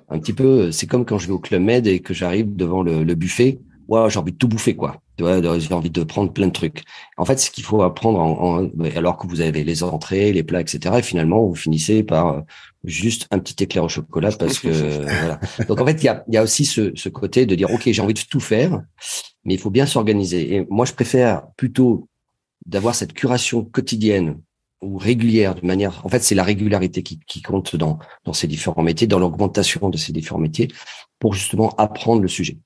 un 0.09 0.19
petit 0.19 0.33
peu. 0.33 0.73
C'est 0.73 0.87
comme 0.89 1.05
quand 1.05 1.19
je 1.19 1.29
vais 1.29 1.33
au 1.33 1.39
club 1.39 1.63
med 1.63 1.87
et 1.87 2.01
que 2.01 2.13
j'arrive 2.13 2.57
devant 2.57 2.83
le, 2.83 3.05
le 3.05 3.15
buffet 3.15 3.61
ouais, 3.89 4.11
j'ai 4.11 4.19
envie 4.19 4.33
de 4.33 4.37
tout 4.37 4.49
bouffer, 4.49 4.77
quoi. 4.77 5.01
J'ai 5.19 5.75
envie 5.75 5.91
de 5.91 6.05
prendre 6.05 6.33
plein 6.33 6.47
de 6.47 6.53
trucs. 6.53 6.85
En 7.17 7.25
fait, 7.25 7.39
ce 7.39 7.51
qu'il 7.51 7.65
faut 7.65 7.83
apprendre, 7.83 8.21
en, 8.21 8.69
alors 8.95 9.17
que 9.17 9.27
vous 9.27 9.41
avez 9.41 9.65
les 9.65 9.83
entrées, 9.83 10.33
les 10.33 10.45
plats, 10.45 10.61
etc., 10.61 10.97
et 10.99 11.03
finalement, 11.03 11.45
vous 11.45 11.55
finissez 11.55 12.05
par 12.05 12.29
euh, 12.29 12.41
juste 12.85 13.27
un 13.31 13.39
petit 13.39 13.63
éclair 13.65 13.85
au 13.85 13.89
chocolat 13.89 14.31
parce 14.31 14.61
que 14.61 14.69
voilà. 14.69 15.41
Donc 15.67 15.81
en 15.81 15.87
fait, 15.87 16.03
il 16.03 16.05
y 16.05 16.09
a, 16.09 16.25
y 16.29 16.37
a 16.37 16.43
aussi 16.43 16.65
ce, 16.65 16.93
ce 16.95 17.09
côté 17.09 17.47
de 17.47 17.55
dire, 17.55 17.71
ok, 17.73 17.83
j'ai 17.91 18.03
envie 18.03 18.15
de 18.15 18.21
tout 18.21 18.41
faire, 18.41 18.81
mais 19.45 19.55
il 19.55 19.61
faut 19.61 19.71
bien 19.71 19.87
s'organiser. 19.87 20.55
Et 20.55 20.67
moi, 20.71 20.85
je 20.85 20.93
préfère 20.93 21.49
plutôt 21.57 22.09
d'avoir 22.67 22.95
cette 22.95 23.15
curation 23.15 23.65
quotidienne 23.65 24.41
ou 24.81 24.97
régulière 24.97 25.57
de 25.57 25.67
manière 25.67 26.07
en 26.07 26.09
fait 26.09 26.23
c'est 26.23 26.37
la 26.37 26.45
régularité 26.45 27.03
qui, 27.03 27.19
qui 27.27 27.43
compte 27.43 27.75
dans 27.75 27.99
dans 28.25 28.33
ces 28.33 28.47
différents 28.47 28.83
métiers 28.83 29.09
dans 29.09 29.19
l'augmentation 29.19 29.91
de 29.91 29.97
ces 29.97 30.13
différents 30.13 30.39
métiers 30.39 30.69
pour 31.19 31.35
justement 31.35 31.75
apprendre 31.79 32.23
le 32.23 32.29
sujet 32.29 32.59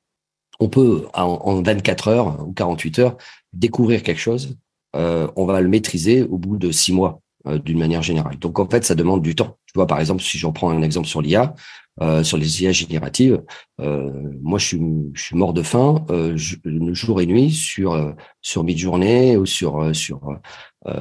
on 0.60 0.68
peut 0.68 1.06
en, 1.14 1.62
24 1.62 2.08
heures 2.08 2.46
ou 2.46 2.52
48 2.52 2.98
heures 3.00 3.16
découvrir 3.52 4.02
quelque 4.02 4.20
chose. 4.20 4.56
Euh, 4.94 5.28
on 5.36 5.46
va 5.46 5.60
le 5.60 5.68
maîtriser 5.68 6.22
au 6.22 6.38
bout 6.38 6.58
de 6.58 6.70
six 6.70 6.92
mois 6.92 7.20
euh, 7.46 7.58
d'une 7.58 7.78
manière 7.78 8.02
générale. 8.02 8.38
Donc 8.38 8.58
en 8.58 8.68
fait, 8.68 8.84
ça 8.84 8.94
demande 8.94 9.22
du 9.22 9.34
temps. 9.34 9.56
Tu 9.66 9.72
vois, 9.74 9.86
par 9.86 10.00
exemple, 10.00 10.22
si 10.22 10.38
je 10.38 10.46
reprends 10.46 10.70
un 10.70 10.82
exemple 10.82 11.08
sur 11.08 11.22
l'IA, 11.22 11.54
euh, 12.00 12.22
sur 12.22 12.38
les 12.38 12.62
IA 12.62 12.72
génératives, 12.72 13.42
moi 13.78 14.58
je 14.58 14.66
suis, 14.66 14.80
je 15.12 15.22
suis 15.22 15.36
mort 15.36 15.52
de 15.52 15.62
faim 15.62 16.06
jour 16.36 17.20
et 17.20 17.26
nuit 17.26 17.50
sur 17.50 18.14
sur 18.40 18.64
Midjourney 18.64 19.36
ou 19.36 19.44
sur 19.44 19.94
sur 19.94 20.38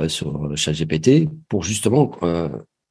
sur 0.07 0.51
ChatGPT 0.55 1.29
pour 1.47 1.63
justement 1.63 2.11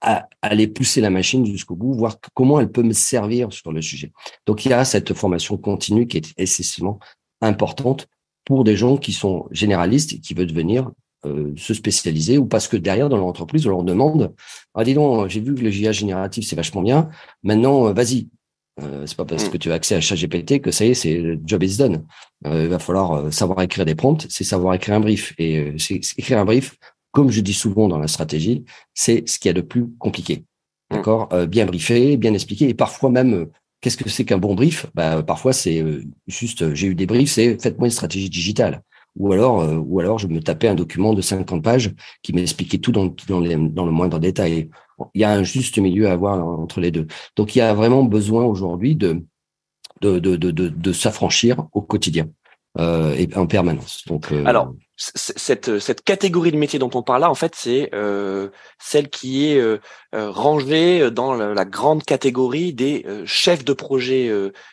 à, 0.01 0.29
aller 0.43 0.67
pousser 0.67 1.01
la 1.01 1.11
machine 1.11 1.45
jusqu'au 1.47 1.77
bout, 1.77 1.93
voir 1.93 2.19
comment 2.35 2.61
elle 2.61 2.71
peut 2.71 2.83
me 2.83 2.93
servir 2.93 3.53
sur 3.53 3.73
le 3.73 3.83
sujet. 3.83 4.13
Donc 4.47 4.65
il 4.65 4.71
y 4.71 4.75
a 4.75 4.85
cette 4.85 5.15
formation 5.15 5.57
continue 5.57 6.07
qui 6.07 6.17
est 6.19 6.33
excessivement 6.37 6.99
importante 7.41 8.09
pour 8.45 8.65
des 8.65 8.77
gens 8.77 8.97
qui 8.97 9.13
sont 9.13 9.47
généralistes 9.51 10.13
et 10.15 10.21
qui 10.21 10.35
veulent 10.35 10.47
devenir 10.47 10.91
euh, 11.27 11.53
se 11.57 11.75
spécialiser 11.75 12.39
ou 12.39 12.47
parce 12.47 12.67
que 12.67 12.77
derrière 12.77 13.11
dans 13.11 13.19
l'entreprise 13.19 13.67
on 13.67 13.71
leur 13.71 13.83
demande 13.83 14.35
ah 14.75 14.85
dis 14.85 14.95
donc 14.95 15.29
j'ai 15.29 15.41
vu 15.41 15.55
que 15.55 15.61
le 15.61 15.71
GIA 15.71 15.93
génératif 15.93 16.47
c'est 16.47 16.57
vachement 16.57 16.81
bien 16.81 17.11
maintenant 17.43 17.89
euh, 17.89 17.93
vas-y 17.93 18.29
euh, 18.81 19.05
c'est 19.05 19.19
pas 19.19 19.27
parce 19.27 19.47
mm. 19.47 19.51
que 19.51 19.59
tu 19.59 19.71
as 19.71 19.75
accès 19.75 19.95
à 19.95 20.01
ChatGPT 20.01 20.63
que 20.63 20.71
ça 20.71 20.87
y 20.87 20.91
est 20.91 20.95
c'est 20.95 21.39
job 21.45 21.63
is 21.63 21.77
done 21.77 22.07
euh, 22.47 22.63
il 22.63 22.69
va 22.69 22.79
falloir 22.79 23.31
savoir 23.31 23.61
écrire 23.61 23.85
des 23.85 23.95
prompts 23.95 24.27
c'est 24.31 24.45
savoir 24.45 24.73
écrire 24.73 24.95
un 24.95 25.01
brief 25.01 25.35
et 25.37 25.75
c'est 25.77 26.01
écrire 26.17 26.39
un 26.39 26.47
brief 26.47 26.79
comme 27.13 27.31
je 27.31 27.41
dis 27.41 27.55
souvent 27.55 27.89
dans 27.89 27.99
la 27.99 28.09
stratégie 28.09 28.65
c'est 28.95 29.29
ce 29.29 29.39
qu'il 29.39 29.49
y 29.49 29.51
a 29.51 29.55
de 29.55 29.61
plus 29.61 29.89
compliqué 29.99 30.45
mm. 30.91 30.97
d'accord? 30.97 31.29
Bien 31.49 31.67
briefé 31.67 32.17
bien 32.17 32.35
expliqué 32.35 32.69
et 32.69 32.75
parfois 32.75 33.11
même 33.11 33.49
qu'est-ce 33.81 33.97
que 33.97 34.09
c'est 34.09 34.25
qu'un 34.25 34.39
bon 34.39 34.55
brief? 34.55 34.87
Bah, 34.95 35.23
parfois 35.23 35.53
c'est 35.53 35.85
juste 36.27 36.75
j'ai 36.75 36.89
eu 36.89 36.95
des 36.95 37.07
briefs 37.07 37.33
c'est 37.33 37.61
faites-moi 37.61 37.89
une 37.89 37.93
stratégie 37.93 38.31
digitale 38.31 38.83
ou 39.17 39.33
alors, 39.33 39.61
euh, 39.61 39.77
ou 39.77 40.01
alors 40.01 40.19
je 40.19 40.27
me 40.27 40.41
tapais 40.41 40.69
un 40.69 40.75
document 40.75 41.15
de 41.15 41.21
50 41.21 41.63
pages 41.63 41.93
qui 42.23 42.33
m'expliquait 42.33 42.79
tout 42.79 42.93
dans, 42.93 43.07
dans, 43.29 43.41
dans 43.41 43.87
le 43.87 43.93
moindre 43.93 44.19
détail. 44.19 44.71
Il 45.15 45.21
y 45.21 45.25
a 45.25 45.33
un 45.33 45.43
juste 45.43 45.79
milieu 45.79 46.09
à 46.09 46.13
avoir 46.13 46.47
entre 46.47 46.81
les 46.81 46.91
deux. 46.91 47.07
Donc, 47.37 47.57
il 47.57 47.61
y 47.61 47.63
a 47.63 47.73
vraiment 47.75 48.05
besoin 48.05 48.45
aujourd'hui 48.45 48.97
de, 48.97 49.25
de, 50.03 50.19
de, 50.19 50.37
de, 50.37 50.51
de 50.51 50.93
s'affranchir 50.93 51.67
au 51.73 51.83
quotidien 51.83 52.29
euh, 52.79 53.15
et 53.17 53.29
en 53.37 53.47
permanence. 53.47 54.05
Donc, 54.07 54.31
euh, 54.33 54.45
alors 54.45 54.75
cette, 55.01 55.79
cette 55.79 56.05
catégorie 56.05 56.53
de 56.53 56.59
métier 56.59 56.79
dont 56.79 56.91
on 56.93 57.03
parle 57.03 57.23
là, 57.23 57.31
en 57.31 57.35
fait, 57.35 57.55
c'est 57.57 57.89
euh, 57.95 58.51
celle 58.79 59.09
qui 59.09 59.47
est 59.47 59.59
euh, 59.59 59.79
rangée 60.13 61.11
dans 61.11 61.33
la, 61.35 61.65
grande 61.65 62.05
catégorie 62.05 62.75
des 62.75 63.07
chefs 63.25 63.65
de 63.65 63.73
projet 63.73 64.31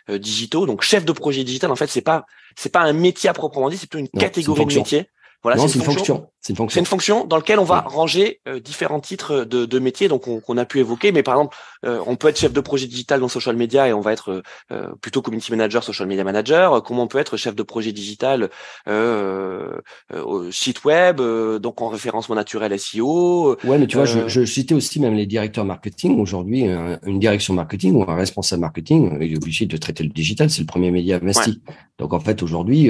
digitaux. 0.10 0.66
Donc, 0.66 0.82
chef 0.82 1.06
de 1.06 1.12
projet 1.13 1.44
digital, 1.44 1.72
en 1.72 1.76
fait, 1.76 1.88
c'est 1.88 2.02
pas 2.02 2.26
c'est 2.58 2.72
pas 2.72 2.82
un 2.82 2.94
métier 2.94 3.30
à 3.30 3.34
proprement 3.34 3.70
dit, 3.70 3.78
c'est 3.78 3.88
plutôt 3.88 4.00
une 4.00 4.20
catégorie 4.20 4.66
de 4.66 4.74
métier. 4.74 5.10
Voilà, 5.43 5.60
c'est 5.60 5.76
une, 5.76 5.82
fonction. 5.82 6.28
C'est 6.41 6.80
une 6.80 6.86
fonction. 6.86 7.26
dans 7.26 7.36
laquelle 7.36 7.60
on 7.60 7.63
va 7.63 7.82
ranger 7.82 8.41
euh, 8.47 8.60
différents 8.60 9.00
titres 9.00 9.45
de, 9.45 9.65
de 9.65 9.80
métiers 9.80 10.08
donc 10.08 10.23
qu'on 10.41 10.58
a 10.58 10.65
pu 10.65 10.80
évoquer. 10.80 11.12
Mais 11.12 11.21
par 11.21 11.36
exemple, 11.36 11.56
euh, 11.86 12.02
on 12.08 12.15
peut 12.15 12.28
être 12.28 12.39
chef 12.39 12.54
de 12.54 12.60
projet 12.60 12.88
digital 12.88 13.19
dans 13.19 13.28
social 13.28 13.56
media 13.56 13.88
et 13.88 13.93
on 13.93 14.02
va 14.02 14.13
être 14.13 14.41
euh, 14.71 14.88
plutôt 15.00 15.21
community 15.21 15.52
manager, 15.52 15.84
social 15.84 16.08
media 16.08 16.23
manager. 16.23 16.82
Comment 16.84 17.04
on 17.04 17.08
peut 17.08 17.19
être 17.19 17.38
chef 17.38 17.56
de 17.56 17.62
projet 17.62 17.91
digital 17.91 18.50
au 18.88 20.52
site 20.52 20.84
web, 20.86 21.21
donc 21.62 21.82
en 21.82 21.89
référencement 21.89 22.36
naturel 22.36 22.78
SEO. 22.80 23.58
Ouais, 23.63 23.78
mais 23.78 23.86
tu 23.86 23.97
vois, 23.97 24.06
je, 24.06 24.28
je, 24.28 24.43
citais 24.43 24.73
aussi 24.73 25.00
même 25.00 25.13
les 25.13 25.28
directeurs 25.28 25.65
marketing. 25.65 26.19
Aujourd'hui, 26.19 26.63
une 27.06 27.19
direction 27.19 27.54
marketing 27.54 27.93
ou 27.93 28.10
un 28.10 28.15
responsable 28.15 28.62
marketing 28.62 29.17
il 29.21 29.34
est 29.34 29.38
obligé 29.38 29.65
de 29.65 29.78
traiter 29.78 30.04
le 30.04 30.10
digital. 30.10 30.50
C'est 30.50 30.62
le 30.62 30.67
premier 30.67 30.89
média 30.89 31.17
investi. 31.17 31.62
Donc 32.00 32.13
en 32.13 32.19
fait, 32.19 32.41
aujourd'hui, 32.41 32.89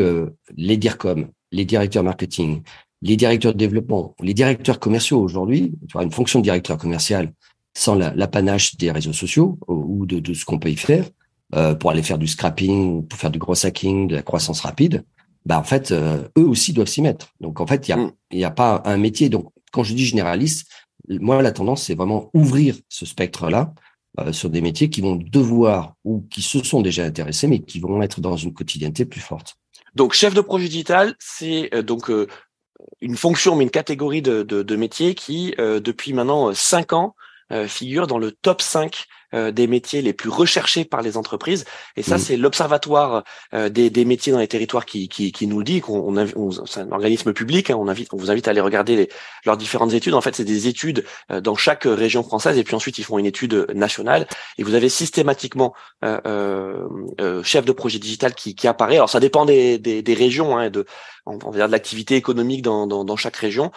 les 0.56 0.78
DIRCOM, 0.78 1.28
les 1.52 1.66
directeurs 1.66 2.04
marketing, 2.04 2.62
les 3.02 3.16
directeurs 3.16 3.54
de 3.54 3.58
développement, 3.58 4.16
les 4.22 4.34
directeurs 4.34 4.80
commerciaux 4.80 5.20
aujourd'hui, 5.20 5.74
tu 5.88 5.94
vois, 5.94 6.04
une 6.04 6.12
fonction 6.12 6.40
de 6.40 6.44
directeur 6.44 6.78
commercial 6.78 7.32
sans 7.76 7.96
l'apanage 7.96 8.76
des 8.78 8.90
réseaux 8.92 9.14
sociaux 9.14 9.60
ou 9.68 10.08
de, 10.08 10.20
de 10.20 10.34
ce 10.34 10.46
qu'on 10.46 10.58
peut 10.58 10.72
y 10.72 10.76
faire 10.76 11.06
euh, 11.56 11.76
pour 11.76 11.92
aller 11.92 12.02
faire 12.02 12.18
du 12.18 12.28
scrapping, 12.28 13.06
pour 13.06 13.20
faire 13.20 13.30
du 13.30 13.40
gros 13.40 13.66
hacking, 13.66 14.08
de 14.08 14.16
la 14.16 14.24
croissance 14.24 14.62
rapide, 14.62 15.06
bah 15.46 15.60
en 15.60 15.64
fait, 15.64 15.92
euh, 15.92 16.28
eux 16.38 16.46
aussi 16.46 16.74
doivent 16.74 16.88
s'y 16.88 17.02
mettre. 17.02 17.30
Donc 17.40 17.62
en 17.62 17.68
fait, 17.68 17.88
il 17.88 17.92
y 17.92 17.94
a, 17.94 17.98
mm. 17.98 18.12
y 18.32 18.44
a 18.44 18.52
pas 18.52 18.82
un 18.86 18.98
métier. 18.98 19.30
Donc 19.30 19.52
quand 19.72 19.84
je 19.84 19.94
dis 19.94 20.06
généraliste, 20.06 20.68
moi 21.08 21.42
la 21.42 21.52
tendance 21.52 21.84
c'est 21.84 21.96
vraiment 21.96 22.30
ouvrir 22.34 22.76
ce 22.90 23.06
spectre-là 23.06 23.74
euh, 24.20 24.34
sur 24.34 24.50
des 24.50 24.62
métiers 24.62 24.90
qui 24.90 25.02
vont 25.02 25.16
devoir 25.16 25.94
ou 26.04 26.26
qui 26.30 26.42
se 26.42 26.64
sont 26.64 26.82
déjà 26.82 27.06
intéressés, 27.06 27.48
mais 27.48 27.60
qui 27.60 27.80
vont 27.80 28.02
être 28.02 28.20
dans 28.20 28.36
une 28.36 28.54
quotidienneté 28.54 29.06
plus 29.06 29.22
forte. 29.22 29.56
Donc, 29.98 30.14
chef 30.14 30.36
de 30.36 30.42
projet 30.42 30.68
digital, 30.68 31.16
c'est 31.18 31.74
euh, 31.74 31.82
donc 31.82 32.12
euh, 32.12 32.28
une 33.02 33.18
fonction, 33.18 33.56
mais 33.56 33.64
une 33.64 33.72
catégorie 33.72 34.22
de, 34.22 34.44
de, 34.44 34.62
de 34.62 34.76
métiers 34.76 35.16
qui, 35.16 35.56
euh, 35.58 35.80
depuis 35.80 36.14
maintenant 36.14 36.54
cinq 36.54 36.94
ans, 36.94 37.16
figure 37.68 38.08
dans 38.08 38.18
le 38.20 38.34
top 38.34 38.62
5 38.62 39.06
euh, 39.34 39.52
des 39.52 39.68
métiers 39.68 40.02
les 40.02 40.14
plus 40.14 40.30
recherchés 40.30 40.86
par 40.86 41.02
les 41.02 41.18
entreprises. 41.18 41.66
Et 41.98 42.02
ça, 42.02 42.16
mm. 42.16 42.20
c'est 42.20 42.38
l'observatoire 42.38 43.26
euh, 43.54 43.68
des, 43.68 43.90
des, 43.90 44.06
métiers 44.06 44.32
dans 44.32 44.40
les 44.40 44.48
territoires 44.48 44.86
qui, 44.86 45.10
qui, 45.10 45.34
qui 45.34 45.48
nous 45.48 45.58
le 45.58 45.66
dit. 45.66 45.82
Qu'on, 45.82 46.16
on, 46.38 46.52
c'est 46.66 46.80
un 46.80 46.92
organisme 46.94 47.34
public. 47.34 47.70
Hein, 47.70 47.76
on 47.78 47.90
invite, 47.90 48.14
on 48.14 48.18
vous 48.18 48.32
invite 48.32 48.48
à 48.48 48.52
aller 48.52 48.62
regarder 48.62 48.96
les, 48.96 49.10
leurs 49.46 49.58
différentes 49.58 49.92
études. 49.92 50.14
En 50.14 50.22
fait, 50.22 50.34
c'est 50.34 50.46
des 50.46 50.70
études 50.70 51.04
euh, 51.30 51.42
dans 51.42 51.56
chaque 51.56 51.84
région 51.84 52.24
française. 52.24 52.58
Et 52.58 52.64
puis 52.64 52.74
ensuite, 52.74 53.00
ils 53.00 53.04
font 53.04 53.18
une 53.18 53.26
étude 53.26 53.68
nationale. 53.76 54.28
Et 54.58 54.64
vous 54.64 54.76
avez 54.76 54.88
systématiquement 54.88 55.74
euh, 56.06 57.44
chef 57.44 57.66
de 57.66 57.74
projet 57.74 58.00
digital 58.00 58.34
qui, 58.34 58.56
qui 58.56 58.66
apparaît. 58.66 58.96
Alors, 58.96 59.10
ça 59.10 59.20
dépend 59.20 59.44
des, 59.44 59.78
des, 59.78 60.02
des 60.02 60.14
régions, 60.14 60.58
hein, 60.58 60.70
de, 60.70 60.86
on 61.26 61.38
va 61.38 61.52
dire 61.52 61.68
de 61.68 61.74
l'activité 61.74 62.16
économique 62.16 62.62
dans, 62.62 62.88
dans, 62.88 63.04
dans 63.04 63.18
chaque 63.18 63.36
région. 63.36 63.72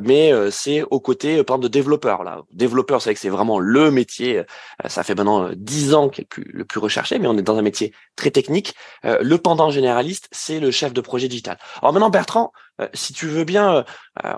mais 0.00 0.32
c'est 0.52 0.82
aux 0.82 1.00
côtés, 1.00 1.42
par 1.42 1.56
exemple, 1.56 1.64
de 1.64 1.68
développeurs. 1.68 2.22
Là, 2.22 2.42
développeur, 2.52 3.02
c'est 3.02 3.12
que 3.14 3.18
c'est 3.18 3.28
vraiment 3.28 3.58
le 3.58 3.90
métier 3.90 4.42
ça 4.92 5.02
fait 5.02 5.14
maintenant 5.14 5.48
euh, 5.48 5.54
dix 5.56 5.94
ans 5.94 6.08
qu'il 6.08 6.24
est 6.24 6.36
le 6.52 6.64
plus, 6.64 6.78
recherché, 6.78 7.18
mais 7.18 7.26
on 7.26 7.36
est 7.36 7.42
dans 7.42 7.56
un 7.56 7.62
métier 7.62 7.92
très 8.16 8.30
technique. 8.30 8.74
Euh, 9.04 9.18
le 9.22 9.38
pendant 9.38 9.70
généraliste, 9.70 10.28
c'est 10.30 10.60
le 10.60 10.70
chef 10.70 10.92
de 10.92 11.00
projet 11.00 11.28
digital. 11.28 11.58
Alors 11.80 11.92
maintenant, 11.92 12.10
Bertrand, 12.10 12.52
euh, 12.80 12.88
si 12.94 13.12
tu 13.12 13.26
veux 13.26 13.44
bien, 13.44 13.84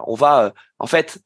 on 0.06 0.14
va 0.14 0.52
en 0.78 0.86
fait 0.86 1.18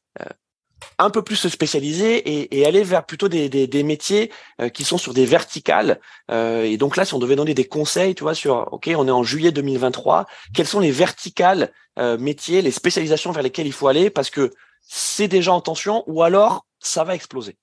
un 0.97 1.09
peu 1.09 1.21
plus 1.21 1.35
se 1.35 1.49
spécialiser 1.49 2.57
et, 2.57 2.65
aller 2.65 2.83
vers 2.83 3.05
plutôt 3.05 3.27
des, 3.27 3.49
des, 3.49 3.67
des 3.67 3.83
métiers 3.83 4.31
qui 4.73 4.83
sont 4.83 4.97
sur 4.97 5.13
des 5.13 5.25
verticales. 5.25 5.99
et 6.29 6.77
donc 6.77 6.95
là, 6.97 7.05
si 7.05 7.13
on 7.13 7.19
devait 7.19 7.35
donner 7.35 7.53
des 7.53 7.65
conseils, 7.65 8.15
tu 8.15 8.23
vois, 8.23 8.35
sur 8.35 8.69
OK, 8.71 8.89
on 8.95 9.07
est 9.07 9.11
en 9.11 9.23
juillet 9.23 9.51
2023, 9.51 10.25
quelles 10.53 10.67
sont 10.67 10.79
les 10.79 10.91
verticales 10.91 11.71
métiers, 11.97 12.61
les 12.61 12.71
spécialisations 12.71 13.31
vers 13.31 13.43
lesquelles 13.43 13.67
il 13.67 13.73
faut 13.73 13.87
aller 13.87 14.09
parce 14.09 14.29
que 14.29 14.51
c'est 14.81 15.27
déjà 15.27 15.51
en 15.51 15.61
tension 15.61 16.03
ou 16.07 16.23
alors 16.23 16.65
ça 16.79 17.03
va 17.03 17.15
exploser? 17.15 17.57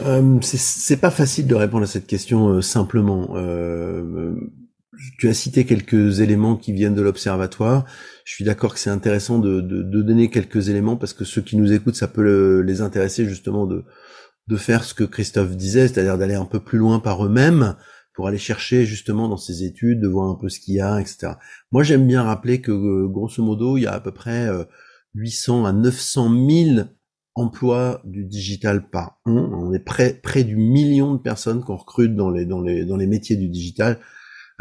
Euh, 0.00 0.38
c'est 0.42 0.96
pas 0.96 1.10
facile 1.10 1.46
de 1.46 1.54
répondre 1.54 1.84
à 1.84 1.86
cette 1.86 2.06
question 2.06 2.48
euh, 2.48 2.60
simplement. 2.60 3.36
Euh, 3.36 4.34
tu 5.18 5.28
as 5.28 5.34
cité 5.34 5.64
quelques 5.64 6.20
éléments 6.20 6.56
qui 6.56 6.72
viennent 6.72 6.94
de 6.94 7.02
l'observatoire. 7.02 7.84
Je 8.24 8.32
suis 8.32 8.44
d'accord 8.44 8.74
que 8.74 8.80
c'est 8.80 8.90
intéressant 8.90 9.38
de, 9.38 9.60
de, 9.60 9.82
de, 9.82 10.02
donner 10.02 10.30
quelques 10.30 10.68
éléments 10.68 10.96
parce 10.96 11.12
que 11.12 11.24
ceux 11.24 11.42
qui 11.42 11.56
nous 11.56 11.72
écoutent, 11.72 11.96
ça 11.96 12.08
peut 12.08 12.60
les 12.60 12.80
intéresser 12.80 13.26
justement 13.26 13.66
de, 13.66 13.84
de 14.48 14.56
faire 14.56 14.84
ce 14.84 14.94
que 14.94 15.04
Christophe 15.04 15.56
disait, 15.56 15.88
c'est-à-dire 15.88 16.18
d'aller 16.18 16.34
un 16.34 16.44
peu 16.44 16.60
plus 16.60 16.78
loin 16.78 17.00
par 17.00 17.24
eux-mêmes 17.24 17.76
pour 18.14 18.28
aller 18.28 18.38
chercher 18.38 18.86
justement 18.86 19.28
dans 19.28 19.36
ces 19.36 19.64
études, 19.64 20.00
de 20.00 20.08
voir 20.08 20.30
un 20.30 20.36
peu 20.40 20.48
ce 20.48 20.60
qu'il 20.60 20.74
y 20.74 20.80
a, 20.80 21.00
etc. 21.00 21.32
Moi, 21.72 21.82
j'aime 21.82 22.06
bien 22.06 22.22
rappeler 22.22 22.60
que 22.60 23.06
grosso 23.06 23.42
modo, 23.42 23.76
il 23.76 23.82
y 23.82 23.86
a 23.86 23.94
à 23.94 24.00
peu 24.00 24.12
près 24.12 24.48
800 25.14 25.64
à 25.64 25.72
900 25.72 26.30
000 26.30 26.86
emploi 27.34 28.00
du 28.04 28.24
digital 28.24 28.88
par 28.88 29.18
an. 29.24 29.50
On 29.52 29.72
est 29.72 29.80
près, 29.80 30.14
près 30.14 30.44
du 30.44 30.56
million 30.56 31.14
de 31.14 31.18
personnes 31.18 31.62
qu'on 31.62 31.76
recrute 31.76 32.14
dans 32.14 32.30
les, 32.30 32.44
dans 32.44 32.60
les, 32.60 32.84
dans 32.84 32.96
les 32.96 33.06
métiers 33.06 33.36
du 33.36 33.48
digital 33.48 33.98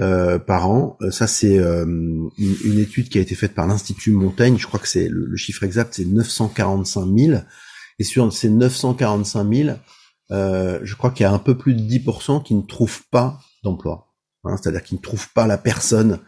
euh, 0.01 0.39
par 0.39 0.69
an. 0.69 0.97
Euh, 1.01 1.11
ça, 1.11 1.27
c'est 1.27 1.59
euh, 1.59 1.85
une, 1.85 2.79
étude 2.79 3.09
qui 3.09 3.19
a 3.19 3.21
été 3.21 3.35
faite 3.35 3.53
par 3.53 3.67
l'Institut 3.67 4.11
Montaigne. 4.11 4.57
Je 4.57 4.65
crois 4.65 4.79
que 4.79 4.87
c'est 4.87 5.07
le, 5.07 5.35
chiffre 5.35 5.63
exact, 5.63 5.93
c'est 5.93 6.05
945 6.05 7.05
000. 7.15 7.41
Et 7.99 8.03
sur 8.03 8.31
ces 8.33 8.49
945 8.49 9.53
000, 9.53 9.77
euh, 10.31 10.79
je 10.81 10.95
crois 10.95 11.11
qu'il 11.11 11.23
y 11.23 11.27
a 11.27 11.31
un 11.31 11.39
peu 11.39 11.55
plus 11.57 11.75
de 11.75 11.81
10% 11.81 12.43
qui 12.43 12.55
ne 12.55 12.63
trouvent 12.63 13.03
pas 13.11 13.39
d'emploi. 13.63 14.13
Hein, 14.45 14.57
C'est-à-dire 14.57 14.83
qui 14.83 14.95
ne 14.95 14.99
trouvent 14.99 15.31
pas 15.33 15.45
la 15.45 15.59
personne 15.59 16.19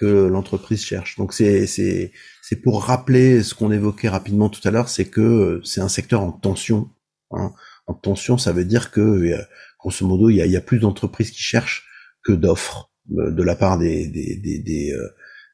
que 0.00 0.26
l'entreprise 0.26 0.82
cherche. 0.82 1.16
Donc 1.16 1.32
c'est 1.32 2.12
c'est 2.52 2.60
pour 2.60 2.84
rappeler 2.84 3.42
ce 3.42 3.54
qu'on 3.54 3.72
évoquait 3.72 4.10
rapidement 4.10 4.50
tout 4.50 4.60
à 4.68 4.70
l'heure, 4.70 4.90
c'est 4.90 5.06
que 5.06 5.22
euh, 5.22 5.62
c'est 5.64 5.80
un 5.80 5.88
secteur 5.88 6.20
en 6.20 6.32
tension. 6.32 6.90
Hein. 7.30 7.54
En 7.86 7.94
tension, 7.94 8.36
ça 8.36 8.52
veut 8.52 8.66
dire 8.66 8.90
que 8.90 9.00
euh, 9.00 9.38
grosso 9.80 10.06
modo, 10.06 10.28
il 10.28 10.36
y 10.36 10.56
a, 10.56 10.60
plus 10.60 10.78
d'entreprises 10.78 11.30
qui 11.30 11.40
cherchent 11.40 11.88
que 12.22 12.32
d'offres 12.32 12.92
euh, 13.16 13.30
de 13.30 13.42
la 13.42 13.56
part 13.56 13.78
des, 13.78 14.06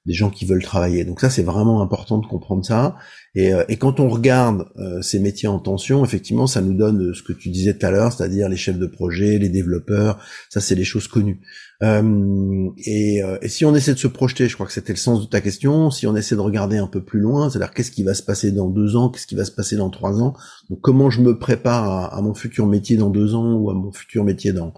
des 0.08 0.14
gens 0.14 0.30
qui 0.30 0.46
veulent 0.46 0.62
travailler. 0.62 1.04
Donc 1.04 1.20
ça, 1.20 1.28
c'est 1.28 1.42
vraiment 1.42 1.82
important 1.82 2.16
de 2.16 2.26
comprendre 2.26 2.64
ça. 2.64 2.96
Et, 3.34 3.52
euh, 3.52 3.62
quand 3.78 4.00
on 4.00 4.08
regarde 4.08 4.64
euh, 4.78 5.02
ces 5.02 5.18
métiers 5.18 5.48
en 5.48 5.58
tension, 5.58 6.02
effectivement, 6.02 6.46
ça 6.46 6.62
nous 6.62 6.72
donne 6.72 7.14
ce 7.14 7.22
que 7.22 7.34
tu 7.34 7.50
disais 7.50 7.76
tout 7.76 7.84
à 7.84 7.90
l'heure, 7.90 8.10
c'est-à-dire 8.10 8.48
les 8.48 8.56
chefs 8.56 8.78
de 8.78 8.86
projet, 8.86 9.38
les 9.38 9.50
développeurs. 9.50 10.18
Ça, 10.48 10.60
c'est 10.60 10.74
les 10.74 10.84
choses 10.84 11.08
connues. 11.08 11.42
Euh, 11.82 12.70
et, 12.78 13.22
si 13.46 13.66
on 13.66 13.74
essaie 13.74 13.92
de 13.92 13.98
se 13.98 14.08
projeter, 14.08 14.48
je 14.48 14.54
crois 14.54 14.66
que 14.66 14.72
c'était 14.72 14.94
le 14.94 14.98
sens 14.98 15.20
de 15.20 15.26
ta 15.26 15.42
question, 15.42 15.90
si 15.90 16.06
on 16.06 16.16
essaie 16.16 16.36
de 16.36 16.40
regarder 16.40 16.78
un 16.78 16.86
peu 16.86 17.04
plus 17.04 17.20
loin, 17.20 17.50
c'est-à-dire 17.50 17.74
qu'est-ce 17.74 17.90
qui 17.90 18.02
va 18.02 18.14
se 18.14 18.22
passer 18.22 18.50
dans 18.50 18.70
deux 18.70 18.96
ans, 18.96 19.10
qu'est-ce 19.10 19.26
qui 19.26 19.36
va 19.36 19.44
se 19.44 19.52
passer 19.52 19.76
dans 19.76 19.90
trois 19.90 20.20
ans, 20.22 20.34
donc 20.70 20.80
comment 20.80 21.10
je 21.10 21.20
me 21.20 21.38
prépare 21.38 22.12
à, 22.12 22.22
mon 22.22 22.34
futur 22.34 22.66
métier 22.66 22.96
dans 22.96 23.10
deux 23.10 23.34
ans 23.34 23.54
ou 23.54 23.70
à 23.70 23.74
mon 23.74 23.92
futur 23.92 24.24
métier 24.24 24.52
dans 24.52 24.72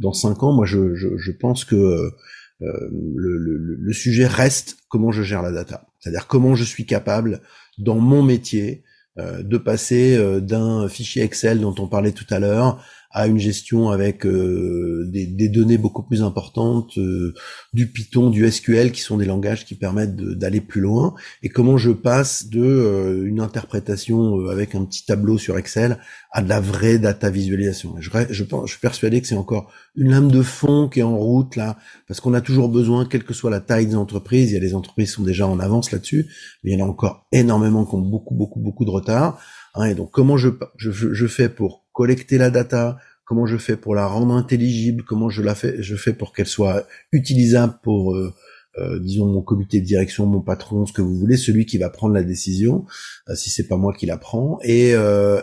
dans 0.00 0.14
cinq 0.14 0.42
ans, 0.42 0.52
moi 0.52 0.64
je, 0.64 1.30
pense 1.38 1.64
que 1.64 1.76
euh, 1.76 2.10
le, 2.60 3.76
le, 3.78 3.92
sujet 3.92 4.26
reste 4.26 4.76
comment 4.88 5.10
je 5.12 5.22
gère 5.22 5.42
la 5.42 5.52
data. 5.52 5.86
C'est-à-dire 5.98 6.26
comment 6.26 6.54
je 6.54 6.64
suis 6.64 6.86
capable, 6.86 7.40
dans 7.78 7.98
mon 7.98 8.22
métier, 8.22 8.84
de 9.18 9.58
passer 9.58 10.40
d'un 10.40 10.88
fichier 10.88 11.22
Excel 11.22 11.60
dont 11.60 11.74
on 11.78 11.88
parlait 11.88 12.12
tout 12.12 12.26
à 12.30 12.38
l'heure 12.38 12.82
à 13.12 13.26
une 13.26 13.38
gestion 13.38 13.90
avec 13.90 14.24
euh, 14.24 15.04
des, 15.08 15.26
des, 15.26 15.48
données 15.48 15.78
beaucoup 15.78 16.04
plus 16.04 16.22
importantes, 16.22 16.96
euh, 16.96 17.34
du 17.72 17.88
Python, 17.88 18.30
du 18.30 18.48
SQL, 18.48 18.92
qui 18.92 19.00
sont 19.00 19.16
des 19.16 19.24
langages 19.24 19.64
qui 19.64 19.74
permettent 19.74 20.14
d'aller 20.14 20.60
plus 20.60 20.80
loin, 20.80 21.14
et 21.42 21.48
comment 21.48 21.76
je 21.76 21.90
passe 21.90 22.48
de 22.48 22.62
euh, 22.62 23.26
une 23.26 23.40
interprétation 23.40 24.46
avec 24.48 24.76
un 24.76 24.84
petit 24.84 25.04
tableau 25.04 25.38
sur 25.38 25.58
Excel 25.58 25.98
à 26.30 26.40
de 26.40 26.48
la 26.48 26.60
vraie 26.60 26.98
data 27.00 27.30
visualisation. 27.30 27.96
Je, 27.98 28.10
je, 28.30 28.44
pense, 28.44 28.66
je 28.66 28.72
suis 28.72 28.80
persuadé 28.80 29.20
que 29.20 29.26
c'est 29.26 29.34
encore 29.34 29.72
une 29.96 30.10
lame 30.10 30.30
de 30.30 30.42
fond 30.42 30.88
qui 30.88 31.00
est 31.00 31.04
en 31.04 31.18
route 31.18 31.56
là, 31.56 31.78
parce 32.06 32.20
qu'on 32.20 32.34
a 32.34 32.40
toujours 32.40 32.68
besoin, 32.68 33.06
quelle 33.06 33.24
que 33.24 33.34
soit 33.34 33.50
la 33.50 33.60
taille 33.60 33.86
des 33.86 33.96
entreprises, 33.96 34.52
il 34.52 34.54
y 34.54 34.56
a 34.56 34.60
des 34.60 34.76
entreprises 34.76 35.08
qui 35.08 35.14
sont 35.16 35.24
déjà 35.24 35.48
en 35.48 35.58
avance 35.58 35.90
là-dessus, 35.90 36.26
mais 36.62 36.70
il 36.70 36.78
y 36.78 36.82
en 36.82 36.86
a 36.86 36.88
encore 36.88 37.26
énormément 37.32 37.84
qui 37.84 37.96
ont 37.96 38.02
beaucoup, 38.02 38.36
beaucoup, 38.36 38.60
beaucoup 38.60 38.84
de 38.84 38.90
retard. 38.90 39.40
Hein, 39.74 39.86
et 39.86 39.94
donc 39.94 40.10
comment 40.12 40.36
je, 40.36 40.50
je, 40.76 40.90
je 40.90 41.26
fais 41.26 41.48
pour 41.48 41.79
collecter 41.92 42.38
la 42.38 42.50
data, 42.50 42.98
comment 43.30 43.46
je 43.46 43.56
fais 43.56 43.76
pour 43.76 43.94
la 43.94 44.08
rendre 44.08 44.34
intelligible, 44.34 45.04
comment 45.04 45.28
je 45.30 45.40
la 45.40 45.54
fais, 45.54 45.80
je 45.80 45.94
fais 45.94 46.12
pour 46.12 46.32
qu'elle 46.32 46.48
soit 46.48 46.86
utilisable 47.12 47.78
pour, 47.82 48.16
euh, 48.16 48.34
euh, 48.78 48.98
disons, 48.98 49.26
mon 49.26 49.40
comité 49.40 49.80
de 49.80 49.86
direction, 49.86 50.26
mon 50.26 50.40
patron, 50.40 50.84
ce 50.84 50.92
que 50.92 51.00
vous 51.00 51.14
voulez, 51.14 51.36
celui 51.36 51.64
qui 51.64 51.78
va 51.78 51.90
prendre 51.90 52.12
la 52.12 52.24
décision, 52.24 52.86
euh, 53.28 53.36
si 53.36 53.50
c'est 53.50 53.68
pas 53.68 53.76
moi 53.76 53.92
qui 53.92 54.06
la 54.06 54.16
prends, 54.16 54.58
et, 54.64 54.90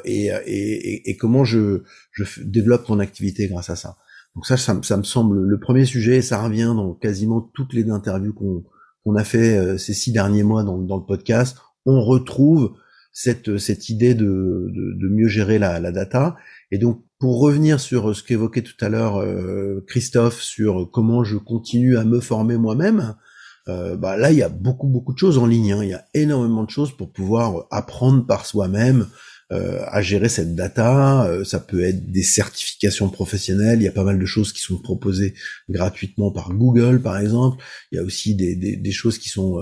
et, 0.03 0.25
et, 0.45 1.09
et, 1.09 1.15
comment 1.15 1.45
je, 1.45 1.83
je 2.11 2.25
développe 2.43 2.89
mon 2.89 2.99
activité 2.99 3.47
grâce 3.47 3.69
à 3.69 3.77
ça. 3.77 3.95
Donc 4.35 4.45
ça, 4.45 4.57
ça, 4.57 4.97
me 4.97 5.03
semble 5.03 5.39
le 5.39 5.59
premier 5.59 5.85
sujet, 5.85 6.17
et 6.17 6.21
ça 6.21 6.43
revient 6.43 6.73
dans 6.75 6.93
quasiment 6.93 7.39
toutes 7.39 7.73
les 7.73 7.89
interviews 7.89 8.33
qu'on 8.33 8.63
qu'on 9.05 9.15
a 9.15 9.23
fait 9.23 9.77
ces 9.77 9.93
six 9.93 10.11
derniers 10.11 10.43
mois 10.43 10.63
dans, 10.63 10.77
dans 10.77 10.97
le 10.97 11.05
podcast. 11.05 11.55
On 11.85 12.03
retrouve 12.03 12.73
cette, 13.19 13.57
cette 13.57 13.89
idée 13.89 14.13
de, 14.13 14.69
de, 14.69 14.93
de 14.93 15.07
mieux 15.09 15.27
gérer 15.27 15.57
la, 15.57 15.79
la, 15.79 15.91
data. 15.91 16.35
Et 16.69 16.77
donc, 16.77 17.03
pour 17.17 17.39
revenir 17.39 17.79
sur 17.79 18.15
ce 18.15 18.21
qu'évoquait 18.21 18.61
tout 18.61 18.77
à 18.79 18.89
l'heure 18.89 19.17
euh, 19.17 19.83
Christophe, 19.87 20.39
sur 20.39 20.87
comment 20.91 21.23
je 21.23 21.37
continue 21.37 21.97
à 21.97 22.03
me 22.03 22.19
former 22.19 22.57
moi-même, 22.57 23.15
euh, 23.69 23.97
bah 23.97 24.17
là, 24.17 24.31
il 24.31 24.37
y 24.37 24.43
a 24.43 24.49
beaucoup, 24.49 24.85
beaucoup 24.87 25.13
de 25.13 25.17
choses 25.17 25.39
en 25.39 25.47
ligne. 25.47 25.73
Hein. 25.73 25.83
Il 25.83 25.89
y 25.89 25.95
a 25.95 26.05
énormément 26.13 26.63
de 26.63 26.69
choses 26.69 26.95
pour 26.95 27.11
pouvoir 27.11 27.65
apprendre 27.71 28.23
par 28.23 28.45
soi-même 28.45 29.07
euh, 29.51 29.81
à 29.87 30.03
gérer 30.03 30.29
cette 30.29 30.53
data. 30.53 31.25
Euh, 31.25 31.43
ça 31.43 31.59
peut 31.59 31.83
être 31.83 32.11
des 32.11 32.21
certifications 32.21 33.09
professionnelles. 33.09 33.81
Il 33.81 33.85
y 33.85 33.87
a 33.87 33.91
pas 33.91 34.03
mal 34.03 34.19
de 34.19 34.25
choses 34.27 34.53
qui 34.53 34.61
sont 34.61 34.77
proposées 34.77 35.33
gratuitement 35.69 36.31
par 36.31 36.53
Google, 36.53 37.01
par 37.01 37.17
exemple. 37.17 37.63
Il 37.91 37.95
y 37.95 37.99
a 37.99 38.03
aussi 38.03 38.35
des, 38.35 38.55
des, 38.55 38.75
des 38.75 38.91
choses 38.91 39.17
qui 39.17 39.29
sont 39.29 39.57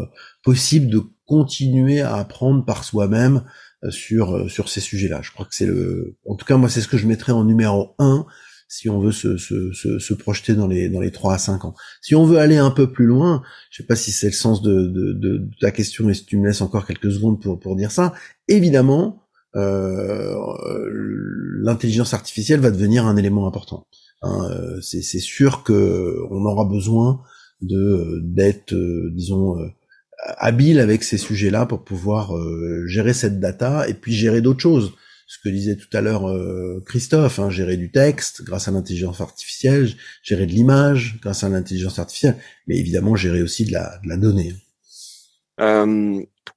euh, 0.46 0.52
possibles 0.52 0.88
de 0.88 1.04
continuer 1.26 2.02
à 2.02 2.16
apprendre 2.16 2.66
par 2.66 2.84
soi-même 2.84 3.44
sur 3.90 4.50
sur 4.50 4.70
ces 4.70 4.82
sujets-là. 4.82 5.22
Je 5.22 5.32
crois 5.32 5.46
que 5.46 5.54
c'est 5.54 5.66
le, 5.66 6.16
en 6.28 6.36
tout 6.36 6.46
cas 6.46 6.58
moi 6.58 6.70
c'est 6.70 6.82
ce 6.82 6.88
que 6.88 6.98
je 6.98 7.08
mettrais 7.08 7.34
en 7.34 7.44
numéro 7.44 7.94
un 8.00 8.26
si 8.68 8.90
on 8.90 9.00
veut 9.00 9.12
se, 9.12 9.38
se, 9.38 9.72
se, 9.74 10.00
se, 10.00 10.14
projeter 10.14 10.56
dans 10.56 10.68
les 10.68 10.90
dans 10.90 11.00
les 11.00 11.12
3 11.12 11.36
à 11.36 11.38
5 11.38 11.66
ans. 11.66 11.76
Si 12.02 12.16
on 12.16 12.26
veut 12.26 12.40
aller 12.40 12.58
un 12.58 12.72
peu 12.72 12.92
plus 12.92 13.06
loin, 13.06 13.44
je 13.70 13.78
sais 13.78 13.88
pas 13.88 13.96
si 13.96 14.12
c'est 14.12 14.28
le 14.28 14.34
sens 14.34 14.62
de, 14.62 14.88
de, 14.88 15.14
de, 15.14 15.50
ta 15.62 15.72
question 15.72 16.10
et 16.10 16.14
si 16.14 16.26
tu 16.26 16.38
me 16.38 16.48
laisses 16.48 16.62
encore 16.62 16.86
quelques 16.86 17.12
secondes 17.12 17.42
pour, 17.42 17.60
pour 17.60 17.76
dire 17.76 17.92
ça, 17.92 18.14
évidemment, 18.48 19.24
euh, 19.56 20.36
l'intelligence 21.62 22.14
artificielle 22.14 22.60
va 22.60 22.72
devenir 22.72 23.06
un 23.06 23.18
élément 23.18 23.48
important. 23.48 23.88
Hein, 24.22 24.50
euh, 24.52 24.82
c'est 24.82 25.02
sûr 25.02 25.64
que 25.64 26.18
on 26.32 26.46
aura 26.46 26.66
besoin 26.66 27.22
de 27.62 28.20
d'être, 28.24 28.74
euh, 28.74 29.12
disons, 29.14 29.56
habile 30.38 30.80
avec 30.80 31.04
ces 31.04 31.18
sujets-là 31.18 31.66
pour 31.66 31.84
pouvoir 31.84 32.34
gérer 32.88 33.14
cette 33.14 33.40
data 33.40 33.88
et 33.88 33.94
puis 33.94 34.14
gérer 34.14 34.42
d'autres 34.42 34.62
choses. 34.62 34.94
Ce 35.28 35.38
que 35.44 35.50
disait 35.50 35.76
tout 35.76 35.90
à 35.94 36.02
l'heure 36.02 36.32
Christophe, 36.86 37.40
hein, 37.40 37.50
gérer 37.50 37.78
du 37.78 37.92
texte 37.92 38.44
grâce 38.44 38.68
à 38.68 38.72
l'intelligence 38.72 39.22
artificielle, 39.22 39.90
gérer 40.24 40.46
de 40.46 40.52
l'image 40.52 41.20
grâce 41.22 41.44
à 41.44 41.50
l'intelligence 41.50 42.00
artificielle, 42.00 42.38
mais 42.68 42.78
évidemment 42.78 43.16
gérer 43.16 43.42
aussi 43.42 43.66
de 43.66 43.74
la, 43.74 44.00
de 44.04 44.10
la 44.10 44.18
donnée. 44.18 44.54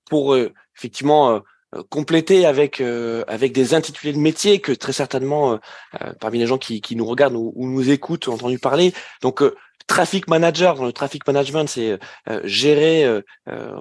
pour 0.08 0.36
effectivement 0.76 1.42
euh, 1.74 1.82
compléter 1.90 2.46
avec 2.46 2.80
euh, 2.80 3.24
avec 3.28 3.52
des 3.52 3.74
intitulés 3.74 4.14
de 4.14 4.18
métier 4.18 4.58
que 4.58 4.72
très 4.72 4.94
certainement 4.94 5.60
euh, 6.00 6.12
parmi 6.18 6.38
les 6.38 6.46
gens 6.46 6.56
qui, 6.56 6.80
qui 6.80 6.96
nous 6.96 7.04
regardent 7.04 7.36
ou, 7.36 7.52
ou, 7.56 7.68
nous 7.68 7.90
écoutent 7.90 8.26
ont 8.28 8.34
entendu 8.34 8.58
parler. 8.58 8.94
Donc 9.20 9.42
traffic 9.88 10.28
manager. 10.28 10.84
Le 10.84 10.92
traffic 10.92 11.26
management 11.26 11.68
c'est 11.68 11.98
euh, 12.28 12.40
gérer 12.44 13.04
euh, 13.04 13.22
euh 13.48 13.72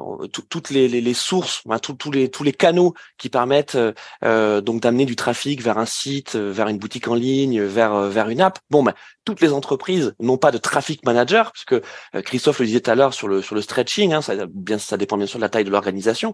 toutes 0.50 0.72
les, 0.72 1.14
sources 1.14 1.62
tous 2.00 2.44
les 2.44 2.54
canaux 2.54 2.96
qui 3.18 3.30
permettent 3.30 3.78
donc 4.24 4.82
d'amener 4.82 5.06
du 5.06 5.16
trafic 5.16 5.62
vers 5.62 5.78
un 5.78 5.86
site 5.86 6.36
vers 6.36 6.68
une 6.68 6.80
boutique 6.80 7.08
en 7.08 7.14
ligne 7.14 7.62
vers 7.62 8.30
une 8.30 8.42
app. 8.42 8.60
Bon 8.70 8.82
ben 8.82 8.94
toutes 9.26 9.42
les 9.42 9.52
entreprises 9.54 10.14
n'ont 10.20 10.38
pas 10.38 10.52
de 10.52 10.58
traffic 10.58 11.06
manager 11.06 11.52
parce 11.52 11.66
que 11.66 11.82
Christophe 12.22 12.60
le 12.60 12.66
disait 12.66 12.80
tout 12.80 12.92
à 12.92 12.96
l'heure 12.96 13.14
sur 13.14 13.28
le 13.28 13.42
stretching 13.42 14.14
hein, 14.14 14.22
bien 14.54 14.78
ça 14.78 14.98
dépend 14.98 15.18
bien 15.18 15.28
sûr 15.28 15.40
de 15.40 15.44
la 15.44 15.50
taille 15.50 15.66
de 15.66 15.70
l'organisation 15.70 16.34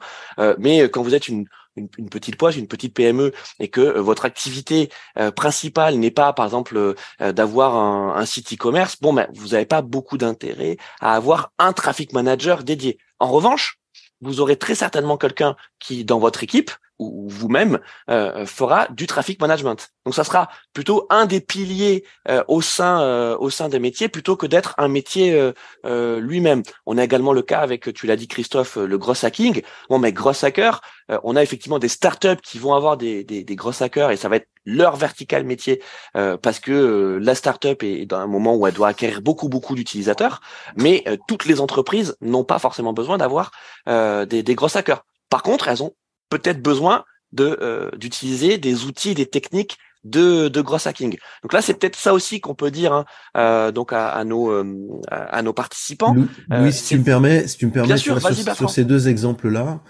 mais 0.59 0.84
quand 0.89 1.01
vous 1.01 1.15
êtes 1.15 1.28
une 1.28 1.45
une, 1.76 2.09
petite 2.09 2.38
poche, 2.38 2.57
une 2.57 2.67
petite 2.67 2.93
PME, 2.93 3.34
et 3.59 3.69
que 3.69 3.82
euh, 3.82 4.01
votre 4.01 4.26
activité 4.26 4.89
euh, 5.17 5.32
principale 5.32 5.95
n'est 5.95 6.11
pas, 6.11 6.34
par 6.34 6.45
exemple, 6.45 6.78
euh, 6.78 7.32
d'avoir 7.32 7.76
un, 7.76 8.15
un, 8.15 8.26
site 8.26 8.53
e-commerce, 8.53 8.97
bon, 9.01 9.13
ben, 9.13 9.28
vous 9.34 9.49
n'avez 9.49 9.65
pas 9.65 9.82
beaucoup 9.82 10.17
d'intérêt 10.17 10.78
à 11.01 11.15
avoir 11.15 11.51
un 11.59 11.74
traffic 11.74 12.13
manager 12.13 12.63
dédié. 12.63 12.97
En 13.19 13.32
revanche, 13.32 13.80
vous 14.21 14.39
aurez 14.39 14.57
très 14.57 14.76
certainement 14.76 15.17
quelqu'un 15.17 15.55
qui, 15.80 16.05
dans 16.05 16.19
votre 16.19 16.43
équipe, 16.43 16.71
ou 17.12 17.28
vous-même 17.30 17.80
euh, 18.10 18.45
fera 18.45 18.88
du 18.89 19.08
traffic 19.08 19.41
management. 19.41 19.89
Donc 20.06 20.16
ça 20.16 20.24
sera 20.24 20.49
plutôt 20.74 21.08
un 21.10 21.26
des 21.26 21.39
piliers 21.39 22.04
euh, 22.30 22.43
au 22.47 22.62
sein 22.62 23.01
euh, 23.01 23.38
au 23.38 23.49
sein 23.49 23.70
des 23.70 23.80
métiers 23.80 24.10
plutôt 24.10 24.36
que 24.36 24.45
d'être 24.45 24.76
un 24.78 24.88
métier 24.88 25.51
lui-même. 25.84 26.64
On 26.86 26.97
a 26.97 27.04
également 27.04 27.34
le 27.34 27.41
cas 27.41 27.60
avec 27.60 27.93
tu 27.93 28.08
l'as 28.08 28.16
dit 28.16 28.28
Christophe 28.28 28.78
le 28.78 28.97
gros 28.97 29.26
hacking. 29.26 29.62
Bon 29.89 29.99
mais 29.99 30.12
gros 30.12 30.45
hacker, 30.45 30.82
on 31.24 31.36
a 31.36 31.43
effectivement 31.43 31.80
des 31.80 31.88
startups 31.88 32.41
qui 32.43 32.60
vont 32.60 32.74
avoir 32.74 32.97
des, 32.97 33.24
des, 33.24 33.43
des 33.43 33.56
gros 33.56 33.82
hackers 33.82 34.12
et 34.12 34.18
ça 34.18 34.30
va 34.30 34.38
être 34.38 34.47
leur 34.66 34.95
vertical 34.95 35.43
métier 35.43 35.82
parce 36.14 36.60
que 36.60 37.20
la 37.22 37.36
startup 37.36 37.84
est 37.84 38.06
dans 38.06 38.20
un 38.20 38.28
moment 38.28 38.56
où 38.56 38.68
elle 38.68 38.74
doit 38.74 38.89
acquérir 38.89 39.22
beaucoup 39.22 39.49
beaucoup 39.49 39.76
d'utilisateurs, 39.76 40.41
mais 40.76 41.04
toutes 41.28 41.45
les 41.45 41.60
entreprises 41.60 42.16
n'ont 42.22 42.45
pas 42.45 42.60
forcément 42.60 42.93
besoin 42.93 43.18
d'avoir 43.18 43.51
des, 43.88 44.43
des 44.43 44.56
gros 44.56 44.76
hackers. 44.76 45.04
Par 45.30 45.41
contre, 45.41 45.68
elles 45.68 45.82
ont 45.82 45.95
peut-être 46.38 46.61
besoin 46.61 47.05
de 47.31 47.57
euh, 47.61 47.89
d'utiliser 47.97 48.57
des 48.57 48.86
outils, 48.86 49.13
des 49.13 49.25
techniques 49.25 49.77
de, 50.03 50.49
de 50.49 50.61
gros 50.61 50.86
hacking. 50.86 51.17
Donc 51.43 51.53
là, 51.53 51.61
c'est 51.61 51.73
peut-être 51.73 51.95
ça 51.95 52.13
aussi 52.13 52.41
qu'on 52.41 52.55
peut 52.55 52.71
dire 52.71 52.93
hein, 52.93 53.05
euh, 53.38 53.71
donc 53.71 53.93
à, 53.93 54.09
à 54.09 54.23
nos 54.23 54.51
euh, 54.51 54.63
à 55.09 55.41
nos 55.41 55.53
participants. 55.53 56.15
Louis, 56.49 56.73
si 56.73 56.86
tu 56.86 56.99
me 56.99 57.03
permets, 57.03 57.47
si 57.47 57.57
tu 57.57 57.67
me 57.67 57.71
permets 57.71 57.97
sur, 57.97 58.19
sur, 58.55 58.69
ces 58.69 58.84
deux 58.84 59.07
exemples-là, 59.07 59.81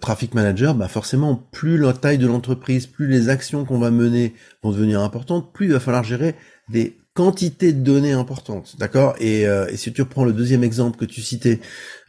traffic 0.00 0.34
manager, 0.34 0.74
bah 0.74 0.88
forcément, 0.88 1.36
plus 1.52 1.78
la 1.78 1.92
taille 1.92 2.18
de 2.18 2.26
l'entreprise, 2.26 2.86
plus 2.86 3.08
les 3.08 3.28
actions 3.28 3.64
qu'on 3.64 3.78
va 3.78 3.90
mener 3.90 4.34
vont 4.62 4.70
devenir 4.70 5.00
importantes, 5.00 5.52
plus 5.52 5.66
il 5.66 5.72
va 5.72 5.80
falloir 5.80 6.04
gérer 6.04 6.34
des 6.68 6.98
quantités 7.14 7.72
de 7.72 7.80
données 7.80 8.12
importantes, 8.12 8.76
d'accord? 8.78 9.14
Et, 9.18 9.42
et, 9.42 9.76
si 9.76 9.92
tu 9.92 10.02
reprends 10.02 10.24
le 10.24 10.34
deuxième 10.34 10.62
exemple 10.64 10.98
que 10.98 11.06
tu 11.06 11.22
citais 11.22 11.60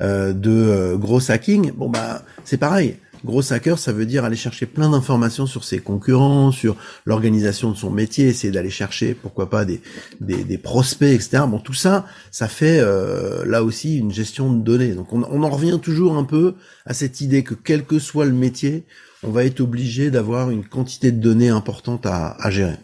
de 0.01 0.95
gros 0.95 1.31
hacking, 1.31 1.71
bon 1.71 1.89
bah 1.89 2.21
c'est 2.43 2.57
pareil 2.57 2.97
Gros 3.25 3.53
hacker, 3.53 3.79
ça 3.79 3.91
veut 3.91 4.05
dire 4.05 4.25
aller 4.25 4.35
chercher 4.35 4.65
plein 4.65 4.89
d'informations 4.89 5.45
sur 5.45 5.63
ses 5.63 5.79
concurrents, 5.79 6.51
sur 6.51 6.75
l'organisation 7.05 7.71
de 7.71 7.75
son 7.75 7.89
métier, 7.89 8.27
essayer 8.27 8.51
d'aller 8.51 8.69
chercher, 8.69 9.13
pourquoi 9.13 9.49
pas, 9.49 9.65
des, 9.65 9.81
des, 10.19 10.57
prospects, 10.57 11.09
etc. 11.09 11.43
Bon, 11.47 11.59
tout 11.59 11.73
ça, 11.73 12.05
ça 12.31 12.47
fait 12.47 12.79
euh, 12.79 13.45
là 13.45 13.63
aussi 13.63 13.97
une 13.97 14.11
gestion 14.11 14.51
de 14.53 14.63
données. 14.63 14.93
Donc 14.93 15.13
on, 15.13 15.23
en 15.23 15.49
revient 15.49 15.79
toujours 15.81 16.15
un 16.17 16.23
peu 16.23 16.55
à 16.85 16.93
cette 16.93 17.21
idée 17.21 17.43
que 17.43 17.53
quel 17.53 17.85
que 17.85 17.99
soit 17.99 18.25
le 18.25 18.33
métier, 18.33 18.85
on 19.23 19.31
va 19.31 19.43
être 19.43 19.61
obligé 19.61 20.11
d'avoir 20.11 20.49
une 20.51 20.65
quantité 20.65 21.11
de 21.11 21.19
données 21.19 21.49
importante 21.49 22.05
à, 22.05 22.37
gérer. 22.49 22.77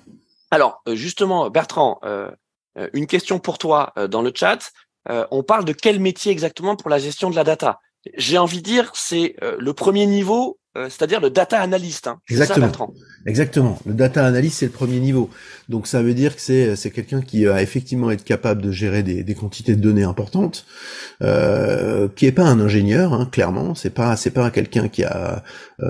Alors 0.52 0.82
euh, 0.88 0.96
justement, 0.96 1.50
Bertrand, 1.50 2.00
euh, 2.04 2.32
une 2.94 3.08
question 3.08 3.40
pour 3.40 3.58
toi 3.58 3.94
dans 4.10 4.24
le 4.24 4.32
chat. 4.34 4.72
on 5.08 5.44
parle 5.44 5.64
de 5.64 5.74
quel 5.74 6.00
métier 6.00 6.32
exactement 6.32 6.76
pour 6.76 6.90
la 6.90 6.98
gestion 6.98 7.30
de 7.30 7.36
la 7.36 7.44
data? 7.44 7.80
J'ai 8.18 8.38
envie 8.38 8.58
de 8.58 8.64
dire, 8.64 8.92
c'est 8.94 9.36
euh, 9.42 9.56
le 9.60 9.74
premier 9.74 10.06
niveau, 10.06 10.60
euh, 10.76 10.90
c'est-à-dire 10.90 11.22
le 11.22 11.30
data 11.30 11.62
analyst. 11.62 12.08
Hein. 12.08 12.20
Exactement. 12.30 12.94
Exactement. 13.28 13.80
Le 13.86 13.94
data 13.94 14.26
analyst, 14.26 14.58
c'est 14.58 14.66
le 14.66 14.72
premier 14.72 15.00
niveau. 15.00 15.30
Donc 15.70 15.86
ça 15.86 16.02
veut 16.02 16.16
dire 16.16 16.36
que 16.36 16.42
c'est 16.42 16.76
c'est 16.76 16.90
quelqu'un 16.90 17.22
qui 17.22 17.46
va 17.46 17.62
effectivement 17.62 18.10
être 18.10 18.24
capable 18.24 18.62
de 18.64 18.72
gérer 18.72 19.04
des, 19.04 19.24
des 19.24 19.36
quantités 19.36 19.76
de 19.76 19.82
données 19.82 20.04
importantes, 20.04 20.66
euh, 21.22 22.08
qui 22.16 22.26
est 22.26 22.32
pas 22.32 22.46
un 22.46 22.60
ingénieur, 22.60 23.14
hein, 23.14 23.30
clairement. 23.32 23.76
C'est 23.76 23.92
pas 23.92 24.16
c'est 24.16 24.32
pas 24.32 24.50
quelqu'un 24.50 24.90
qui 24.90 25.04
a 25.04 25.44
euh, 25.80 25.86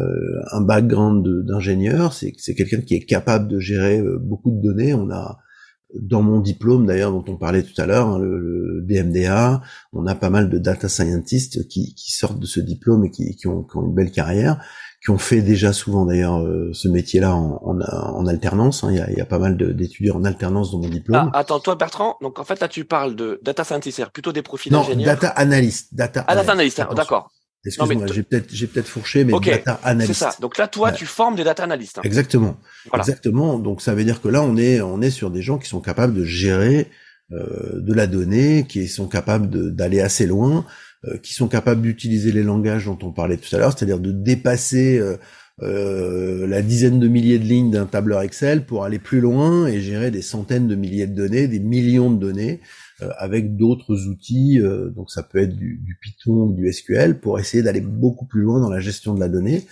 un 0.51 0.61
background 0.61 1.25
d'ingénieur. 1.45 2.11
C'est 2.11 2.33
c'est 2.37 2.53
quelqu'un 2.53 2.81
qui 2.81 2.95
est 2.95 3.05
capable 3.05 3.47
de 3.47 3.59
gérer 3.59 4.01
beaucoup 4.19 4.51
de 4.51 4.61
données. 4.61 4.93
On 4.93 5.09
a 5.09 5.39
dans 5.99 6.21
mon 6.21 6.39
diplôme 6.39 6.85
d'ailleurs 6.85 7.11
dont 7.11 7.23
on 7.27 7.35
parlait 7.35 7.63
tout 7.63 7.79
à 7.79 7.85
l'heure, 7.85 8.07
hein, 8.07 8.19
le, 8.19 8.81
DMDA, 8.83 9.61
on 9.93 10.05
a 10.07 10.15
pas 10.15 10.29
mal 10.29 10.49
de 10.49 10.57
data 10.57 10.89
scientists 10.89 11.67
qui, 11.67 11.93
sortent 11.97 12.39
de 12.39 12.45
ce 12.45 12.59
diplôme 12.59 13.05
et 13.05 13.11
qui, 13.11 13.47
ont, 13.47 13.65
une 13.75 13.93
belle 13.93 14.11
carrière, 14.11 14.61
qui 15.03 15.09
ont 15.09 15.17
fait 15.17 15.41
déjà 15.41 15.73
souvent 15.73 16.05
d'ailleurs 16.05 16.39
euh, 16.39 16.71
ce 16.73 16.87
métier-là 16.87 17.35
en, 17.35 17.59
en, 17.63 17.79
en, 17.81 18.27
alternance. 18.27 18.83
Hein. 18.83 18.89
Il, 18.91 18.97
y 18.97 19.01
a, 19.01 19.09
il, 19.09 19.17
y 19.17 19.21
a, 19.21 19.25
pas 19.25 19.39
mal 19.39 19.57
d'étudiants 19.57 20.15
en 20.15 20.23
alternance 20.23 20.71
dans 20.71 20.79
mon 20.79 20.89
diplôme. 20.89 21.29
Ah, 21.33 21.39
attends, 21.39 21.59
toi 21.59 21.75
Bertrand, 21.75 22.17
donc 22.21 22.39
en 22.39 22.43
fait 22.43 22.59
là 22.59 22.67
tu 22.67 22.85
parles 22.85 23.15
de 23.15 23.39
data 23.43 23.63
scientist, 23.63 24.03
plutôt 24.11 24.31
des 24.31 24.41
profils 24.41 24.71
non, 24.71 24.85
data 24.95 25.29
analyst. 25.29 25.93
Data 25.93 26.23
ah, 26.27 26.35
data 26.35 26.51
analyst, 26.51 26.79
hein, 26.79 26.89
d'accord. 26.95 27.29
Excuse-moi, 27.65 28.07
j'ai 28.07 28.23
peut-être 28.23 28.53
j'ai 28.53 28.67
peut-être 28.67 28.87
fourché, 28.87 29.23
mais 29.23 29.33
data 29.39 29.79
analyst. 29.83 30.13
C'est 30.13 30.19
ça. 30.25 30.35
Donc 30.41 30.57
là, 30.57 30.67
toi, 30.67 30.91
tu 30.91 31.05
formes 31.05 31.35
des 31.35 31.45
data 31.45 31.63
analystes. 31.63 31.99
Hein. 31.99 32.03
Exactement. 32.03 32.57
Voilà. 32.89 33.03
Exactement. 33.03 33.57
Donc 33.57 33.81
ça 33.81 33.93
veut 33.95 34.03
dire 34.03 34.21
que 34.21 34.27
là, 34.27 34.41
on 34.41 34.57
est 34.57 34.81
on 34.81 35.01
est 35.01 35.11
sur 35.11 35.31
des 35.31 35.41
gens 35.41 35.57
qui 35.57 35.69
sont 35.69 35.79
capables 35.79 36.13
de 36.13 36.25
gérer 36.25 36.89
euh, 37.31 37.79
de 37.79 37.93
la 37.93 38.07
donnée, 38.07 38.65
qui 38.67 38.87
sont 38.87 39.07
capables 39.07 39.73
d'aller 39.73 40.01
assez 40.01 40.25
loin, 40.25 40.65
euh, 41.05 41.17
qui 41.17 41.33
sont 41.33 41.47
capables 41.47 41.81
d'utiliser 41.81 42.31
les 42.31 42.43
langages 42.43 42.85
dont 42.85 42.97
on 43.01 43.11
parlait 43.11 43.37
tout 43.37 43.53
à 43.55 43.59
l'heure, 43.59 43.77
c'est-à-dire 43.77 43.99
de 43.99 44.11
dépasser 44.11 44.99
euh, 44.99 45.17
euh, 45.61 46.47
la 46.47 46.61
dizaine 46.61 46.99
de 46.99 47.07
milliers 47.07 47.39
de 47.39 47.43
lignes 47.43 47.71
d'un 47.71 47.85
tableur 47.85 48.21
Excel 48.21 48.65
pour 48.65 48.85
aller 48.85 48.99
plus 48.99 49.19
loin 49.19 49.67
et 49.67 49.81
gérer 49.81 50.11
des 50.11 50.21
centaines 50.21 50.67
de 50.67 50.75
milliers 50.75 51.05
de 51.05 51.13
données, 51.13 51.47
des 51.47 51.59
millions 51.59 52.09
de 52.09 52.19
données 52.19 52.61
avec 53.17 53.55
d'autres 53.55 54.07
outils. 54.07 54.59
donc 54.95 55.11
ça 55.11 55.23
peut 55.23 55.39
être 55.39 55.55
du, 55.55 55.81
du, 55.83 55.97
Python, 56.01 56.47
du 56.47 56.71
SQL 56.71 57.19
pour 57.19 57.39
essayer 57.39 57.63
d'aller 57.63 57.81
beaucoup 57.81 58.25
plus 58.25 58.41
loin 58.41 58.59
dans 58.59 58.69
la 58.69 58.79
gestion 58.79 59.13
de 59.13 59.19
la 59.19 59.29
donnée. 59.29 59.65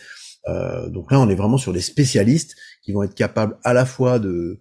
donc 0.90 1.12
là, 1.12 1.20
on 1.20 1.30
est 1.30 1.36
vraiment 1.36 1.58
sur 1.58 1.74
des 1.74 1.82
spécialistes 1.82 2.56
qui 2.84 2.92
vont 2.92 3.04
être 3.04 3.16
capables 3.16 3.58
à 3.64 3.74
la 3.74 3.86
fois 3.86 4.20
de 4.20 4.60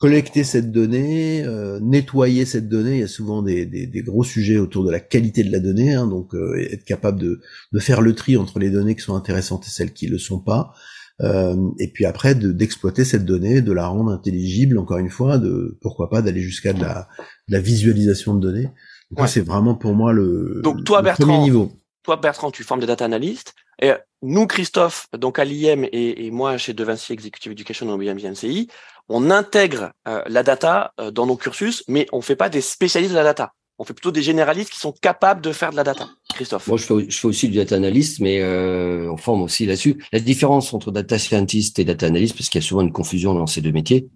collecter 0.00 0.44
cette 0.44 0.72
donnée, 0.72 1.44
euh, 1.44 1.78
nettoyer 1.80 2.46
cette 2.46 2.68
donnée. 2.68 2.94
Il 2.94 3.00
y 3.00 3.04
a 3.04 3.08
souvent 3.08 3.42
des, 3.42 3.66
des, 3.66 3.86
des, 3.86 4.02
gros 4.02 4.24
sujets 4.24 4.56
autour 4.56 4.82
de 4.82 4.90
la 4.90 4.98
qualité 4.98 5.44
de 5.44 5.52
la 5.52 5.60
donnée, 5.60 5.94
hein, 5.94 6.06
donc 6.06 6.34
euh, 6.34 6.58
être 6.58 6.84
capable 6.84 7.20
de, 7.20 7.40
de, 7.72 7.78
faire 7.78 8.00
le 8.00 8.14
tri 8.14 8.38
entre 8.38 8.58
les 8.58 8.70
données 8.70 8.96
qui 8.96 9.02
sont 9.02 9.14
intéressantes 9.14 9.66
et 9.66 9.70
celles 9.70 9.92
qui 9.92 10.06
le 10.06 10.18
sont 10.18 10.40
pas. 10.40 10.72
Euh, 11.20 11.54
et 11.78 11.88
puis 11.88 12.06
après 12.06 12.34
d'exploiter 12.34 13.04
cette 13.04 13.26
donnée, 13.26 13.60
de 13.60 13.72
la 13.72 13.86
rendre 13.86 14.10
intelligible, 14.10 14.78
encore 14.78 14.96
une 14.96 15.10
fois, 15.10 15.36
de 15.36 15.78
pourquoi 15.82 16.08
pas 16.08 16.22
d'aller 16.22 16.40
jusqu'à 16.40 16.72
de 16.72 16.80
la, 16.80 17.06
la, 17.50 17.60
visualisation 17.60 18.34
de 18.34 18.40
données. 18.40 18.68
Donc 19.10 19.28
c'est 19.28 19.40
vraiment 19.40 19.74
pour 19.74 19.94
moi 19.94 20.12
le, 20.12 20.60
donc, 20.62 20.84
toi, 20.84 20.98
le 20.98 21.04
Bertrand, 21.04 21.26
premier 21.26 21.38
niveau. 21.38 21.72
Toi 22.04 22.16
Bertrand, 22.16 22.50
tu 22.50 22.62
formes 22.62 22.80
des 22.80 22.86
data 22.86 23.04
analystes. 23.04 23.54
Et 23.82 23.92
nous, 24.22 24.46
Christophe, 24.46 25.06
donc 25.16 25.38
à 25.38 25.44
l'IM 25.44 25.84
et, 25.84 26.26
et, 26.26 26.30
moi 26.30 26.58
chez 26.58 26.74
De 26.74 26.84
Vinci 26.84 27.12
Executive 27.12 27.52
Education 27.52 27.86
dans 27.86 27.96
BMBNCI, 27.98 28.68
on 29.08 29.30
intègre 29.30 29.92
euh, 30.06 30.22
la 30.28 30.42
data 30.42 30.92
euh, 31.00 31.10
dans 31.10 31.26
nos 31.26 31.36
cursus, 31.36 31.82
mais 31.88 32.06
on 32.12 32.20
fait 32.20 32.36
pas 32.36 32.48
des 32.48 32.60
spécialistes 32.60 33.12
de 33.12 33.18
la 33.18 33.24
data. 33.24 33.52
On 33.78 33.84
fait 33.84 33.94
plutôt 33.94 34.12
des 34.12 34.22
généralistes 34.22 34.70
qui 34.70 34.78
sont 34.78 34.92
capables 34.92 35.40
de 35.40 35.52
faire 35.52 35.70
de 35.70 35.76
la 35.76 35.84
data. 35.84 36.08
Christophe. 36.34 36.68
Moi, 36.68 36.76
je 36.76 36.84
fais, 36.84 36.94
je 37.08 37.18
fais 37.18 37.26
aussi 37.26 37.48
du 37.48 37.56
data 37.56 37.74
analyst, 37.74 38.20
mais 38.20 38.40
euh, 38.40 39.10
on 39.10 39.16
forme 39.16 39.42
aussi 39.42 39.64
là-dessus. 39.64 40.04
La 40.12 40.20
différence 40.20 40.72
entre 40.74 40.92
data 40.92 41.18
scientist 41.18 41.78
et 41.78 41.84
data 41.84 42.06
analyst, 42.06 42.36
parce 42.36 42.50
qu'il 42.50 42.60
y 42.60 42.64
a 42.64 42.66
souvent 42.66 42.82
une 42.82 42.92
confusion 42.92 43.34
dans 43.34 43.46
ces 43.46 43.62
deux 43.62 43.72
métiers, 43.72 44.08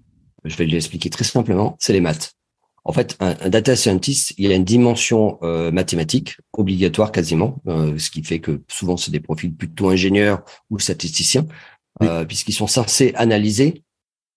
je 0.45 0.55
vais 0.57 0.67
l'expliquer 0.67 1.09
très 1.09 1.25
simplement, 1.25 1.77
c'est 1.81 1.95
les 1.95 2.03
maths. 2.03 2.35
En 2.85 2.93
fait, 2.93 3.17
un, 3.21 3.35
un, 3.41 3.49
data 3.49 3.77
scientist, 3.77 4.35
il 4.37 4.53
a 4.53 4.55
une 4.55 4.65
dimension 4.65 5.39
euh, 5.43 5.71
mathématique 5.71 6.37
obligatoire 6.53 7.13
quasiment, 7.13 7.63
euh, 7.67 7.99
ce 7.99 8.11
qui 8.11 8.23
fait 8.23 8.41
que 8.41 8.63
souvent 8.69 8.97
c'est 8.99 9.11
des 9.11 9.21
profils 9.21 9.55
plutôt 9.55 9.89
ingénieurs 9.89 10.45
ou 10.71 10.79
statisticiens, 10.79 11.47
euh, 12.03 12.25
puisqu'ils 12.25 12.53
sont 12.53 12.67
censés 12.67 13.13
analyser 13.15 13.85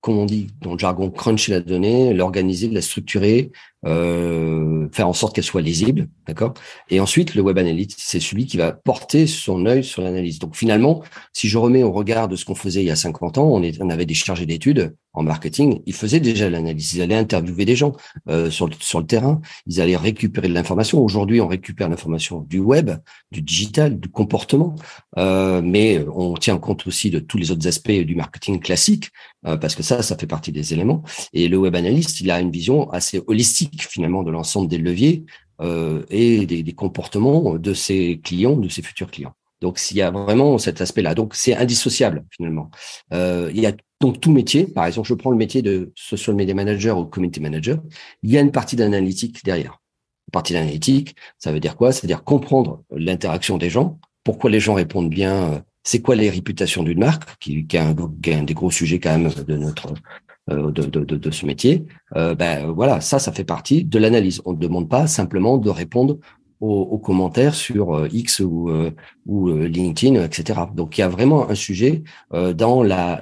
comme 0.01 0.19
on 0.19 0.25
dit 0.25 0.47
dans 0.61 0.73
le 0.73 0.79
jargon, 0.79 1.09
cruncher 1.09 1.51
la 1.51 1.59
donnée, 1.59 2.13
l'organiser, 2.13 2.69
la 2.69 2.81
structurer, 2.81 3.51
euh, 3.86 4.88
faire 4.91 5.07
en 5.07 5.13
sorte 5.13 5.36
qu'elle 5.36 5.43
soit 5.43 5.61
lisible, 5.61 6.07
d'accord? 6.28 6.53
Et 6.89 6.99
ensuite, 6.99 7.36
le 7.36 7.41
web 7.41 7.57
analyst, 7.57 7.95
c'est 7.97 8.19
celui 8.19 8.45
qui 8.45 8.57
va 8.57 8.71
porter 8.71 9.28
son 9.28 9.65
œil 9.65 9.84
sur 9.84 10.01
l'analyse. 10.01 10.39
Donc 10.39 10.55
finalement, 10.55 11.03
si 11.34 11.47
je 11.47 11.57
remets 11.57 11.84
au 11.84 11.91
regard 11.91 12.28
de 12.28 12.36
ce 12.36 12.45
qu'on 12.45 12.55
faisait 12.55 12.82
il 12.82 12.88
y 12.88 12.91
a 12.91 12.95
50 12.95 13.38
ans, 13.38 13.47
on, 13.47 13.89
avait 13.89 14.05
des 14.05 14.13
chargés 14.13 14.45
d'études 14.45 14.95
en 15.13 15.23
marketing, 15.23 15.82
ils 15.86 15.93
faisaient 15.93 16.19
déjà 16.19 16.49
l'analyse, 16.49 16.93
ils 16.93 17.01
allaient 17.01 17.15
interviewer 17.15 17.65
des 17.65 17.75
gens 17.75 17.93
euh, 18.30 18.51
sur, 18.51 18.67
le, 18.67 18.73
sur 18.80 18.99
le 18.99 19.05
terrain, 19.05 19.41
ils 19.65 19.82
allaient 19.82 19.95
récupérer 19.95 20.47
de 20.47 20.53
l'information. 20.53 21.03
Aujourd'hui, 21.03 21.41
on 21.41 21.47
récupère 21.47 21.89
l'information 21.89 22.41
du 22.41 22.59
web, 22.59 22.91
du 23.32 23.41
digital, 23.41 23.99
du 23.99 24.09
comportement, 24.09 24.75
euh, 25.17 25.61
mais 25.63 26.05
on 26.15 26.36
tient 26.36 26.57
compte 26.57 26.86
aussi 26.88 27.09
de 27.09 27.19
tous 27.19 27.38
les 27.38 27.51
autres 27.51 27.67
aspects 27.67 27.91
du 27.91 28.15
marketing 28.15 28.59
classique, 28.59 29.09
euh, 29.45 29.57
parce 29.57 29.75
que 29.75 29.84
ça, 29.84 30.01
ça 30.03 30.17
fait 30.17 30.28
partie 30.28 30.51
des 30.51 30.73
éléments. 30.73 31.03
Et 31.34 31.47
le 31.47 31.57
web 31.57 31.75
analyst, 31.75 32.21
il 32.21 32.30
a 32.32 32.39
une 32.39 32.51
vision 32.51 32.89
assez 32.91 33.21
holistique 33.28 33.66
finalement 33.78 34.24
de 34.24 34.32
l'ensemble 34.32 34.68
des 34.68 34.78
leviers 34.78 35.26
euh, 35.61 36.03
et 36.09 36.45
des, 36.45 36.74
comportements 36.74 37.55
de 37.55 37.74
ses 37.74 38.20
clients, 38.24 38.55
de 38.55 38.70
ses 38.70 38.82
futurs 38.82 39.09
clients. 39.09 39.34
Donc, 39.61 39.80
s'il 39.80 39.97
y 39.97 40.01
a 40.01 40.11
vraiment 40.11 40.57
cet 40.59 40.82
aspect-là, 40.82 41.15
donc 41.15 41.34
c'est 41.34 41.55
indissociable 41.55 42.26
finalement. 42.30 42.70
Euh, 43.13 43.49
il 43.53 43.61
y 43.61 43.65
a 43.65 43.74
donc 43.99 44.22
tout 44.22 44.32
métier, 44.32 44.68
par 44.68 44.86
exemple, 44.86 45.07
je 45.07 45.15
prends 45.15 45.32
le 45.32 45.38
métier 45.38 45.63
de 45.63 45.91
social 45.95 46.36
media 46.36 46.53
manager 46.53 46.97
ou 46.99 47.05
community 47.05 47.39
manager, 47.39 47.80
il 48.22 48.32
y 48.32 48.38
a 48.38 48.41
une 48.41 48.51
partie 48.51 48.76
d'analytique 48.76 49.43
derrière. 49.43 49.80
Une 50.28 50.32
partie 50.32 50.53
d'analytique, 50.53 51.15
ça 51.39 51.51
veut 51.51 51.59
dire 51.59 51.76
quoi? 51.76 51.91
Ça 51.91 52.01
veut 52.01 52.07
dire 52.07 52.24
comprendre 52.24 52.84
l'interaction 52.91 53.57
des 53.57 53.72
gens, 53.72 53.99
pourquoi 54.24 54.51
les 54.51 54.59
gens 54.59 54.76
répondent 54.76 55.09
bien, 55.09 55.53
euh, 55.53 55.59
c'est 55.84 56.01
quoi 56.01 56.15
les 56.15 56.30
réputations 56.30 56.84
d'une 56.84 56.99
marque, 56.99 57.39
qui, 57.39 57.65
qui, 57.65 57.78
est 57.78 57.80
un, 57.80 57.95
qui, 58.22 58.30
est 58.30 58.36
un, 58.36 58.43
des 58.43 58.53
gros 58.53 58.70
sujets 58.70 58.99
quand 58.99 59.18
même 59.18 59.32
de 59.34 59.55
notre 59.55 59.93
de, 60.47 60.69
de, 60.69 61.17
de, 61.17 61.31
ce 61.31 61.45
métier, 61.45 61.85
euh, 62.15 62.35
ben 62.35 62.67
voilà, 62.71 63.01
ça, 63.01 63.19
ça 63.19 63.31
fait 63.31 63.43
partie 63.43 63.83
de 63.83 63.99
l'analyse. 63.99 64.41
On 64.45 64.53
ne 64.53 64.57
demande 64.57 64.89
pas 64.89 65.07
simplement 65.07 65.57
de 65.57 65.69
répondre 65.69 66.17
aux, 66.61 66.81
aux 66.81 66.97
commentaires 66.97 67.53
sur 67.53 67.95
euh, 67.95 68.07
X 68.11 68.39
ou, 68.39 68.71
ou 69.25 69.49
LinkedIn, 69.49 70.23
etc. 70.23 70.61
Donc 70.73 70.97
il 70.97 71.01
y 71.01 71.03
a 71.03 71.09
vraiment 71.09 71.49
un 71.49 71.55
sujet 71.55 72.03
dans 72.31 72.81
la 72.83 73.21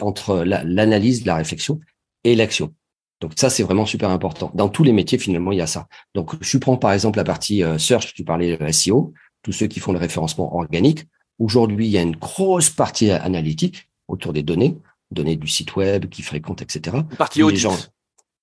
entre 0.00 0.42
l'analyse, 0.44 1.26
la, 1.26 1.36
réflexion 1.36 1.80
et 2.24 2.34
l'action. 2.34 2.72
Donc 3.20 3.32
ça, 3.36 3.50
c'est 3.50 3.62
vraiment 3.62 3.86
super 3.86 4.10
important. 4.10 4.50
Dans 4.54 4.68
tous 4.68 4.84
les 4.84 4.92
métiers, 4.92 5.18
finalement, 5.18 5.52
il 5.52 5.58
y 5.58 5.62
a 5.62 5.66
ça. 5.66 5.86
Donc 6.14 6.32
je 6.40 6.58
prends 6.58 6.76
par 6.76 6.92
exemple 6.92 7.18
la 7.18 7.24
partie 7.24 7.62
search, 7.78 8.14
tu 8.14 8.24
parlais 8.24 8.56
de 8.56 8.72
SEO, 8.72 9.12
tous 9.42 9.52
ceux 9.52 9.66
qui 9.66 9.80
font 9.80 9.92
le 9.92 9.98
référencement 9.98 10.56
organique. 10.56 11.06
Aujourd'hui, 11.38 11.86
il 11.86 11.90
y 11.90 11.98
a 11.98 12.02
une 12.02 12.16
grosse 12.16 12.70
partie 12.70 13.10
analytique 13.10 13.90
autour 14.08 14.32
des 14.32 14.42
données 14.42 14.76
données 15.14 15.36
du 15.36 15.48
site 15.48 15.76
web, 15.76 16.08
qui 16.08 16.22
fréquentent, 16.22 16.62
etc. 16.62 16.98
Partie 17.16 17.42
audit. 17.42 17.58
Gens... 17.58 17.76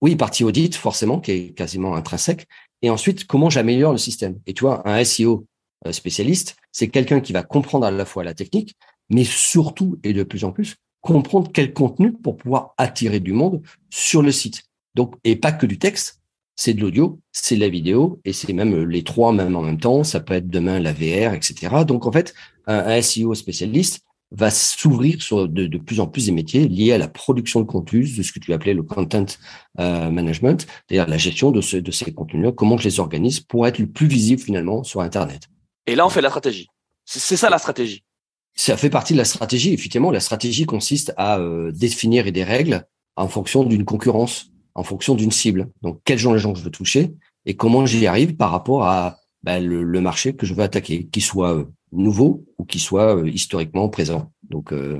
Oui, 0.01 0.15
partie 0.15 0.43
audit, 0.43 0.75
forcément, 0.75 1.19
qui 1.19 1.31
est 1.31 1.49
quasiment 1.53 1.95
intrinsèque. 1.95 2.47
Et 2.81 2.89
ensuite, 2.89 3.27
comment 3.27 3.49
j'améliore 3.49 3.91
le 3.91 3.97
système? 3.97 4.39
Et 4.47 4.53
tu 4.53 4.61
vois, 4.61 4.87
un 4.89 5.03
SEO 5.03 5.45
euh, 5.85 5.91
spécialiste, 5.91 6.55
c'est 6.71 6.87
quelqu'un 6.87 7.21
qui 7.21 7.33
va 7.33 7.43
comprendre 7.43 7.85
à 7.85 7.91
la 7.91 8.05
fois 8.05 8.23
la 8.23 8.33
technique, 8.33 8.75
mais 9.09 9.23
surtout, 9.23 9.99
et 10.03 10.13
de 10.13 10.23
plus 10.23 10.43
en 10.43 10.51
plus, 10.51 10.77
comprendre 11.01 11.51
quel 11.53 11.73
contenu 11.73 12.13
pour 12.13 12.37
pouvoir 12.37 12.73
attirer 12.77 13.19
du 13.19 13.33
monde 13.33 13.61
sur 13.89 14.21
le 14.21 14.31
site. 14.31 14.63
Donc, 14.95 15.15
et 15.23 15.35
pas 15.35 15.51
que 15.51 15.65
du 15.65 15.77
texte, 15.77 16.21
c'est 16.55 16.73
de 16.73 16.81
l'audio, 16.81 17.19
c'est 17.31 17.55
de 17.55 17.61
la 17.61 17.69
vidéo, 17.69 18.19
et 18.25 18.33
c'est 18.33 18.51
même 18.53 18.83
les 18.83 19.03
trois 19.03 19.33
même 19.33 19.55
en 19.55 19.61
même 19.61 19.79
temps. 19.79 20.03
Ça 20.03 20.19
peut 20.19 20.33
être 20.33 20.49
demain 20.49 20.79
la 20.79 20.93
VR, 20.93 21.33
etc. 21.33 21.83
Donc, 21.87 22.05
en 22.05 22.11
fait, 22.11 22.33
un, 22.67 22.77
un 22.77 23.01
SEO 23.01 23.33
spécialiste, 23.35 24.01
va 24.31 24.49
s'ouvrir 24.49 25.21
sur 25.21 25.47
de, 25.47 25.67
de, 25.67 25.77
plus 25.77 25.99
en 25.99 26.07
plus 26.07 26.27
des 26.27 26.31
métiers 26.31 26.67
liés 26.67 26.93
à 26.93 26.97
la 26.97 27.07
production 27.07 27.59
de 27.59 27.65
contenus, 27.65 28.15
de 28.15 28.23
ce 28.23 28.31
que 28.31 28.39
tu 28.39 28.53
appelais 28.53 28.73
le 28.73 28.83
content 28.83 29.25
euh, 29.79 30.09
management, 30.09 30.65
c'est-à-dire 30.87 31.09
la 31.09 31.17
gestion 31.17 31.51
de, 31.51 31.59
ce, 31.59 31.77
de 31.77 31.91
ces 31.91 32.13
contenus-là, 32.13 32.51
comment 32.53 32.77
je 32.77 32.85
les 32.85 32.99
organise 32.99 33.41
pour 33.41 33.67
être 33.67 33.79
le 33.79 33.87
plus 33.87 34.07
visible 34.07 34.41
finalement 34.41 34.83
sur 34.83 35.01
Internet. 35.01 35.49
Et 35.85 35.95
là, 35.95 36.05
on 36.05 36.09
fait 36.09 36.21
la 36.21 36.29
stratégie. 36.29 36.67
C'est 37.05 37.35
ça 37.35 37.49
la 37.49 37.57
stratégie. 37.57 38.03
Ça 38.53 38.77
fait 38.77 38.89
partie 38.89 39.13
de 39.13 39.17
la 39.17 39.25
stratégie. 39.25 39.73
Effectivement, 39.73 40.11
la 40.11 40.19
stratégie 40.19 40.65
consiste 40.65 41.13
à 41.17 41.39
euh, 41.39 41.71
définir 41.71 42.31
des 42.31 42.43
règles 42.43 42.85
en 43.17 43.27
fonction 43.27 43.63
d'une 43.63 43.83
concurrence, 43.83 44.51
en 44.75 44.83
fonction 44.83 45.15
d'une 45.15 45.31
cible. 45.31 45.69
Donc, 45.81 45.99
quels 46.05 46.19
sont 46.19 46.33
les 46.33 46.39
gens 46.39 46.53
que 46.53 46.59
je 46.59 46.63
veux 46.63 46.71
toucher 46.71 47.11
et 47.45 47.55
comment 47.55 47.85
j'y 47.85 48.07
arrive 48.07 48.35
par 48.35 48.51
rapport 48.51 48.85
à 48.85 49.17
ben, 49.43 49.65
le, 49.65 49.83
le, 49.83 50.01
marché 50.01 50.35
que 50.35 50.45
je 50.45 50.53
veux 50.53 50.61
attaquer, 50.61 51.07
qu'il 51.07 51.23
soit 51.23 51.65
euh, 51.93 51.97
nouveau 51.97 52.45
ou 52.57 52.65
qui 52.65 52.79
soit 52.79 53.17
euh, 53.17 53.29
historiquement 53.29 53.89
présent. 53.89 54.31
Donc, 54.43 54.73
euh, 54.73 54.99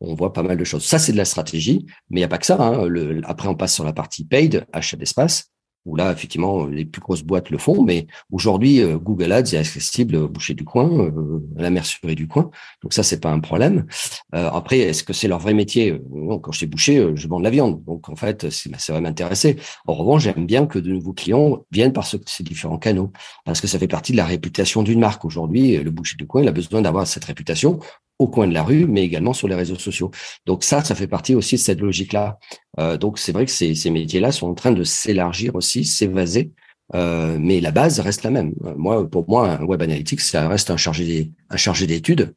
on 0.00 0.14
voit 0.14 0.32
pas 0.32 0.42
mal 0.42 0.58
de 0.58 0.64
choses. 0.64 0.84
Ça, 0.84 0.98
c'est 0.98 1.12
de 1.12 1.16
la 1.16 1.24
stratégie, 1.24 1.86
mais 2.10 2.20
il 2.20 2.22
n'y 2.22 2.24
a 2.24 2.28
pas 2.28 2.38
que 2.38 2.46
ça. 2.46 2.58
Hein. 2.60 2.88
Après, 3.24 3.48
on 3.48 3.54
passe 3.54 3.74
sur 3.74 3.84
la 3.84 3.92
partie 3.92 4.24
paid, 4.24 4.66
achat 4.72 4.96
d'espace 4.96 5.50
où 5.86 5.94
là, 5.96 6.12
effectivement, 6.12 6.66
les 6.66 6.84
plus 6.84 7.00
grosses 7.00 7.22
boîtes 7.22 7.50
le 7.50 7.58
font, 7.58 7.82
mais 7.82 8.06
aujourd'hui, 8.30 8.82
euh, 8.82 8.98
Google 8.98 9.32
Ads 9.32 9.54
est 9.54 9.56
accessible 9.56 10.16
au 10.16 10.28
boucher 10.28 10.54
du 10.54 10.64
coin, 10.64 10.90
euh, 10.90 11.40
à 11.56 11.62
la 11.62 11.70
mercerie 11.70 12.16
du 12.16 12.26
coin. 12.26 12.50
Donc 12.82 12.92
ça, 12.92 13.02
c'est 13.02 13.20
pas 13.20 13.30
un 13.30 13.38
problème. 13.38 13.86
Euh, 14.34 14.50
après, 14.52 14.80
est-ce 14.80 15.04
que 15.04 15.12
c'est 15.12 15.28
leur 15.28 15.38
vrai 15.38 15.54
métier? 15.54 15.98
Non, 16.12 16.40
quand 16.40 16.50
je 16.52 16.58
suis 16.58 16.66
boucher, 16.66 17.12
je 17.14 17.28
vends 17.28 17.38
de 17.38 17.44
la 17.44 17.50
viande. 17.50 17.82
Donc 17.84 18.08
en 18.08 18.16
fait, 18.16 18.50
ça 18.50 18.92
va 18.92 19.00
m'intéresser. 19.00 19.56
En 19.86 19.94
revanche, 19.94 20.24
j'aime 20.24 20.44
bien 20.44 20.66
que 20.66 20.80
de 20.80 20.90
nouveaux 20.90 21.12
clients 21.12 21.64
viennent 21.70 21.92
par 21.92 22.06
ces 22.06 22.42
différents 22.42 22.78
canaux, 22.78 23.12
parce 23.44 23.60
que 23.60 23.68
ça 23.68 23.78
fait 23.78 23.88
partie 23.88 24.12
de 24.12 24.16
la 24.16 24.26
réputation 24.26 24.82
d'une 24.82 25.00
marque. 25.00 25.24
Aujourd'hui, 25.24 25.76
le 25.76 25.90
boucher 25.92 26.16
du 26.16 26.26
coin, 26.26 26.42
il 26.42 26.48
a 26.48 26.52
besoin 26.52 26.82
d'avoir 26.82 27.06
cette 27.06 27.24
réputation 27.24 27.78
au 28.18 28.28
coin 28.28 28.46
de 28.48 28.54
la 28.54 28.62
rue, 28.62 28.86
mais 28.86 29.02
également 29.04 29.32
sur 29.32 29.48
les 29.48 29.54
réseaux 29.54 29.78
sociaux. 29.78 30.10
Donc 30.46 30.64
ça, 30.64 30.82
ça 30.82 30.94
fait 30.94 31.06
partie 31.06 31.34
aussi 31.34 31.56
de 31.56 31.60
cette 31.60 31.80
logique-là. 31.80 32.38
Euh, 32.78 32.96
donc 32.96 33.18
c'est 33.18 33.32
vrai 33.32 33.44
que 33.44 33.50
ces, 33.50 33.74
ces 33.74 33.90
métiers-là 33.90 34.32
sont 34.32 34.48
en 34.48 34.54
train 34.54 34.72
de 34.72 34.84
s'élargir 34.84 35.54
aussi, 35.54 35.84
s'évaser, 35.84 36.52
euh, 36.94 37.36
mais 37.40 37.60
la 37.60 37.72
base 37.72 38.00
reste 38.00 38.22
la 38.22 38.30
même. 38.30 38.54
Moi, 38.76 39.08
pour 39.08 39.28
moi, 39.28 39.58
un 39.58 39.64
web 39.64 39.82
analytics, 39.82 40.20
ça 40.20 40.48
reste 40.48 40.70
un 40.70 40.76
chargé, 40.76 41.32
un 41.50 41.86
d'études 41.86 42.34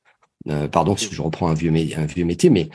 pardon 0.72 0.96
si 0.96 1.14
je 1.14 1.22
reprends 1.22 1.50
un 1.50 1.54
vieux, 1.54 1.70
métier, 1.70 2.50
mais, 2.50 2.70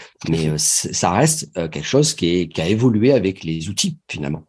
ça 0.59 1.11
reste 1.13 1.51
quelque 1.55 1.83
chose 1.83 2.15
qui 2.15 2.51
a 2.59 2.69
évolué 2.69 3.13
avec 3.13 3.43
les 3.43 3.71
outils 3.71 3.99
finalement 4.07 4.45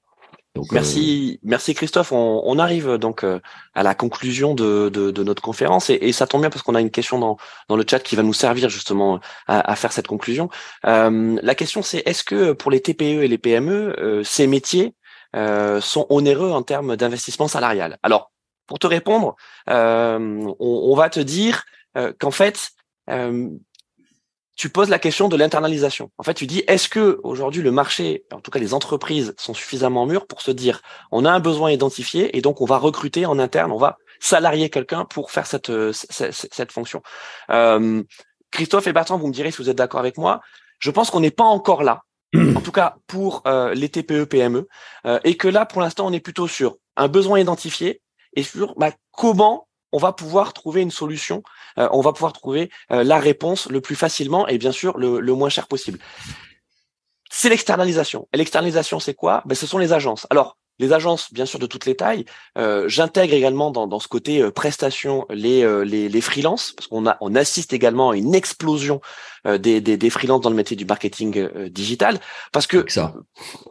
merci, 0.72 1.40
merci 1.44 1.74
Christophe. 1.74 2.12
On, 2.12 2.60
arrive 2.60 2.98
donc 2.98 3.24
euh, 3.24 3.40
à 3.74 3.84
la 3.84 3.96
conclusion 3.96 4.54
de, 4.54 4.90
notre 5.24 5.42
conférence 5.42 5.90
et, 5.90 6.12
ça 6.12 6.28
tombe 6.28 6.42
bien 6.42 6.50
parce 6.50 6.64
qu'on 6.64 6.76
a 6.76 6.82
une 6.82 6.92
question 6.92 7.20
dans, 7.20 7.38
dans 7.68 7.76
le 7.76 7.86
chat 7.90 8.00
qui 8.00 8.16
va 8.16 8.24
nous 8.24 8.34
servir 8.34 8.70
justement 8.70 9.20
à, 9.48 9.76
faire 9.76 9.92
cette 9.92 10.08
conclusion. 10.08 10.50
Euh, 10.86 11.38
la 11.42 11.56
question 11.56 11.82
c'est 11.82 12.04
est-ce 12.06 12.24
que 12.24 12.54
pour 12.54 12.72
les 12.72 12.82
TPE 12.82 13.24
et 13.24 13.28
les 13.28 13.38
PME, 13.38 13.96
euh, 14.00 14.24
ces 14.24 14.48
métiers 14.48 14.96
sont 15.82 16.06
onéreux 16.10 16.52
en 16.52 16.64
termes 16.64 16.96
d'investissement 16.96 17.50
salarial? 17.50 17.98
Alors, 18.04 18.32
pour 18.68 18.80
te 18.80 18.88
répondre, 18.88 19.36
on, 19.68 20.56
on, 20.60 20.96
va 20.96 21.10
te 21.10 21.20
dire 21.20 21.66
qu'en 22.20 22.32
fait, 22.32 22.70
tu 24.56 24.70
poses 24.70 24.90
la 24.90 25.00
question 25.00 25.28
de 25.28 25.36
l'internalisation. 25.36 26.12
En 26.18 26.24
fait, 26.24 26.34
tu 26.34 26.48
dis 26.48 26.64
est-ce 26.68 26.88
que 26.88 27.20
aujourd'hui 27.24 27.62
le 27.62 27.72
marché, 27.72 28.26
en 28.32 28.40
tout 28.40 28.52
cas 28.52 28.60
les 28.60 28.74
entreprises, 28.74 29.34
sont 29.38 29.54
suffisamment 29.54 30.06
mûres 30.06 30.28
pour 30.28 30.42
se 30.42 30.52
dire 30.52 30.82
on 31.12 31.26
a 31.26 31.32
un 31.32 31.40
besoin 31.40 31.72
identifié 31.72 32.36
et 32.38 32.42
donc 32.42 32.62
on 32.62 32.66
va 32.66 32.78
recruter 32.78 33.26
en 33.26 33.38
interne, 33.40 33.72
on 33.72 33.78
va 33.78 33.98
salarier 34.20 34.70
quelqu'un 34.70 35.06
pour 35.06 35.32
faire 35.32 35.46
cette 35.46 35.72
cette, 35.92 36.32
cette 36.32 36.72
fonction. 36.72 37.04
Euh, 37.50 38.04
Christophe 38.52 38.88
et 38.88 38.94
Bertrand, 38.94 39.18
vous 39.18 39.28
me 39.28 39.34
direz 39.34 39.52
si 39.52 39.58
vous 39.58 39.70
êtes 39.70 39.78
d'accord 39.78 40.00
avec 40.00 40.18
moi. 40.18 40.42
Je 40.80 40.92
pense 40.92 41.12
qu'on 41.12 41.20
n'est 41.20 41.32
pas 41.32 41.44
encore 41.44 41.84
là, 41.84 42.04
en 42.36 42.62
tout 42.62 42.72
cas 42.72 42.96
pour 43.08 43.44
euh, 43.48 43.74
les 43.74 43.90
TPE 43.90 44.26
PME, 44.26 44.68
euh, 45.06 45.20
et 45.24 45.36
que 45.36 45.48
là 45.48 45.66
pour 45.66 45.82
l'instant 45.82 46.08
on 46.08 46.14
est 46.14 46.22
plutôt 46.22 46.48
sur 46.48 46.78
un 46.96 47.10
besoin 47.10 47.40
identifié 47.40 48.02
et 48.36 48.44
sur 48.44 48.76
bah, 48.76 48.92
comment 49.12 49.68
on 49.92 49.98
va 49.98 50.14
pouvoir 50.14 50.54
trouver 50.54 50.82
une 50.82 50.92
solution, 50.92 51.44
euh, 51.78 51.88
on 51.92 52.02
va 52.02 52.14
pouvoir 52.14 52.34
trouver 52.34 52.70
euh, 52.92 53.04
la 53.04 53.20
réponse 53.20 53.70
le 53.70 53.82
plus 53.82 53.96
facilement 53.96 54.48
et 54.48 54.58
bien 54.58 54.72
sûr 54.72 54.98
le, 54.98 55.22
moins 55.34 55.50
cher 55.50 55.68
possible. 55.68 56.00
C'est 57.30 57.50
l'externalisation. 57.50 58.28
Et 58.34 58.38
l'externalisation, 58.38 59.00
c'est 59.00 59.14
quoi? 59.14 59.42
Ben, 59.46 59.56
Ce 59.56 59.68
sont 59.68 59.78
les 59.78 59.94
agences. 59.94 60.28
Alors, 60.30 60.58
les 60.80 60.94
agences, 60.94 61.34
bien 61.34 61.46
sûr, 61.46 61.60
de 61.60 61.66
toutes 61.66 61.86
les 61.86 61.96
tailles. 61.96 62.26
Euh, 62.58 62.86
j'intègre 62.88 63.34
également 63.34 63.72
dans, 63.72 63.88
dans, 63.88 64.00
ce 64.00 64.08
côté 64.08 64.42
euh, 64.42 64.52
prestation 64.52 65.26
les, 65.30 65.64
euh, 65.64 65.84
les, 65.84 66.10
les 66.10 66.22
freelances, 66.22 66.74
parce 66.74 66.88
qu'on 66.88 67.08
a, 67.08 67.18
on 67.22 67.36
assiste 67.36 67.74
également 67.74 68.12
à 68.12 68.18
une 68.18 68.36
explosion 68.36 69.02
des, 69.46 69.80
des, 69.80 69.96
des 69.96 70.10
freelances 70.10 70.42
dans 70.42 70.50
le 70.50 70.56
métier 70.56 70.76
du 70.76 70.86
marketing 70.86 71.70
digital, 71.70 72.20
parce 72.52 72.66
que 72.66 72.84
ça. 72.88 73.14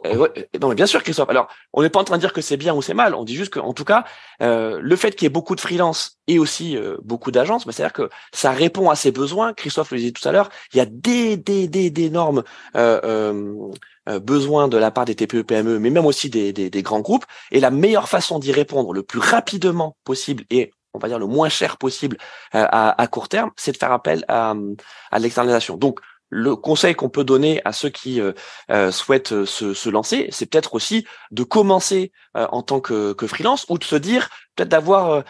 non, 0.05 0.69
mais 0.69 0.75
bien 0.75 0.85
sûr, 0.85 1.03
Christophe. 1.03 1.29
Alors, 1.29 1.49
on 1.73 1.81
n'est 1.81 1.89
pas 1.89 1.99
en 1.99 2.05
train 2.05 2.15
de 2.15 2.21
dire 2.21 2.31
que 2.31 2.39
c'est 2.39 2.55
bien 2.55 2.73
ou 2.73 2.81
c'est 2.81 2.93
mal. 2.93 3.13
On 3.13 3.25
dit 3.25 3.35
juste 3.35 3.53
qu'en 3.53 3.73
tout 3.73 3.83
cas, 3.83 4.05
le 4.39 4.95
fait 4.95 5.11
qu'il 5.11 5.23
y 5.23 5.25
ait 5.25 5.29
beaucoup 5.29 5.53
de 5.53 5.59
freelances 5.59 6.17
et 6.27 6.39
aussi 6.39 6.77
beaucoup 7.03 7.29
d'agences, 7.29 7.65
ben, 7.65 7.73
c'est-à-dire 7.73 7.91
que 7.91 8.09
ça 8.31 8.51
répond 8.51 8.89
à 8.89 8.95
ces 8.95 9.11
besoins. 9.11 9.53
Christophe 9.53 9.91
le 9.91 9.97
disait 9.97 10.11
tout 10.13 10.25
à 10.25 10.31
l'heure. 10.31 10.49
Il 10.73 10.77
y 10.77 10.79
a 10.79 10.85
des, 10.85 11.35
des, 11.35 11.67
des, 11.67 11.89
d'énormes 11.89 12.43
euh, 12.75 13.71
besoin 14.21 14.67
de 14.67 14.77
la 14.77 14.91
part 14.91 15.05
des 15.05 15.15
TPE 15.15 15.41
PME, 15.41 15.79
mais 15.79 15.89
même 15.89 16.05
aussi 16.05 16.29
des, 16.29 16.81
grands 16.83 16.99
groupes. 16.99 17.25
Et 17.51 17.59
la 17.59 17.71
meilleure 17.71 18.09
façon 18.09 18.39
d'y 18.39 18.51
répondre 18.51 18.93
le 18.93 19.03
plus 19.03 19.19
rapidement 19.19 19.97
possible 20.03 20.43
et 20.49 20.71
on 20.93 20.99
va 20.99 21.07
dire 21.07 21.19
le 21.19 21.25
moins 21.25 21.49
cher 21.49 21.77
possible 21.77 22.17
euh, 22.55 22.65
à, 22.71 23.01
à, 23.01 23.07
court 23.07 23.27
terme, 23.27 23.51
c'est 23.57 23.73
de 23.73 23.77
faire 23.77 23.91
appel 23.91 24.23
à, 24.27 24.53
à 25.11 25.19
l'externalisation. 25.19 25.75
Donc 25.75 25.99
le 26.29 26.55
conseil 26.55 26.95
qu'on 26.95 27.09
peut 27.09 27.23
donner 27.23 27.61
à 27.65 27.71
ceux 27.71 27.89
qui 27.89 28.19
euh, 28.19 28.33
euh, 28.71 28.91
souhaitent 28.91 29.31
euh, 29.31 29.45
se, 29.45 29.89
lancer, 29.89 30.27
c'est 30.31 30.45
peut-être 30.45 30.73
aussi 30.73 31.05
de 31.31 31.43
commencer 31.43 32.11
en 32.33 32.63
tant 32.63 32.81
que, 32.81 33.13
que, 33.13 33.27
freelance 33.27 33.65
ou 33.69 33.77
de 33.77 33.83
se 33.85 33.95
dire 33.95 34.27
peut-être 34.55 34.67
d'avoir 34.67 35.23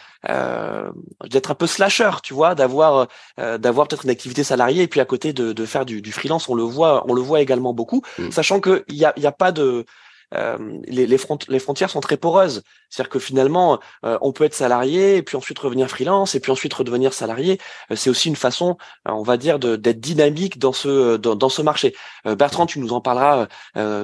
d'être 1.30 1.52
un 1.52 1.56
peu 1.56 1.68
slasher, 1.68 2.10
tu 2.24 2.34
vois, 2.34 2.56
d'avoir 2.56 3.08
d'avoir 3.38 3.88
peut-être 3.88 4.06
une 4.06 4.10
activité 4.10 4.44
salariée 4.44 4.84
et 4.84 4.88
puis 4.88 5.00
à 5.00 5.06
côté 5.06 5.32
de, 5.32 5.54
de 5.54 5.66
faire 5.66 5.86
du, 5.86 6.02
du, 6.02 6.12
freelance, 6.12 6.50
on 6.50 6.56
le 6.56 6.64
voit, 6.64 7.06
on 7.08 7.14
le 7.14 7.22
voit 7.22 7.42
également 7.42 7.74
beaucoup, 7.74 8.02
mmh. 8.18 8.32
sachant 8.32 8.60
qu'il 8.60 8.84
y 8.90 9.06
a, 9.06 9.14
y 9.18 9.28
a 9.28 9.32
pas 9.32 9.52
de 9.52 9.86
euh, 10.34 10.58
les, 10.88 11.06
les, 11.06 11.18
les, 11.48 11.60
frontières 11.60 11.90
sont 11.90 12.00
très 12.00 12.18
poreuses. 12.18 12.64
C'est-à-dire 12.90 13.10
que 13.10 13.20
finalement, 13.20 13.80
euh, 14.04 14.18
on 14.22 14.32
peut 14.32 14.44
être 14.44 14.54
salarié 14.54 15.18
et 15.18 15.22
puis 15.22 15.38
ensuite 15.38 15.60
revenir 15.60 15.90
freelance 15.90 16.36
et 16.36 16.40
puis 16.40 16.52
ensuite 16.52 16.74
redevenir 16.74 17.14
salarié. 17.14 17.60
Euh, 17.92 17.96
c'est 17.96 18.10
aussi 18.10 18.30
une 18.30 18.36
façon, 18.36 18.78
on 19.06 19.24
va 19.24 19.38
dire, 19.38 19.60
d'être 19.60 20.00
dynamique 20.00 20.60
dans 20.60 20.74
ce 20.74 21.18
dans, 21.18 21.36
dans 21.36 21.50
ce 21.50 21.62
marché. 21.62 21.96
Bertrand, 22.26 22.66
tu 22.66 22.80
nous 22.80 22.94
en 22.94 23.02
parleras 23.02 23.48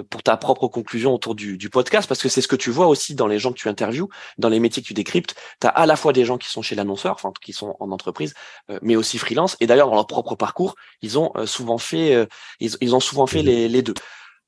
pour 0.09 0.23
ta 0.23 0.37
propre 0.37 0.67
conclusion 0.67 1.13
autour 1.13 1.35
du, 1.35 1.57
du 1.57 1.69
podcast 1.69 2.07
parce 2.07 2.21
que 2.21 2.29
c'est 2.29 2.41
ce 2.41 2.47
que 2.47 2.55
tu 2.55 2.69
vois 2.69 2.87
aussi 2.87 3.15
dans 3.15 3.27
les 3.27 3.39
gens 3.39 3.51
que 3.51 3.57
tu 3.57 3.67
interviews, 3.67 4.09
dans 4.37 4.49
les 4.49 4.59
métiers 4.59 4.81
que 4.81 4.87
tu 4.87 4.93
décryptes. 4.93 5.35
Tu 5.59 5.67
as 5.67 5.69
à 5.69 5.85
la 5.85 5.95
fois 5.95 6.13
des 6.13 6.25
gens 6.25 6.37
qui 6.37 6.49
sont 6.49 6.61
chez 6.61 6.75
l'annonceur, 6.75 7.13
enfin 7.13 7.31
qui 7.41 7.53
sont 7.53 7.75
en 7.79 7.91
entreprise, 7.91 8.33
mais 8.81 8.95
aussi 8.95 9.17
freelance. 9.17 9.57
Et 9.59 9.67
d'ailleurs, 9.67 9.89
dans 9.89 9.95
leur 9.95 10.07
propre 10.07 10.35
parcours, 10.35 10.75
ils 11.01 11.17
ont 11.17 11.31
souvent 11.45 11.77
fait 11.77 12.27
ils, 12.59 12.71
ils 12.81 12.95
ont 12.95 12.99
souvent 12.99 13.27
fait 13.27 13.43
les, 13.43 13.67
les 13.67 13.81
deux. 13.81 13.95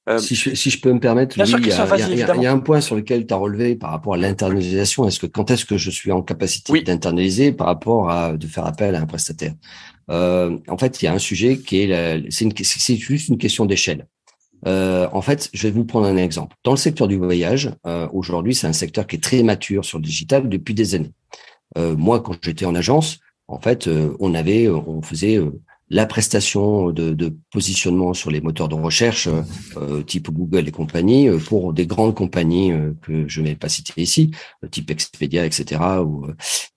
Euh, 0.10 0.18
si, 0.18 0.36
je, 0.36 0.54
si 0.54 0.70
je 0.70 0.82
peux 0.82 0.92
me 0.92 1.00
permettre, 1.00 1.38
il, 1.38 1.68
y 1.68 2.46
a, 2.46 2.52
un 2.52 2.60
point 2.60 2.82
sur 2.82 2.96
lequel 2.96 3.26
tu 3.26 3.34
as 3.34 3.38
relevé 3.38 3.76
par 3.76 3.92
rapport 3.92 4.16
à 4.16 4.18
l'internalisation. 4.18 5.08
Est-ce 5.08 5.20
que 5.20 5.28
quand 5.28 5.50
est-ce 5.50 5.66
que 5.66 5.78
je 5.78 5.90
suis 5.90 6.12
en 6.12 6.22
capacité 6.22 6.82
d'internaliser 6.82 7.54
par 7.54 7.68
rapport 7.68 8.10
à 8.10 8.34
de 8.34 8.48
faire 8.48 8.66
appel 8.66 8.96
à 8.96 9.00
un 9.00 9.06
prestataire? 9.06 9.54
Euh, 10.12 10.58
En 10.68 10.78
fait, 10.78 11.02
il 11.02 11.06
y 11.06 11.08
a 11.08 11.14
un 11.14 11.20
sujet 11.20 11.58
qui 11.58 11.78
est 11.78 12.30
c'est 12.30 12.96
juste 12.98 13.30
une 13.30 13.38
question 13.38 13.66
d'échelle. 13.66 14.08
Euh, 14.68 15.08
en 15.12 15.22
fait, 15.22 15.50
je 15.54 15.68
vais 15.68 15.72
vous 15.72 15.86
prendre 15.86 16.08
un 16.08 16.18
exemple. 16.18 16.56
Dans 16.64 16.72
le 16.72 16.78
secteur 16.78 17.08
du 17.08 17.18
voyage, 17.18 17.72
euh, 17.86 18.08
aujourd'hui, 18.14 18.56
c'est 18.56 18.68
un 18.68 18.74
secteur 18.74 19.08
qui 19.08 19.18
est 19.18 19.24
très 19.24 19.44
mature 19.44 19.84
sur 19.84 19.98
le 19.98 20.04
digital 20.04 20.48
depuis 20.48 20.74
des 20.74 20.96
années. 20.96 21.12
Euh, 21.78 21.96
moi, 21.96 22.22
quand 22.22 22.36
j'étais 22.42 22.66
en 22.66 22.76
agence, 22.76 23.20
en 23.48 23.60
fait, 23.60 23.90
on 24.20 24.34
avait, 24.34 24.70
on 24.70 25.02
faisait 25.02 25.38
la 25.94 26.08
prestation 26.08 26.90
de, 26.90 27.38
positionnement 27.52 28.16
sur 28.16 28.32
les 28.32 28.42
moteurs 28.42 28.68
de 28.68 28.74
recherche 28.74 29.30
euh, 29.78 30.02
type 30.02 30.32
Google 30.32 30.68
et 30.68 30.72
compagnie 30.72 31.30
euh, 31.30 31.38
pour 31.38 31.72
des 31.72 31.86
grandes 31.86 32.16
compagnies 32.16 32.72
euh, 32.72 32.94
que 33.04 33.28
je 33.28 33.42
ne 33.42 33.50
vais 33.50 33.56
pas 33.56 33.70
citer 33.70 34.02
ici, 34.02 34.32
type 34.72 34.90
Expedia, 34.90 35.46
etc. 35.46 35.82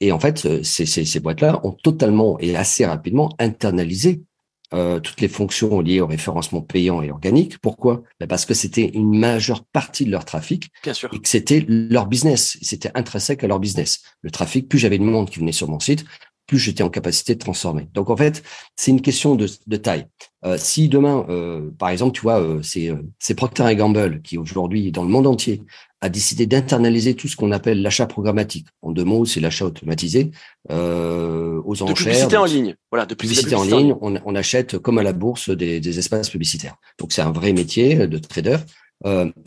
et 0.00 0.12
en 0.12 0.20
fait, 0.20 0.62
ces, 0.62 0.84
ces, 0.84 1.20
boîtes-là 1.20 1.60
ont 1.64 1.72
totalement 1.72 2.38
et 2.40 2.54
assez 2.54 2.84
rapidement 2.84 3.34
internalisé 3.38 4.22
toutes 4.70 5.20
les 5.20 5.28
fonctions 5.28 5.80
liées 5.80 6.00
au 6.00 6.06
référencement 6.06 6.60
payant 6.60 7.00
et 7.00 7.10
organique. 7.10 7.58
Pourquoi? 7.58 8.02
Ben, 8.18 8.26
Parce 8.26 8.44
que 8.44 8.52
c'était 8.52 8.86
une 8.86 9.16
majeure 9.16 9.64
partie 9.64 10.04
de 10.04 10.10
leur 10.10 10.24
trafic 10.24 10.70
Bien 10.82 10.92
sûr. 10.92 11.08
et 11.14 11.20
que 11.20 11.28
c'était 11.28 11.64
leur 11.66 12.06
business. 12.06 12.58
C'était 12.60 12.90
intrinsèque 12.94 13.44
à 13.44 13.46
leur 13.46 13.60
business. 13.60 14.02
Le 14.22 14.30
trafic, 14.30 14.68
plus 14.68 14.78
j'avais 14.78 14.98
de 14.98 15.04
monde 15.04 15.30
qui 15.30 15.38
venait 15.38 15.52
sur 15.52 15.70
mon 15.70 15.78
site, 15.78 16.04
plus 16.46 16.58
j'étais 16.58 16.82
en 16.82 16.90
capacité 16.90 17.34
de 17.34 17.40
transformer. 17.40 17.88
Donc 17.92 18.10
en 18.10 18.16
fait, 18.16 18.42
c'est 18.76 18.90
une 18.90 19.02
question 19.02 19.34
de, 19.34 19.46
de 19.66 19.76
taille. 19.76 20.06
Euh, 20.44 20.56
si 20.58 20.88
demain, 20.88 21.26
euh, 21.28 21.70
par 21.78 21.88
exemple, 21.88 22.14
tu 22.14 22.22
vois, 22.22 22.40
euh, 22.40 22.62
c'est, 22.62 22.88
euh, 22.90 23.34
Procter 23.36 23.74
Gamble 23.74 24.22
qui 24.22 24.38
aujourd'hui, 24.38 24.92
dans 24.92 25.02
le 25.02 25.08
monde 25.08 25.26
entier, 25.26 25.62
a 26.00 26.08
décidé 26.08 26.46
d'internaliser 26.46 27.14
tout 27.14 27.26
ce 27.26 27.36
qu'on 27.36 27.50
appelle 27.50 27.82
l'achat 27.82 28.06
programmatique. 28.06 28.66
En 28.82 28.92
deux 28.92 29.02
mots, 29.04 29.24
c'est 29.24 29.40
l'achat 29.40 29.64
automatisé 29.64 30.30
euh, 30.70 31.60
aux 31.64 31.82
enchères. 31.82 31.94
De 31.94 32.02
publicité 32.02 32.36
en 32.36 32.44
ligne. 32.44 32.76
Voilà, 32.92 33.06
de 33.06 33.14
publicité, 33.14 33.54
en 33.54 33.64
ligne. 33.64 33.94
On, 34.00 34.14
on, 34.24 34.34
achète 34.34 34.78
comme 34.78 34.98
à 34.98 35.02
la 35.02 35.12
bourse 35.12 35.50
des, 35.50 35.80
des 35.80 35.98
espaces 35.98 36.30
publicitaires. 36.30 36.76
Donc 36.98 37.12
c'est 37.12 37.22
un 37.22 37.32
vrai 37.32 37.52
métier 37.52 38.06
de 38.06 38.18
trader. 38.18 38.58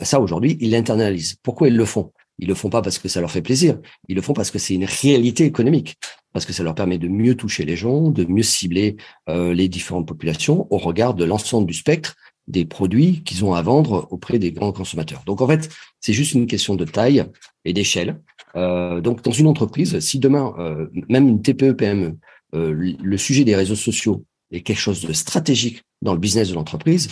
ça 0.02 0.20
aujourd'hui, 0.20 0.58
ils 0.60 0.72
l'internalisent. 0.72 1.36
Pourquoi 1.42 1.68
ils 1.68 1.76
le 1.76 1.84
font? 1.84 2.12
Ils 2.40 2.48
le 2.48 2.54
font 2.54 2.70
pas 2.70 2.82
parce 2.82 2.98
que 2.98 3.08
ça 3.08 3.20
leur 3.20 3.30
fait 3.30 3.42
plaisir. 3.42 3.78
Ils 4.08 4.16
le 4.16 4.22
font 4.22 4.32
parce 4.32 4.50
que 4.50 4.58
c'est 4.58 4.74
une 4.74 4.86
réalité 4.86 5.44
économique, 5.44 5.96
parce 6.32 6.46
que 6.46 6.52
ça 6.52 6.62
leur 6.62 6.74
permet 6.74 6.98
de 6.98 7.06
mieux 7.06 7.36
toucher 7.36 7.64
les 7.64 7.76
gens, 7.76 8.10
de 8.10 8.24
mieux 8.24 8.42
cibler 8.42 8.96
euh, 9.28 9.52
les 9.52 9.68
différentes 9.68 10.08
populations 10.08 10.66
au 10.70 10.78
regard 10.78 11.14
de 11.14 11.24
l'ensemble 11.24 11.66
du 11.66 11.74
spectre 11.74 12.16
des 12.48 12.64
produits 12.64 13.22
qu'ils 13.22 13.44
ont 13.44 13.52
à 13.52 13.62
vendre 13.62 14.08
auprès 14.10 14.38
des 14.38 14.52
grands 14.52 14.72
consommateurs. 14.72 15.22
Donc 15.26 15.42
en 15.42 15.46
fait, 15.46 15.68
c'est 16.00 16.14
juste 16.14 16.32
une 16.32 16.46
question 16.46 16.74
de 16.74 16.84
taille 16.84 17.24
et 17.66 17.74
d'échelle. 17.74 18.20
Euh, 18.56 19.00
donc 19.02 19.22
dans 19.22 19.30
une 19.32 19.46
entreprise, 19.46 20.00
si 20.00 20.18
demain, 20.18 20.54
euh, 20.58 20.86
même 21.08 21.28
une 21.28 21.42
TPE 21.42 21.72
PME, 21.72 22.16
le 22.52 23.16
sujet 23.16 23.44
des 23.44 23.54
réseaux 23.54 23.76
sociaux 23.76 24.24
est 24.50 24.62
quelque 24.62 24.80
chose 24.80 25.02
de 25.02 25.12
stratégique 25.12 25.82
dans 26.02 26.14
le 26.14 26.18
business 26.18 26.48
de 26.48 26.54
l'entreprise, 26.54 27.08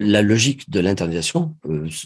la 0.00 0.22
logique 0.22 0.68
de 0.70 0.80
l'internalisation 0.80 1.54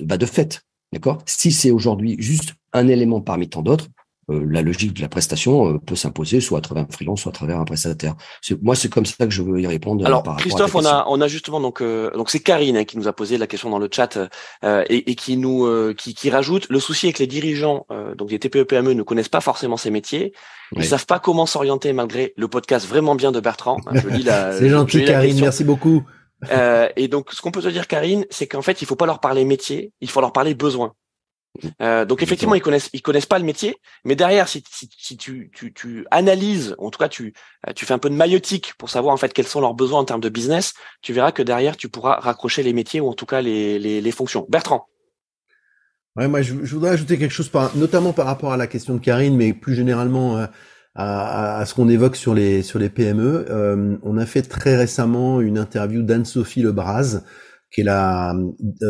va 0.01 0.19
de 0.19 0.27
fait. 0.27 0.61
D'accord? 0.93 1.19
Si 1.27 1.53
c'est 1.53 1.71
aujourd'hui 1.71 2.17
juste 2.19 2.55
un 2.73 2.89
élément 2.89 3.21
parmi 3.21 3.49
tant 3.49 3.63
d'autres, 3.63 3.89
euh, 4.29 4.45
la 4.51 4.61
logique 4.61 4.93
de 4.93 5.03
la 5.03 5.09
prestation 5.09 5.75
euh, 5.75 5.79
peut 5.79 5.95
s'imposer 5.95 6.41
soit 6.41 6.59
à 6.59 6.61
travers 6.61 6.83
un 6.83 6.93
freelance, 6.93 7.21
soit 7.21 7.31
à 7.31 7.35
travers 7.35 7.61
un 7.61 7.65
prestataire. 7.65 8.17
Moi, 8.61 8.75
c'est 8.75 8.89
comme 8.89 9.07
ça 9.07 9.25
que 9.25 9.31
je 9.31 9.41
veux 9.41 9.61
y 9.61 9.69
répondre. 9.69 10.05
Alors, 10.05 10.25
Christophe, 10.39 10.75
on 10.75 10.85
a, 10.85 11.05
on 11.09 11.21
a 11.21 11.29
justement 11.29 11.61
donc, 11.61 11.81
euh, 11.81 12.11
donc 12.11 12.31
c'est 12.31 12.41
Karine 12.41 12.77
hein, 12.77 12.85
qui 12.85 12.99
nous 12.99 13.07
a 13.07 13.13
posé 13.13 13.39
la 13.39 13.47
question 13.47 13.71
dans 13.71 13.79
le 13.79 13.89
chat 13.89 14.19
et, 14.65 15.11
et, 15.11 15.15
qui 15.15 15.37
nous, 15.37 15.69
qui, 15.95 16.15
qui, 16.15 16.29
rajoute 16.29 16.67
le 16.71 16.81
souci 16.81 17.07
avec 17.07 17.21
les 17.21 17.29
dirigeants, 17.29 17.87
donc 18.17 18.31
des 18.31 18.41
TPE 18.41 18.65
PME 18.65 18.95
ne 18.95 19.03
connaissent 19.03 19.29
pas 19.29 19.41
forcément 19.41 19.77
ces 19.77 19.91
métiers, 19.91 20.33
ils 20.73 20.79
ne 20.79 20.85
savent 20.85 21.07
pas 21.07 21.21
comment 21.21 21.47
s'orienter 21.47 21.93
malgré 21.93 22.33
le 22.37 22.49
podcast 22.49 22.87
vraiment 22.87 23.15
bien 23.15 23.31
de 23.31 23.39
Bertrand. 23.39 23.77
Je 23.93 24.09
lis 24.09 24.25
la. 24.25 24.53
c'est 24.59 24.69
gentil, 24.69 25.05
Karine, 25.05 25.41
merci 25.41 25.63
beaucoup. 25.63 26.03
Euh, 26.51 26.89
et 26.97 27.09
donc, 27.09 27.33
ce 27.33 27.41
qu'on 27.41 27.51
peut 27.51 27.63
te 27.63 27.69
dire, 27.69 27.87
Karine, 27.87 28.27
c'est 28.31 28.47
qu'en 28.47 28.63
fait, 28.63 28.83
il 28.83 28.87
faut 28.87 28.97
pas 28.97 29.07
leur 29.07 29.21
parler 29.21 29.45
métier, 29.45 29.93
il 30.01 30.11
faut 30.11 30.21
leur 30.21 30.33
parler 30.33 30.55
besoin. 30.55 30.93
Euh, 31.81 32.05
donc 32.05 32.23
effectivement, 32.23 32.55
ils 32.55 32.61
connaissent, 32.61 32.91
ils 32.93 33.03
connaissent 33.03 33.27
pas 33.27 33.39
le 33.39 33.45
métier, 33.45 33.77
mais 34.05 34.15
derrière, 34.15 34.49
si, 34.49 34.63
si, 34.71 34.89
si 34.97 35.17
tu, 35.17 35.51
tu, 35.55 35.73
tu, 35.73 36.07
analyses, 36.11 36.75
en 36.79 36.91
tout 36.91 36.99
cas, 36.99 37.09
tu, 37.09 37.33
euh, 37.67 37.73
tu 37.73 37.87
fais 37.87 37.95
un 37.95 37.99
peu 37.99 38.11
de 38.11 38.15
maïotique 38.15 38.75
pour 38.79 38.91
savoir 38.91 39.15
en 39.15 39.17
fait 39.17 39.33
quels 39.33 39.47
sont 39.47 39.61
leurs 39.61 39.75
besoins 39.75 40.01
en 40.01 40.05
termes 40.05 40.21
de 40.21 40.29
business, 40.29 40.75
tu 41.03 41.13
verras 41.13 41.33
que 41.33 41.43
derrière, 41.43 41.77
tu 41.77 41.89
pourras 41.89 42.21
raccrocher 42.21 42.63
les 42.63 42.73
métiers 42.73 43.01
ou 43.01 43.09
en 43.09 43.15
tout 43.15 43.27
cas 43.27 43.41
les, 43.41 43.79
les, 43.79 44.01
les 44.01 44.11
fonctions. 44.13 44.47
Bertrand. 44.49 44.87
Ouais, 46.17 46.29
moi, 46.29 46.41
je, 46.43 46.55
je, 46.63 46.75
voudrais 46.75 46.91
ajouter 46.91 47.19
quelque 47.19 47.33
chose, 47.33 47.49
par, 47.49 47.77
notamment 47.77 48.13
par 48.13 48.27
rapport 48.27 48.53
à 48.53 48.57
la 48.57 48.67
question 48.67 48.95
de 48.95 49.01
Karine, 49.01 49.37
mais 49.37 49.53
plus 49.53 49.75
généralement 49.75 50.39
euh, 50.39 50.47
à, 50.97 51.59
à, 51.59 51.67
ce 51.67 51.75
qu'on 51.75 51.89
évoque 51.89 52.17
sur 52.17 52.35
les 52.35 52.63
sur 52.63 52.79
les 52.79 52.89
PME. 52.89 53.47
Euh, 53.51 53.97
on 54.03 54.17
a 54.17 54.27
fait 54.27 54.43
très 54.43 54.77
récemment 54.77 55.41
une 55.41 55.59
interview 55.59 56.03
d'Anne-Sophie 56.03 56.63
Lebras, 56.63 57.21
qui 57.71 57.83
est 57.83 57.85
la 57.85 58.35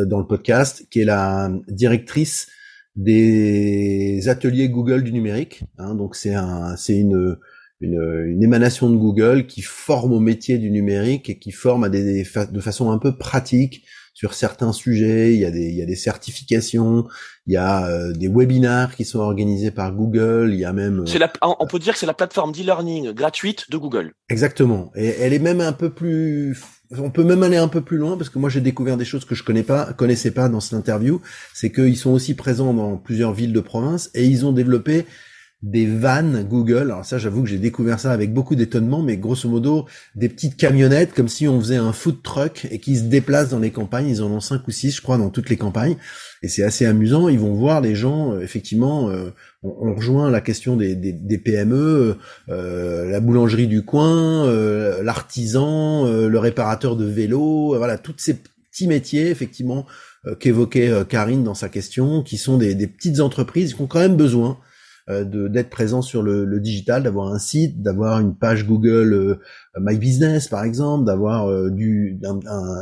dans 0.06 0.18
le 0.20 0.26
podcast, 0.26 0.86
qui 0.90 1.00
est 1.00 1.04
la 1.04 1.50
directrice 1.68 2.48
des 2.94 4.28
ateliers 4.28 4.68
Google 4.68 5.02
du 5.02 5.12
numérique. 5.12 5.64
Hein, 5.78 5.94
donc 5.96 6.16
c'est 6.16 6.34
un, 6.34 6.76
c'est 6.76 6.96
une, 6.96 7.36
une, 7.80 8.24
une, 8.26 8.42
émanation 8.42 8.88
de 8.88 8.96
Google 8.96 9.46
qui 9.46 9.60
forme 9.60 10.12
au 10.12 10.20
métier 10.20 10.58
du 10.58 10.70
numérique 10.70 11.28
et 11.28 11.38
qui 11.38 11.50
forme 11.50 11.84
à 11.84 11.88
des, 11.88 12.24
de 12.24 12.60
façon 12.60 12.90
un 12.90 12.98
peu 12.98 13.16
pratique 13.18 13.84
sur 14.16 14.32
certains 14.32 14.72
sujets. 14.72 15.34
Il 15.34 15.40
y 15.40 15.44
a 15.44 15.50
des, 15.50 15.68
il 15.68 15.74
y 15.74 15.82
a 15.82 15.84
des 15.84 15.94
certifications, 15.94 17.06
il 17.46 17.52
y 17.52 17.58
a 17.58 17.86
euh, 17.86 18.12
des 18.14 18.28
webinars 18.28 18.96
qui 18.96 19.04
sont 19.04 19.18
organisés 19.18 19.70
par 19.70 19.92
Google. 19.92 20.52
Il 20.54 20.58
y 20.58 20.64
a 20.64 20.72
même. 20.72 21.04
C'est 21.06 21.18
la, 21.18 21.30
on 21.42 21.66
peut 21.66 21.78
dire 21.78 21.92
que 21.92 21.98
c'est 21.98 22.06
la 22.06 22.14
plateforme 22.14 22.52
d'e-learning 22.52 23.12
gratuite 23.12 23.70
de 23.70 23.76
Google. 23.76 24.14
Exactement. 24.30 24.90
Et 24.96 25.08
elle 25.20 25.34
est 25.34 25.38
même 25.38 25.60
un 25.60 25.74
peu 25.74 25.90
plus 25.90 26.56
on 26.96 27.10
peut 27.10 27.24
même 27.24 27.42
aller 27.42 27.56
un 27.56 27.68
peu 27.68 27.82
plus 27.82 27.98
loin 27.98 28.16
parce 28.16 28.30
que 28.30 28.38
moi 28.38 28.48
j'ai 28.48 28.60
découvert 28.60 28.96
des 28.96 29.04
choses 29.04 29.24
que 29.24 29.34
je 29.34 29.42
connais 29.42 29.64
pas, 29.64 29.92
connaissais 29.92 30.30
pas 30.30 30.48
dans 30.48 30.60
cette 30.60 30.74
interview. 30.74 31.20
C'est 31.52 31.70
qu'ils 31.70 31.98
sont 31.98 32.12
aussi 32.12 32.34
présents 32.34 32.72
dans 32.72 32.96
plusieurs 32.96 33.34
villes 33.34 33.52
de 33.52 33.60
province 33.60 34.10
et 34.14 34.24
ils 34.24 34.46
ont 34.46 34.52
développé 34.52 35.04
des 35.62 35.86
vannes 35.86 36.46
Google. 36.48 36.90
Alors 36.90 37.04
ça, 37.04 37.18
j'avoue 37.18 37.42
que 37.42 37.48
j'ai 37.48 37.58
découvert 37.58 37.98
ça 37.98 38.12
avec 38.12 38.32
beaucoup 38.32 38.54
d'étonnement, 38.54 39.02
mais 39.02 39.16
grosso 39.16 39.48
modo, 39.48 39.86
des 40.14 40.28
petites 40.28 40.56
camionnettes 40.56 41.14
comme 41.14 41.28
si 41.28 41.48
on 41.48 41.58
faisait 41.60 41.76
un 41.76 41.92
food 41.92 42.22
truck 42.22 42.66
et 42.70 42.78
qui 42.78 42.96
se 42.96 43.04
déplacent 43.04 43.48
dans 43.48 43.58
les 43.58 43.70
campagnes. 43.70 44.08
Ils 44.08 44.22
en 44.22 44.30
ont 44.30 44.40
cinq 44.40 44.68
ou 44.68 44.70
six, 44.70 44.96
je 44.96 45.02
crois, 45.02 45.16
dans 45.16 45.30
toutes 45.30 45.48
les 45.48 45.56
campagnes. 45.56 45.96
Et 46.42 46.48
c'est 46.48 46.62
assez 46.62 46.84
amusant. 46.84 47.28
Ils 47.28 47.38
vont 47.38 47.54
voir 47.54 47.80
les 47.80 47.94
gens, 47.94 48.34
euh, 48.34 48.40
effectivement, 48.40 49.08
euh, 49.08 49.30
on, 49.62 49.94
rejoint 49.94 50.30
la 50.30 50.42
question 50.42 50.76
des, 50.76 50.94
des, 50.94 51.38
PME, 51.38 52.16
euh, 52.50 53.10
la 53.10 53.20
boulangerie 53.20 53.66
du 53.66 53.82
coin, 53.82 54.46
l'artisan, 55.02 56.04
le 56.06 56.38
réparateur 56.38 56.94
de 56.94 57.04
vélo, 57.04 57.74
voilà, 57.76 57.98
toutes 57.98 58.20
ces 58.20 58.34
petits 58.34 58.86
métiers, 58.86 59.30
effectivement, 59.30 59.86
qu'évoquait 60.38 60.92
Karine 61.08 61.42
dans 61.42 61.54
sa 61.54 61.68
question, 61.68 62.22
qui 62.22 62.36
sont 62.36 62.58
des, 62.58 62.74
des 62.76 62.86
petites 62.86 63.20
entreprises 63.20 63.74
qui 63.74 63.82
ont 63.82 63.86
quand 63.86 63.98
même 63.98 64.16
besoin 64.16 64.50
euh, 64.50 64.65
d'être 65.08 65.70
présent 65.70 66.02
sur 66.02 66.22
le, 66.22 66.44
le 66.44 66.60
digital, 66.60 67.02
d'avoir 67.04 67.32
un 67.32 67.38
site, 67.38 67.80
d'avoir 67.80 68.18
une 68.18 68.34
page 68.34 68.66
Google 68.66 69.14
euh, 69.14 69.40
My 69.80 69.96
Business 69.96 70.48
par 70.48 70.64
exemple, 70.64 71.04
d'avoir 71.04 71.48
euh, 71.48 71.70
du 71.70 72.18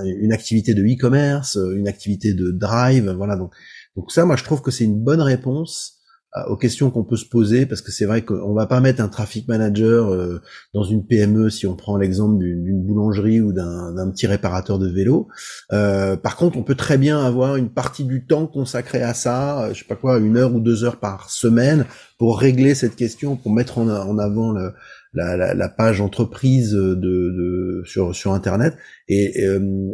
une 0.04 0.32
activité 0.32 0.74
de 0.74 0.82
e-commerce, 0.82 1.58
une 1.76 1.88
activité 1.88 2.32
de 2.32 2.50
drive, 2.50 3.10
voilà 3.10 3.36
donc 3.36 3.52
donc 3.96 4.10
ça 4.10 4.24
moi 4.24 4.36
je 4.36 4.44
trouve 4.44 4.62
que 4.62 4.70
c'est 4.70 4.84
une 4.84 5.02
bonne 5.02 5.20
réponse 5.20 6.00
aux 6.48 6.56
questions 6.56 6.90
qu'on 6.90 7.04
peut 7.04 7.16
se 7.16 7.24
poser 7.24 7.64
parce 7.64 7.80
que 7.80 7.92
c'est 7.92 8.06
vrai 8.06 8.22
qu'on 8.22 8.54
va 8.54 8.66
pas 8.66 8.80
mettre 8.80 9.00
un 9.00 9.08
traffic 9.08 9.46
manager 9.46 10.12
euh, 10.12 10.40
dans 10.72 10.82
une 10.82 11.06
PME 11.06 11.48
si 11.48 11.66
on 11.66 11.76
prend 11.76 11.96
l'exemple 11.96 12.38
d'une 12.38 12.82
boulangerie 12.82 13.40
ou 13.40 13.52
d'un 13.52 14.10
petit 14.10 14.26
réparateur 14.26 14.80
de 14.80 14.88
vélo. 14.88 15.28
Euh, 15.72 16.16
par 16.16 16.36
contre, 16.36 16.58
on 16.58 16.64
peut 16.64 16.74
très 16.74 16.98
bien 16.98 17.24
avoir 17.24 17.54
une 17.54 17.70
partie 17.70 18.04
du 18.04 18.26
temps 18.26 18.48
consacré 18.48 19.00
à 19.00 19.14
ça, 19.14 19.62
euh, 19.62 19.74
je 19.74 19.80
sais 19.80 19.84
pas 19.84 19.94
quoi, 19.94 20.18
une 20.18 20.36
heure 20.36 20.52
ou 20.52 20.60
deux 20.60 20.82
heures 20.82 20.98
par 20.98 21.30
semaine 21.30 21.86
pour 22.18 22.40
régler 22.40 22.74
cette 22.74 22.96
question, 22.96 23.36
pour 23.36 23.52
mettre 23.52 23.78
en, 23.78 24.18
avant 24.18 24.50
le, 24.50 24.72
la, 25.14 25.54
la, 25.54 25.68
page 25.68 26.00
entreprise 26.00 26.72
de, 26.72 26.94
de, 26.94 27.82
sur, 27.86 28.14
sur 28.14 28.32
Internet. 28.32 28.76
Et 29.08 29.46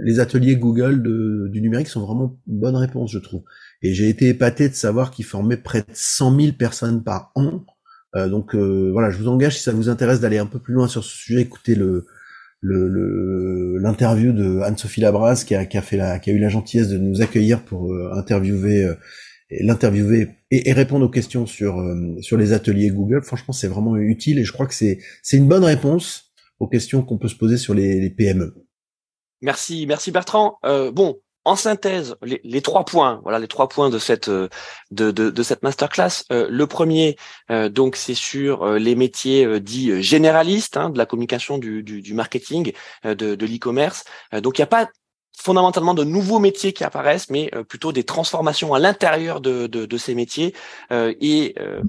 les 0.03 0.21
ateliers 0.21 0.57
Google 0.57 1.03
de, 1.03 1.49
du 1.49 1.61
numérique 1.61 1.89
sont 1.89 2.05
vraiment 2.05 2.39
une 2.49 2.59
bonne 2.59 2.77
réponse, 2.77 3.13
je 3.13 3.19
trouve. 3.19 3.43
Et 3.83 3.95
j'ai 3.95 4.09
été 4.09 4.29
épaté 4.29 4.69
de 4.69 4.75
savoir 4.75 5.11
qu'ils 5.11 5.25
formaient 5.25 5.57
près 5.57 5.81
de 5.81 5.87
100 5.93 6.41
000 6.41 6.53
personnes 6.53 7.03
par 7.03 7.33
an. 7.35 7.65
Euh, 8.17 8.29
donc 8.29 8.55
euh, 8.55 8.91
voilà, 8.93 9.11
je 9.11 9.19
vous 9.19 9.29
engage 9.29 9.57
si 9.57 9.63
ça 9.63 9.73
vous 9.73 9.89
intéresse 9.89 10.21
d'aller 10.21 10.39
un 10.39 10.47
peu 10.47 10.59
plus 10.59 10.75
loin 10.75 10.89
sur 10.89 11.05
ce 11.05 11.17
sujet, 11.17 11.43
écoutez 11.43 11.75
le 11.75 12.07
l'interview 12.63 14.35
de 14.35 14.61
Anne-Sophie 14.61 15.01
Labras 15.01 15.45
qui 15.47 15.55
a, 15.55 15.65
qui 15.65 15.79
a 15.79 15.83
fait 15.83 15.97
la, 15.97 16.19
qui 16.19 16.29
a 16.29 16.35
eu 16.35 16.39
la 16.39 16.51
gentillesse 16.51 16.89
de 16.89 16.99
nous 16.99 17.23
accueillir 17.23 17.63
pour 17.65 17.91
euh, 17.91 18.13
interviewer 18.13 18.87
l'interviewer 19.51 20.29
et, 20.51 20.73
répondre 20.73 21.07
aux 21.07 21.11
questions 21.11 21.47
sur 21.47 21.83
sur 22.21 22.37
les 22.37 22.53
ateliers 22.53 22.91
Google. 22.91 23.23
Franchement, 23.23 23.53
c'est 23.53 23.69
vraiment 23.69 23.97
utile 23.97 24.39
et 24.39 24.45
je 24.45 24.53
crois 24.53 24.67
que 24.67 24.75
c'est 24.75 24.99
c'est 25.23 25.37
une 25.37 25.49
bonne 25.49 25.65
réponse 25.65 26.33
aux 26.59 26.69
questions 26.69 27.03
qu'on 27.03 27.19
peut 27.19 27.29
se 27.29 27.37
poser 27.37 27.57
sur 27.57 27.75
les, 27.75 28.01
les 28.01 28.11
PME. 28.11 28.55
Merci, 29.43 29.87
merci 29.87 30.11
Bertrand. 30.11 30.59
bon, 30.93 31.17
en 31.45 31.57
synthèse, 31.57 32.17
les, 32.23 32.63
trois 32.63 32.85
points, 32.85 33.21
voilà 33.23 33.39
les 33.39 33.49
trois 33.49 33.69
points 33.69 33.89
de 33.89 33.99
cette 33.99 34.29
euh, 34.29 34.49
de, 34.91 35.11
de, 35.11 35.31
de 35.31 35.43
cette 35.43 35.63
masterclass. 35.63 36.25
Euh, 36.31 36.47
le 36.51 36.67
premier, 36.67 37.17
euh, 37.51 37.69
donc, 37.71 37.97
c'est 37.97 38.15
sur 38.15 38.75
les 38.75 38.95
métiers 38.95 39.61
dits 39.61 40.03
généralistes 40.03 40.77
hein, 40.77 40.91
de 40.91 40.99
la 40.99 41.07
communication, 41.07 41.59
du, 41.59 41.83
du, 41.83 42.03
du 42.03 42.15
marketing, 42.15 42.73
de, 43.05 43.15
de 43.15 43.47
l'e-commerce. 43.47 44.05
donc, 44.43 44.59
il 44.59 44.61
n'y 44.61 44.65
a 44.65 44.67
pas 44.67 44.89
fondamentalement 45.41 45.95
de 45.95 46.05
nouveaux 46.05 46.39
métiers 46.39 46.73
qui 46.73 46.85
apparaissent, 46.85 47.31
mais 47.31 47.51
euh, 47.55 47.65
plutôt 47.65 47.93
des 47.93 48.05
transformations 48.05 48.75
à 48.75 48.79
l'intérieur 48.79 49.41
de, 49.41 49.67
de, 49.67 49.87
de, 49.87 49.97
ces 49.97 50.15
métiers. 50.15 50.55
Euh, 50.93 51.15
et 51.21 51.55
euh, 51.59 51.81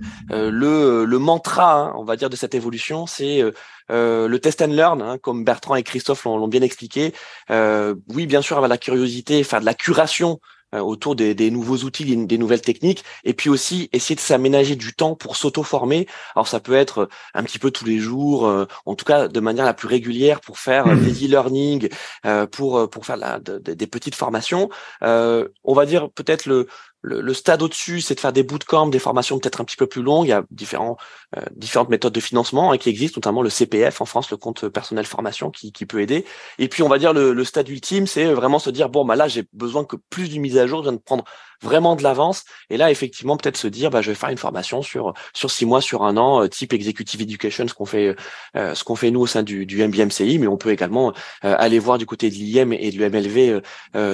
le, 0.50 1.04
le 1.04 1.20
mantra, 1.20 1.74
hein, 1.74 1.94
on 1.98 2.06
va 2.06 2.16
dire, 2.16 2.30
de 2.30 2.38
cette 2.38 2.56
évolution, 2.56 3.08
c'est 3.08 3.44
le 3.90 4.38
test 4.38 4.62
and 4.62 4.68
learn, 4.68 5.02
hein, 5.02 5.18
comme 5.18 5.44
Bertrand 5.44 5.76
et 5.76 5.84
Christophe 5.84 6.24
l'ont 6.24 6.48
bien 6.48 6.62
expliqué. 6.62 7.14
oui, 7.50 8.26
bien 8.26 8.42
sûr, 8.42 8.56
avoir 8.56 8.70
la 8.70 8.78
curiosité, 8.78 9.44
faire 9.44 9.60
de 9.60 9.66
la 9.66 9.74
curation 9.74 10.40
euh, 10.40 10.61
autour 10.74 11.16
des, 11.16 11.34
des, 11.34 11.52
nouveaux 11.52 11.78
outils, 11.78 12.06
des 12.26 12.38
nouvelles 12.38 12.62
techniques, 12.62 13.04
et 13.24 13.34
puis 13.34 13.50
aussi 13.50 13.90
essayer 13.94 14.16
de 14.16 14.22
s'aménager 14.22 14.76
du 14.76 14.94
temps 14.94 15.16
pour 15.16 15.36
s'auto-former. 15.36 16.08
Alors 16.36 16.48
ça 16.48 16.60
peut 16.60 16.74
être 16.74 17.10
un 17.34 17.44
petit 17.44 17.60
peu 17.60 17.72
tous 17.72 17.86
les 17.86 18.00
jours, 18.00 18.48
euh, 18.48 18.66
en 18.86 18.96
tout 18.96 19.06
cas 19.06 19.28
de 19.28 19.40
manière 19.40 19.66
la 19.66 19.74
plus 19.74 19.88
régulière 19.88 20.42
pour 20.42 20.60
faire 20.60 20.88
mmh. 20.88 21.02
des 21.02 21.26
e-learning, 21.26 21.90
euh, 22.26 22.46
pour 22.48 22.90
pour 22.90 23.06
faire 23.06 23.18
la, 23.18 23.40
des 23.40 23.88
petites 23.88 24.16
formations. 24.16 24.70
on 25.02 25.74
va 25.74 25.86
dire 25.86 26.10
peut-être 26.12 26.46
le 26.46 26.68
le, 27.02 27.34
stade 27.34 27.62
au-dessus, 27.62 28.02
c'est 28.02 28.16
de 28.16 28.20
faire 28.20 28.34
des 28.34 28.44
bootcamps, 28.44 28.88
des 28.88 29.00
formations 29.00 29.40
peut-être 29.40 29.62
un 29.62 29.64
petit 29.64 29.78
peu 29.78 29.88
plus 29.88 30.04
longues. 30.04 30.28
Il 30.28 30.30
y 30.30 30.34
a 30.34 30.44
différents, 30.52 30.98
euh, 31.38 31.42
différentes 31.56 31.90
méthodes 31.90 32.14
de 32.14 32.20
financement 32.20 32.72
hein, 32.72 32.78
qui 32.78 32.90
existent, 32.90 33.18
notamment 33.18 33.42
le 33.42 33.50
CPF 33.50 34.02
en 34.02 34.06
France, 34.06 34.30
le 34.32 34.38
compte 34.38 34.68
personnel 34.70 35.06
formation, 35.06 35.50
qui, 35.50 35.72
qui 35.72 35.86
peut 35.86 36.02
aider. 36.02 36.26
Et 36.60 36.68
puis, 36.68 36.84
on 36.84 36.90
va 36.90 37.00
dire 37.00 37.14
le, 37.14 37.34
le 37.34 37.44
stade 37.44 37.70
ultime, 37.70 38.08
c'est 38.08 38.26
vraiment 38.34 38.60
se 38.60 38.70
dire 38.70 38.90
bon, 38.90 39.06
bah 39.06 39.16
là, 39.16 39.28
j'ai 39.28 39.46
besoin 39.54 39.84
que 39.84 39.96
plus 39.96 40.30
d'une 40.30 40.42
mise 40.42 40.58
à 40.58 40.68
jour, 40.68 40.84
je 40.84 40.92
de 40.92 40.98
prendre 40.98 41.24
vraiment 41.62 41.96
de 41.96 42.04
l'avance. 42.04 42.44
Et 42.70 42.78
là, 42.78 42.92
effectivement, 42.92 43.38
peut-être 43.38 43.58
se 43.58 43.68
dire, 43.68 43.90
bah, 43.90 44.02
je 44.02 44.12
vais 44.12 44.16
faire 44.16 44.30
une 44.30 44.38
formation 44.38 44.82
sur 44.82 45.14
sur 45.34 45.52
six 45.52 45.66
mois, 45.66 45.82
sur 45.82 46.04
un 46.04 46.18
an, 46.18 46.44
euh, 46.44 46.48
type 46.48 46.74
executive 46.74 47.22
education, 47.22 47.68
ce 47.68 47.74
qu'on 47.74 47.86
fait, 47.86 48.16
euh, 48.56 48.76
ce 48.76 48.84
qu'on 48.84 48.96
fait 48.96 49.12
nous 49.12 49.22
au 49.22 49.28
sein 49.28 49.44
du, 49.44 49.66
du 49.66 49.86
MBMCI, 49.86 50.40
mais 50.40 50.48
on 50.48 50.58
peut 50.58 50.72
également 50.72 51.14
aller 51.42 51.80
voir 51.80 51.98
du 51.98 52.06
côté 52.06 52.30
de 52.30 52.36
l'IM 52.36 52.74
et 52.74 52.92
de 52.92 52.98
l'UMLV 52.98 53.62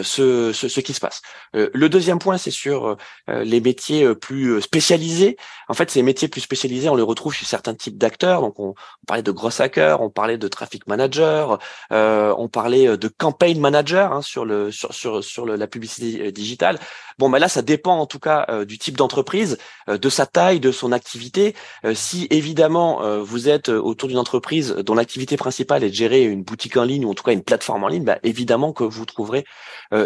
ce, 0.03 0.51
ce, 0.53 0.67
ce 0.67 0.79
qui 0.79 0.93
se 0.93 0.99
passe. 0.99 1.21
le 1.53 1.89
deuxième 1.89 2.19
point, 2.19 2.37
c'est 2.37 2.51
sur 2.51 2.97
euh, 3.29 3.43
les 3.43 3.59
métiers 3.59 4.03
euh, 4.03 4.15
plus 4.15 4.51
euh, 4.51 4.61
spécialisés. 4.61 5.37
En 5.67 5.73
fait, 5.73 5.91
ces 5.91 6.01
métiers 6.01 6.27
plus 6.27 6.41
spécialisés, 6.41 6.89
on 6.89 6.95
les 6.95 7.03
retrouve 7.03 7.33
chez 7.33 7.45
certains 7.45 7.73
types 7.73 7.97
d'acteurs. 7.97 8.41
Donc, 8.41 8.59
on, 8.59 8.73
parlait 9.05 9.23
de 9.23 9.31
gros 9.31 9.61
hackers, 9.61 10.01
on 10.01 10.09
parlait 10.09 10.37
de 10.37 10.47
traffic 10.47 10.87
manager, 10.87 11.59
on 11.91 12.49
parlait 12.49 12.97
de 12.97 13.07
campaign 13.07 13.59
manager 13.59 14.11
hein, 14.11 14.21
sur 14.21 14.45
le 14.45 14.71
sur 14.71 14.93
sur 14.93 15.23
sur 15.23 15.45
la 15.45 15.67
publicité 15.67 16.31
digitale. 16.31 16.77
Bon, 17.17 17.29
mais 17.29 17.39
là, 17.39 17.47
ça 17.47 17.61
dépend 17.61 17.97
en 17.97 18.05
tout 18.05 18.19
cas 18.19 18.63
du 18.65 18.77
type 18.77 18.95
d'entreprise, 18.95 19.57
de 19.87 20.09
sa 20.09 20.25
taille, 20.25 20.59
de 20.59 20.71
son 20.71 20.91
activité. 20.91 21.55
si 21.93 22.27
évidemment 22.29 23.01
vous 23.21 23.49
êtes 23.49 23.69
autour 23.69 24.09
d'une 24.09 24.19
entreprise 24.19 24.75
dont 24.85 24.93
l'activité 24.93 25.35
principale 25.35 25.83
est 25.83 25.89
de 25.89 25.95
gérer 25.95 26.23
une 26.23 26.43
boutique 26.43 26.77
en 26.77 26.83
ligne 26.83 27.05
ou 27.05 27.11
en 27.11 27.13
tout 27.15 27.23
cas 27.23 27.31
une 27.31 27.43
plateforme 27.43 27.83
en 27.83 27.87
ligne, 27.87 28.03
bah, 28.03 28.19
évidemment 28.23 28.71
que 28.71 28.83
vous 28.83 29.05
trouverez 29.05 29.45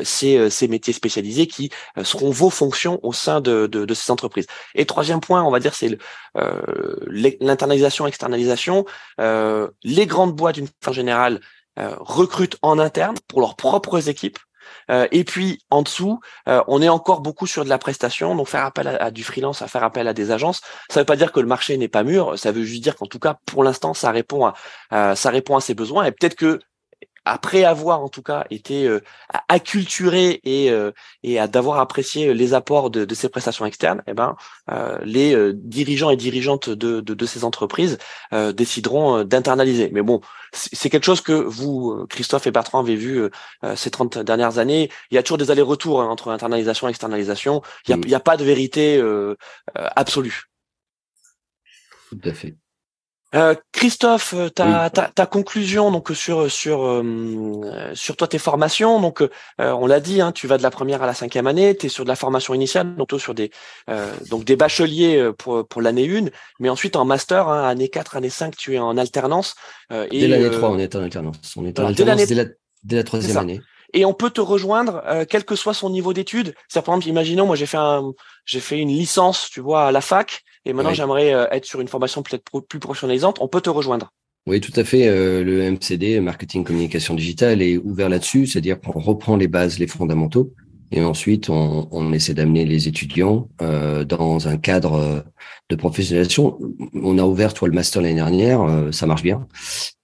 ces, 0.03 0.68
métiers 0.70 0.93
spécialisés 0.93 1.47
qui 1.47 1.70
seront 2.03 2.32
vos 2.32 2.49
fonctions 2.49 2.99
au 3.03 3.14
sein 3.14 3.41
de, 3.41 3.93
ces 3.93 4.12
entreprises. 4.12 4.47
Et 4.76 4.86
troisième 4.86 5.20
point, 5.20 5.43
on 5.43 5.51
va 5.51 5.59
dire, 5.59 5.76
c'est 5.76 5.97
euh, 6.38 6.95
l'internalisation, 7.41 8.07
externalisation. 8.07 8.86
Euh, 9.20 9.70
les 9.84 10.05
grandes 10.05 10.36
boîtes, 10.36 10.55
d'une 10.55 10.68
façon 10.82 10.93
générale, 10.93 11.41
euh, 11.80 11.95
recrutent 11.99 12.57
en 12.62 12.80
interne 12.80 13.16
pour 13.28 13.41
leurs 13.41 13.55
propres 13.55 14.09
équipes. 14.09 14.39
Et 14.89 15.24
puis 15.24 15.59
en 15.70 15.82
dessous, 15.82 16.20
on 16.45 16.82
est 16.82 16.89
encore 16.89 17.22
beaucoup 17.22 17.47
sur 17.47 17.64
de 17.64 17.70
la 17.70 17.78
prestation, 17.78 18.36
donc 18.36 18.47
faire 18.47 18.66
appel 18.66 18.88
à, 18.88 19.12
du 19.12 19.24
freelance, 19.24 19.62
à 19.62 19.68
faire 19.68 19.84
appel 19.84 20.07
à 20.07 20.14
des 20.14 20.32
agences. 20.32 20.62
Ça 20.89 20.99
ne 20.99 21.01
veut 21.01 21.05
pas 21.05 21.16
dire 21.16 21.32
que 21.32 21.39
le 21.39 21.47
marché 21.47 21.78
n'est 21.78 21.88
pas 21.88 22.03
mûr, 22.03 22.38
ça 22.38 22.51
veut 22.51 22.64
juste 22.64 22.84
dire 22.84 22.95
qu'en 22.95 23.05
tout 23.05 23.20
cas, 23.20 23.38
pour 23.45 23.64
l'instant, 23.64 23.93
ça 23.93 24.12
répond 24.12 24.45
à 24.45 25.16
ça 25.16 25.30
répond 25.30 25.55
à 25.55 25.62
ses 25.62 25.74
besoins. 25.74 26.05
Et 26.05 26.12
peut-être 26.12 26.36
que 26.36 26.59
après 27.26 27.64
avoir 27.64 28.02
en 28.02 28.10
tout 28.10 28.24
cas 28.24 28.46
été 28.50 28.88
euh, 28.88 29.00
acculturé 29.48 30.40
et, 30.44 30.72
euh, 30.72 30.92
et 31.24 31.38
d'avoir 31.48 31.80
apprécié 31.80 32.34
les 32.34 32.54
apports 32.54 32.90
de, 32.90 33.06
de, 33.06 33.16
ces 33.16 33.30
prestations 33.30 33.66
externes, 33.66 34.02
eh 34.08 34.14
ben, 34.14 34.36
euh, 34.72 34.98
les 35.04 35.36
euh, 35.36 35.54
dirigeants 35.56 36.10
et 36.10 36.18
dirigeantes 36.18 36.70
de, 36.70 37.00
de, 37.02 37.14
de 37.14 37.26
ces 37.26 37.44
entreprises 37.44 37.98
décideront 38.54 39.24
d'internaliser. 39.24 39.90
Mais 39.92 40.02
bon, 40.02 40.22
c'est 40.54 40.90
quelque 40.90 41.06
chose 41.06 41.22
que 41.22 41.34
vous, 41.34 42.06
Christophe 42.10 42.48
et 42.48 42.52
Bertrand, 42.52 42.80
avez 42.80 42.96
vu 42.96 43.30
ces 43.76 43.92
30 43.92 44.20
dernières 44.20 44.58
années. 44.58 44.90
Il 45.10 45.16
y 45.16 45.18
a 45.18 45.24
toujours 45.24 45.38
des 45.38 45.52
allers-retours 45.52 46.02
hein, 46.02 46.08
entre 46.08 46.30
internalisation 46.30 46.88
et 46.88 46.92
externalisation. 46.92 47.62
Il 47.88 47.98
n'y 47.98 48.14
a, 48.14 48.18
a, 48.18 48.20
pas 48.20 48.38
de 48.38 48.44
vérité 48.44 49.02
absolue. 49.76 50.44
Tout 52.10 52.20
à 52.24 52.34
fait. 52.34 52.56
Euh, 53.34 53.56
Christophe, 53.72 54.34
euh, 54.36 54.50
ta, 54.50 54.90
ta, 54.90 55.08
ta, 55.08 55.26
conclusion 55.26 55.90
donc 55.90 56.12
sur 56.14 56.52
sur 56.52 56.86
euh, 56.86 57.92
sur 57.94 58.18
toi 58.18 58.28
tes 58.28 58.38
formations. 58.38 59.00
Donc 59.00 59.24
on 59.58 59.88
l'a 59.88 60.02
dit 60.02 60.20
hein, 60.20 60.34
tu 60.34 60.48
vas 60.48 60.58
de 60.58 60.64
la 60.64 60.72
première 60.72 61.02
à 61.02 61.06
la 61.06 61.14
cinquième 61.14 61.48
année 61.48 61.76
tu 61.78 61.86
es 61.86 61.90
sur 61.90 62.04
de 62.04 62.10
la 62.10 62.18
formation 62.18 62.54
initiale 62.54 62.96
donc 62.96 63.10
sur 63.20 63.34
des 63.34 63.52
donc 64.30 64.44
des 64.44 64.58
bacheliers 64.58 65.32
pour 65.38 65.66
pour 65.66 65.82
l'année 65.82 66.10
1 66.10 66.26
mais 66.60 66.70
ensuite 66.70 66.96
en 66.96 67.06
master 67.06 67.48
hein, 67.48 67.68
année 67.68 67.88
4 67.88 68.18
année 68.18 68.30
5 68.30 68.56
tu 68.58 68.76
es 68.76 68.80
en 68.80 68.98
alternance 68.98 69.56
et 69.90 70.20
dès 70.20 70.28
l'année 70.28 70.52
3 70.52 70.70
on 70.70 70.78
est 70.78 70.96
en 70.96 71.02
alternance. 71.02 71.38
On 71.56 71.66
est 71.66 71.80
en 71.80 71.86
alternance 71.86 72.28
dès 72.28 72.36
la, 72.36 72.46
dès 72.84 72.96
la 72.98 73.04
troisième 73.04 73.38
année. 73.38 73.62
Et 73.94 74.06
on 74.06 74.14
peut 74.14 74.30
te 74.30 74.42
rejoindre 74.42 75.04
quel 75.30 75.44
que 75.44 75.56
soit 75.56 75.74
son 75.74 75.90
niveau 75.90 76.14
d'études. 76.14 76.54
C'est 76.70 76.82
par 76.82 76.96
exemple, 76.96 77.10
imaginons, 77.10 77.46
moi 77.46 77.58
j'ai 77.58 77.66
fait 77.66 77.78
un, 77.78 78.12
j'ai 78.46 78.62
fait 78.62 78.78
une 78.78 78.90
licence, 78.90 79.50
tu 79.50 79.60
vois, 79.60 79.88
à 79.88 79.92
la 79.92 80.00
fac, 80.00 80.44
et 80.66 80.74
maintenant 80.74 80.93
j'aimerais 80.93 81.34
euh, 81.34 81.47
être 81.51 81.66
sur 81.66 81.82
une 81.82 81.88
formation 81.88 82.24
peut-être 82.24 82.43
plus 82.68 82.80
professionnalisante, 82.80 83.38
on 83.41 83.47
peut 83.47 83.62
te 83.62 83.70
rejoindre. 83.70 84.12
Oui, 84.47 84.59
tout 84.59 84.74
à 84.76 84.84
fait. 84.84 85.07
Euh, 85.07 85.43
le 85.43 85.62
MCD, 85.72 86.20
Marketing 86.20 86.64
Communication 86.64 87.14
Digitale, 87.14 87.62
est 87.62 87.78
ouvert 87.78 88.09
là-dessus, 88.09 88.47
c'est-à-dire 88.47 88.80
qu'on 88.80 88.99
reprend 88.99 89.36
les 89.36 89.47
bases, 89.47 89.78
les 89.78 89.86
fondamentaux, 89.86 90.53
et 90.91 91.01
ensuite 91.03 91.49
on, 91.49 91.88
on 91.91 92.12
essaie 92.12 92.34
d'amener 92.34 92.66
les 92.66 92.88
étudiants 92.88 93.47
euh, 93.62 94.03
dans 94.03 94.47
un 94.47 94.57
cadre 94.57 94.93
euh, 94.93 95.22
de 95.70 95.76
professionnalisation. 95.76 96.57
On 96.95 97.18
a 97.20 97.24
ouvert, 97.24 97.53
toi, 97.53 97.68
le 97.68 97.76
master 97.76 98.01
l'année 98.01 98.16
dernière, 98.16 98.62
euh, 98.64 98.91
ça 98.91 99.05
marche 99.05 99.22
bien, 99.22 99.47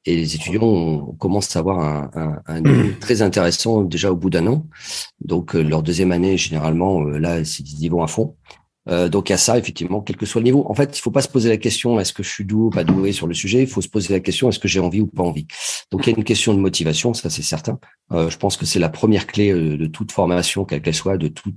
et 0.05 0.15
les 0.15 0.35
étudiants 0.35 1.15
commencent 1.19 1.55
à 1.55 1.59
avoir 1.59 1.79
un, 1.79 2.11
un, 2.13 2.41
un 2.45 2.61
niveau 2.61 2.89
très 3.01 3.23
intéressant 3.23 3.81
déjà 3.81 4.11
au 4.11 4.15
bout 4.15 4.29
d'un 4.29 4.45
an. 4.45 4.67
Donc 5.19 5.55
leur 5.55 5.81
deuxième 5.81 6.11
année, 6.11 6.37
généralement, 6.37 7.01
là, 7.01 7.39
ils 7.41 7.89
vont 7.89 8.03
à 8.03 8.07
fond. 8.07 8.35
Euh, 8.89 9.09
donc 9.09 9.29
il 9.29 9.33
y 9.33 9.35
a 9.35 9.37
ça, 9.37 9.57
effectivement, 9.57 10.01
quel 10.01 10.15
que 10.15 10.25
soit 10.25 10.41
le 10.41 10.45
niveau. 10.45 10.65
En 10.69 10.73
fait, 10.73 10.97
il 10.97 11.01
faut 11.01 11.11
pas 11.11 11.21
se 11.21 11.27
poser 11.27 11.49
la 11.49 11.57
question 11.57 11.99
est-ce 11.99 12.13
que 12.13 12.23
je 12.23 12.29
suis 12.29 12.45
doux 12.45 12.67
ou 12.67 12.69
pas 12.69 12.83
doué 12.83 13.11
sur 13.11 13.27
le 13.27 13.33
sujet? 13.33 13.61
Il 13.61 13.67
faut 13.67 13.81
se 13.81 13.89
poser 13.89 14.13
la 14.13 14.19
question 14.19 14.49
est-ce 14.49 14.59
que 14.59 14.67
j'ai 14.67 14.79
envie 14.79 15.01
ou 15.01 15.07
pas 15.07 15.23
envie? 15.23 15.47
Donc 15.91 16.05
il 16.05 16.11
y 16.11 16.13
a 16.13 16.17
une 16.17 16.23
question 16.23 16.53
de 16.53 16.59
motivation, 16.59 17.13
ça 17.13 17.29
c'est 17.29 17.41
certain. 17.41 17.79
Euh, 18.11 18.29
je 18.29 18.37
pense 18.37 18.55
que 18.55 18.65
c'est 18.65 18.79
la 18.79 18.89
première 18.89 19.27
clé 19.27 19.51
euh, 19.51 19.77
de 19.77 19.85
toute 19.87 20.11
formation, 20.11 20.65
quelle 20.65 20.81
qu'elle 20.81 20.95
soit, 20.95 21.17
de 21.17 21.27
tout 21.27 21.53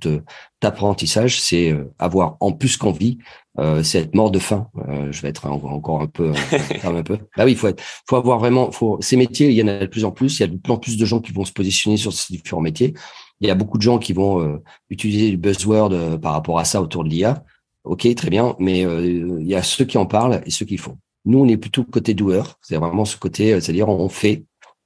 apprentissage, 0.62 1.40
c'est 1.40 1.74
avoir 1.98 2.36
en 2.40 2.52
plus 2.52 2.76
qu'envie. 2.76 3.18
c'est 3.82 4.00
être 4.00 4.14
mort 4.14 4.30
de 4.30 4.38
faim. 4.38 4.68
je 5.10 5.22
vais 5.22 5.28
être 5.28 5.46
encore 5.46 6.02
un 6.02 6.06
peu, 6.06 6.32
un 6.84 7.02
peu. 7.02 7.18
Bah 7.36 7.44
oui, 7.44 7.52
il 7.52 7.56
faut 7.56 7.68
être, 7.68 7.82
faut 8.08 8.16
avoir 8.16 8.38
vraiment, 8.38 8.70
faut 8.70 8.98
ces 9.00 9.16
métiers, 9.16 9.48
il 9.48 9.54
y 9.54 9.62
en 9.62 9.68
a 9.68 9.78
de 9.78 9.86
plus 9.86 10.04
en 10.04 10.10
plus. 10.10 10.38
Il 10.38 10.40
y 10.40 10.44
a 10.44 10.48
de 10.48 10.56
plus 10.56 10.72
en 10.72 10.76
plus 10.76 10.96
de 10.96 11.04
gens 11.06 11.20
qui 11.20 11.32
vont 11.32 11.44
se 11.44 11.52
positionner 11.52 11.96
sur 11.96 12.12
ces 12.12 12.34
différents 12.34 12.60
métiers. 12.60 12.94
Il 13.40 13.48
y 13.48 13.50
a 13.50 13.54
beaucoup 13.54 13.78
de 13.78 13.82
gens 13.82 13.98
qui 13.98 14.12
vont 14.12 14.42
euh, 14.42 14.62
utiliser 14.90 15.30
du 15.30 15.36
buzzword 15.36 15.92
euh, 15.92 16.18
par 16.18 16.32
rapport 16.32 16.58
à 16.58 16.64
ça 16.64 16.82
autour 16.82 17.04
de 17.04 17.08
l'IA. 17.08 17.44
Ok, 17.84 18.06
très 18.14 18.30
bien, 18.30 18.54
mais 18.58 18.84
euh, 18.84 19.38
il 19.40 19.46
y 19.46 19.54
a 19.54 19.62
ceux 19.62 19.84
qui 19.84 19.96
en 19.96 20.06
parlent 20.06 20.42
et 20.44 20.50
ceux 20.50 20.66
qui 20.66 20.76
font. 20.76 20.98
Nous, 21.24 21.38
on 21.38 21.48
est 21.48 21.56
plutôt 21.56 21.84
côté 21.84 22.14
doueur, 22.14 22.58
c'est 22.60 22.76
vraiment 22.76 23.04
ce 23.04 23.16
côté, 23.16 23.58
c'est-à-dire 23.60 23.88
on 23.88 24.08
fait, 24.08 24.44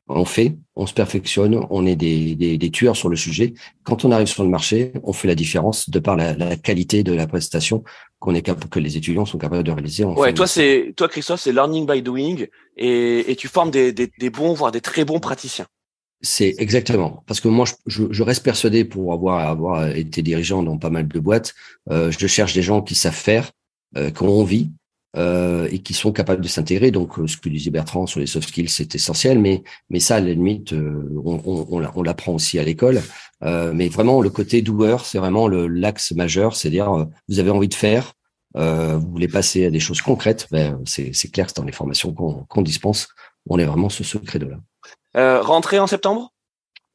on 0.09 0.25
fait, 0.25 0.57
on 0.77 0.87
se 0.87 0.93
perfectionne, 0.93 1.61
on 1.71 1.87
est 1.87 1.97
des, 1.97 2.35
des, 2.35 2.59
des, 2.59 2.71
tueurs 2.71 2.97
sur 2.97 3.09
le 3.09 3.17
sujet. 3.17 3.55
Quand 3.85 4.05
on 4.05 4.11
arrive 4.11 4.27
sur 4.27 4.45
le 4.45 4.51
marché, 4.51 4.93
on 5.03 5.13
fait 5.13 5.29
la 5.29 5.35
différence 5.35 5.89
de 5.89 5.99
par 5.99 6.17
la, 6.17 6.35
la 6.35 6.57
qualité 6.57 7.03
de 7.03 7.13
la 7.13 7.27
prestation 7.27 7.85
qu'on 8.19 8.35
est 8.35 8.43
capable, 8.43 8.69
que 8.69 8.81
les 8.81 8.97
étudiants 8.97 9.25
sont 9.25 9.39
capables 9.39 9.65
de 9.65 9.71
réaliser. 9.73 10.05
ouais, 10.05 10.35
toi 10.35 10.47
c'est, 10.47 10.93
toi 10.97 11.09
Christophe, 11.09 11.41
c'est 11.41 11.53
learning 11.53 11.87
by 11.87 12.03
doing 12.03 12.47
et, 12.77 13.31
et 13.31 13.37
tu 13.37 13.49
formes 13.49 13.71
des, 13.71 13.93
des, 13.93 14.11
des 14.19 14.31
bons, 14.31 14.55
voire 14.55 14.73
des 14.73 14.81
très 14.81 15.05
bons 15.05 15.21
praticiens. 15.21 15.67
C'est 16.21 16.55
exactement 16.59 17.23
parce 17.27 17.41
que 17.41 17.49
moi 17.49 17.67
je, 17.87 18.23
reste 18.23 18.43
persuadé 18.43 18.85
pour 18.85 19.13
avoir 19.13 19.89
été 19.89 20.23
dirigeant 20.23 20.63
dans 20.63 20.79
pas 20.79 20.89
mal 20.91 21.07
de 21.07 21.19
boîtes, 21.21 21.55
euh, 21.91 22.11
je 22.11 22.27
cherche 22.27 22.55
des 22.55 22.63
gens 22.63 22.81
qui 22.81 22.95
savent 22.95 23.13
faire, 23.13 23.51
euh, 23.97 24.11
qui 24.11 24.25
ont 24.25 24.41
envie 24.41 24.73
euh, 25.17 25.69
et 25.71 25.79
qui 25.79 25.95
sont 25.95 26.11
capables 26.11 26.43
de 26.43 26.49
s'intégrer. 26.49 26.91
Donc 26.91 27.17
euh, 27.21 27.29
ce 27.29 27.37
que 27.37 27.49
disait 27.49 27.71
Bertrand 27.71 28.07
sur 28.07 28.19
les 28.19 28.27
soft 28.27 28.49
skills 28.49 28.69
c'est 28.69 28.93
essentiel, 28.93 29.39
mais 29.39 29.63
mais 29.89 30.01
ça 30.01 30.17
à 30.17 30.21
la 30.21 30.31
limite 30.31 30.73
on, 30.75 32.03
l'apprend 32.03 32.33
aussi 32.33 32.59
à 32.59 32.65
l'école. 32.65 33.01
Mais 33.41 33.89
vraiment 33.89 34.21
le 34.21 34.31
côté 34.31 34.63
doueur 34.63 35.07
c'est 35.07 35.19
vraiment 35.19 35.47
l'axe 35.49 36.11
majeur, 36.13 36.57
c'est-à-dire 36.57 37.07
vous 37.29 37.39
avez 37.39 37.51
envie 37.51 37.69
de 37.69 37.75
faire, 37.75 38.15
vous 38.55 39.11
voulez 39.13 39.29
passer 39.29 39.67
à 39.67 39.71
des 39.71 39.81
choses 39.81 40.01
concrètes, 40.03 40.49
ben, 40.51 40.81
c'est 40.87 41.13
clair 41.31 41.47
c'est 41.49 41.57
dans 41.59 41.65
les 41.65 41.73
formations 41.73 42.13
qu'on 42.13 42.45
qu'on 42.49 42.63
dispense, 42.63 43.09
on 43.49 43.59
est 43.59 43.67
vraiment 43.67 43.91
ce 43.91 44.03
secret 44.03 44.41
de 44.41 44.47
là. 44.47 44.57
Euh, 45.17 45.41
rentrée 45.41 45.79
en 45.79 45.87
septembre? 45.87 46.33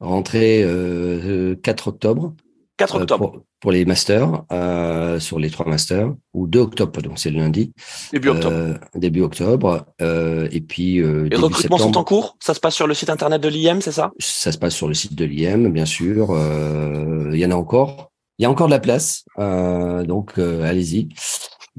Rentrée 0.00 0.62
euh, 0.64 1.54
4 1.62 1.88
octobre. 1.88 2.34
4 2.78 2.96
euh, 2.96 3.00
octobre. 3.00 3.30
Pour, 3.30 3.42
pour, 3.60 3.72
les 3.72 3.84
masters, 3.84 4.44
euh, 4.52 5.20
sur 5.20 5.38
les 5.38 5.50
trois 5.50 5.66
masters, 5.66 6.14
ou 6.32 6.46
2 6.46 6.60
octobre, 6.60 7.02
donc 7.02 7.18
c'est 7.18 7.30
le 7.30 7.38
lundi. 7.38 7.72
Début 8.10 8.28
octobre. 8.28 8.56
Euh, 8.56 8.74
début 8.94 9.20
octobre. 9.20 9.84
et 10.00 10.60
puis. 10.60 11.02
les 11.02 11.36
recrutements 11.36 11.78
sont 11.78 11.98
en 11.98 12.04
cours? 12.04 12.36
Ça 12.40 12.54
se 12.54 12.60
passe 12.60 12.74
sur 12.74 12.86
le 12.86 12.94
site 12.94 13.10
internet 13.10 13.40
de 13.40 13.48
l'IM, 13.48 13.80
c'est 13.82 13.92
ça? 13.92 14.10
Ça 14.18 14.52
se 14.52 14.58
passe 14.58 14.74
sur 14.74 14.88
le 14.88 14.94
site 14.94 15.14
de 15.14 15.24
l'IM, 15.24 15.70
bien 15.70 15.86
sûr. 15.86 16.34
Il 17.32 17.38
y 17.38 17.46
en 17.46 17.50
a 17.50 17.54
encore. 17.54 18.10
Il 18.38 18.44
y 18.44 18.46
a 18.46 18.50
encore 18.50 18.68
de 18.68 18.72
la 18.72 18.80
place, 18.80 19.24
donc 19.36 20.38
allez-y. 20.38 21.08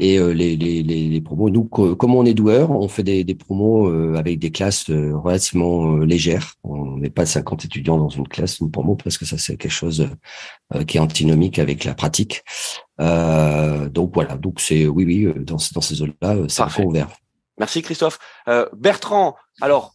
Et 0.03 0.17
euh, 0.17 0.33
les, 0.33 0.57
les, 0.57 0.81
les, 0.81 1.21
promos, 1.21 1.51
nous, 1.51 1.63
comme 1.63 2.15
on 2.15 2.25
est 2.25 2.33
doueur, 2.33 2.71
on 2.71 2.87
fait 2.87 3.03
des, 3.03 3.23
des 3.23 3.35
promos 3.35 3.87
euh, 3.87 4.15
avec 4.15 4.39
des 4.39 4.49
classes 4.49 4.89
euh, 4.89 5.15
relativement 5.15 5.95
légères. 5.97 6.55
On 6.63 6.97
n'est 6.97 7.11
pas 7.11 7.27
50 7.27 7.65
étudiants 7.65 7.99
dans 7.99 8.09
une 8.09 8.27
classe, 8.27 8.61
une 8.61 8.71
promo, 8.71 8.95
parce 8.95 9.19
que 9.19 9.25
ça, 9.25 9.37
c'est 9.37 9.57
quelque 9.57 9.71
chose 9.71 10.09
qui 10.87 10.97
est 10.97 10.99
antinomique 10.99 11.59
avec 11.59 11.83
la 11.83 11.93
pratique. 11.93 12.43
donc 12.97 14.11
voilà, 14.15 14.37
donc 14.37 14.59
c'est 14.59 14.87
oui, 14.87 15.05
oui, 15.05 15.43
dans, 15.43 15.57
dans 15.73 15.81
ces 15.81 15.95
zones-là, 15.95 16.37
c'est 16.47 16.63
un 16.63 16.83
ouvert. 16.83 17.09
Merci 17.59 17.83
Christophe. 17.83 18.17
Bertrand, 18.73 19.35
alors, 19.59 19.93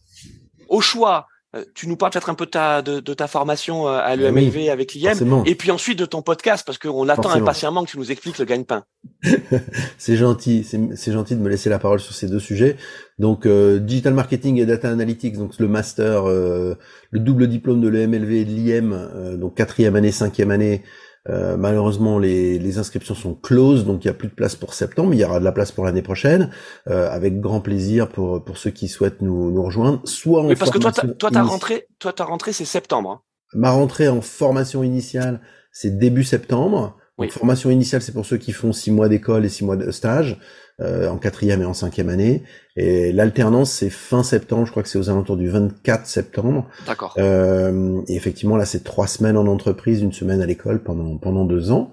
au 0.69 0.79
choix, 0.79 1.25
euh, 1.25 1.36
tu 1.73 1.87
nous 1.87 1.95
parles 1.95 2.11
peut-être 2.11 2.29
un 2.29 2.33
peu 2.33 2.45
de 2.45 2.51
ta, 2.51 2.81
de, 2.81 2.99
ta 3.13 3.27
formation 3.27 3.87
euh, 3.87 3.99
à 4.03 4.15
l'EMLV 4.15 4.69
avec 4.69 4.93
l'IM, 4.93 5.43
et 5.45 5.55
puis 5.55 5.71
ensuite 5.71 5.97
de 5.97 6.05
ton 6.05 6.21
podcast, 6.21 6.63
parce 6.65 6.77
qu'on 6.77 7.07
attend 7.07 7.29
impatiemment 7.29 7.85
que 7.85 7.91
tu 7.91 7.97
nous 7.97 8.11
expliques 8.11 8.37
le 8.37 8.45
gagne-pain. 8.45 8.83
c'est 9.97 10.17
gentil, 10.17 10.63
c'est 10.63 11.11
gentil 11.11 11.35
de 11.35 11.41
me 11.41 11.49
laisser 11.49 11.69
la 11.69 11.79
parole 11.79 11.99
sur 11.99 12.13
ces 12.13 12.27
deux 12.27 12.39
sujets. 12.39 12.75
Donc, 13.17 13.45
euh, 13.45 13.79
digital 13.79 14.13
marketing 14.13 14.57
et 14.57 14.65
data 14.65 14.89
analytics, 14.89 15.37
donc 15.37 15.57
le 15.57 15.67
master, 15.67 16.25
le 16.25 16.77
double 17.19 17.47
diplôme 17.47 17.81
de 17.81 17.87
l'EMLV 17.87 18.31
et 18.31 18.45
de 18.45 18.51
l'IM, 18.51 19.37
donc 19.37 19.55
quatrième 19.55 19.95
année, 19.95 20.11
cinquième 20.11 20.51
année, 20.51 20.83
euh, 21.29 21.57
malheureusement, 21.57 22.19
les, 22.19 22.57
les, 22.57 22.77
inscriptions 22.77 23.15
sont 23.15 23.33
closes, 23.33 23.85
donc 23.85 24.05
il 24.05 24.07
n'y 24.07 24.11
a 24.11 24.13
plus 24.13 24.29
de 24.29 24.33
place 24.33 24.55
pour 24.55 24.73
septembre. 24.73 25.13
Il 25.13 25.19
y 25.19 25.25
aura 25.25 25.39
de 25.39 25.43
la 25.43 25.51
place 25.51 25.71
pour 25.71 25.85
l'année 25.85 26.01
prochaine, 26.01 26.51
euh, 26.87 27.09
avec 27.09 27.39
grand 27.39 27.59
plaisir 27.59 28.07
pour 28.07 28.43
pour 28.43 28.57
ceux 28.57 28.69
qui 28.69 28.87
souhaitent 28.87 29.21
nous, 29.21 29.51
nous 29.51 29.63
rejoindre. 29.63 30.01
Soit 30.05 30.43
en 30.43 30.55
parce 30.55 30.71
que 30.71 30.77
toi, 30.77 30.91
toi, 30.91 31.31
ta 31.31 31.43
rentrée, 31.43 31.87
toi, 31.99 32.13
ta 32.13 32.23
rentrée, 32.23 32.53
c'est 32.53 32.65
septembre. 32.65 33.09
Hein. 33.09 33.21
Ma 33.53 33.71
rentrée 33.71 34.07
en 34.07 34.21
formation 34.21 34.83
initiale, 34.83 35.41
c'est 35.71 35.97
début 35.97 36.23
septembre. 36.23 36.97
Donc, 37.17 37.31
formation 37.31 37.71
initiale, 37.71 38.01
c'est 38.01 38.11
pour 38.11 38.25
ceux 38.25 38.37
qui 38.37 38.51
font 38.51 38.71
six 38.71 38.91
mois 38.91 39.09
d'école 39.09 39.43
et 39.43 39.49
six 39.49 39.65
mois 39.65 39.75
de 39.75 39.89
stage. 39.89 40.39
Euh, 40.79 41.09
en 41.09 41.17
quatrième 41.17 41.63
et 41.63 41.65
en 41.65 41.73
cinquième 41.73 42.07
année. 42.07 42.43
Et 42.79 43.11
l'alternance, 43.11 43.71
c'est 43.71 43.89
fin 43.89 44.21
septembre, 44.21 44.67
je 44.67 44.71
crois 44.71 44.83
que 44.83 44.89
c'est 44.89 44.99
aux 44.99 45.09
alentours 45.09 45.35
du 45.35 45.49
24 45.49 46.05
septembre. 46.05 46.67
D'accord. 46.85 47.15
Euh, 47.17 48.01
et 48.07 48.15
effectivement, 48.15 48.55
là, 48.55 48.65
c'est 48.65 48.83
trois 48.83 49.07
semaines 49.07 49.35
en 49.35 49.47
entreprise, 49.47 50.01
une 50.03 50.13
semaine 50.13 50.41
à 50.41 50.45
l'école 50.45 50.83
pendant 50.83 51.17
pendant 51.17 51.43
deux 51.43 51.71
ans. 51.71 51.91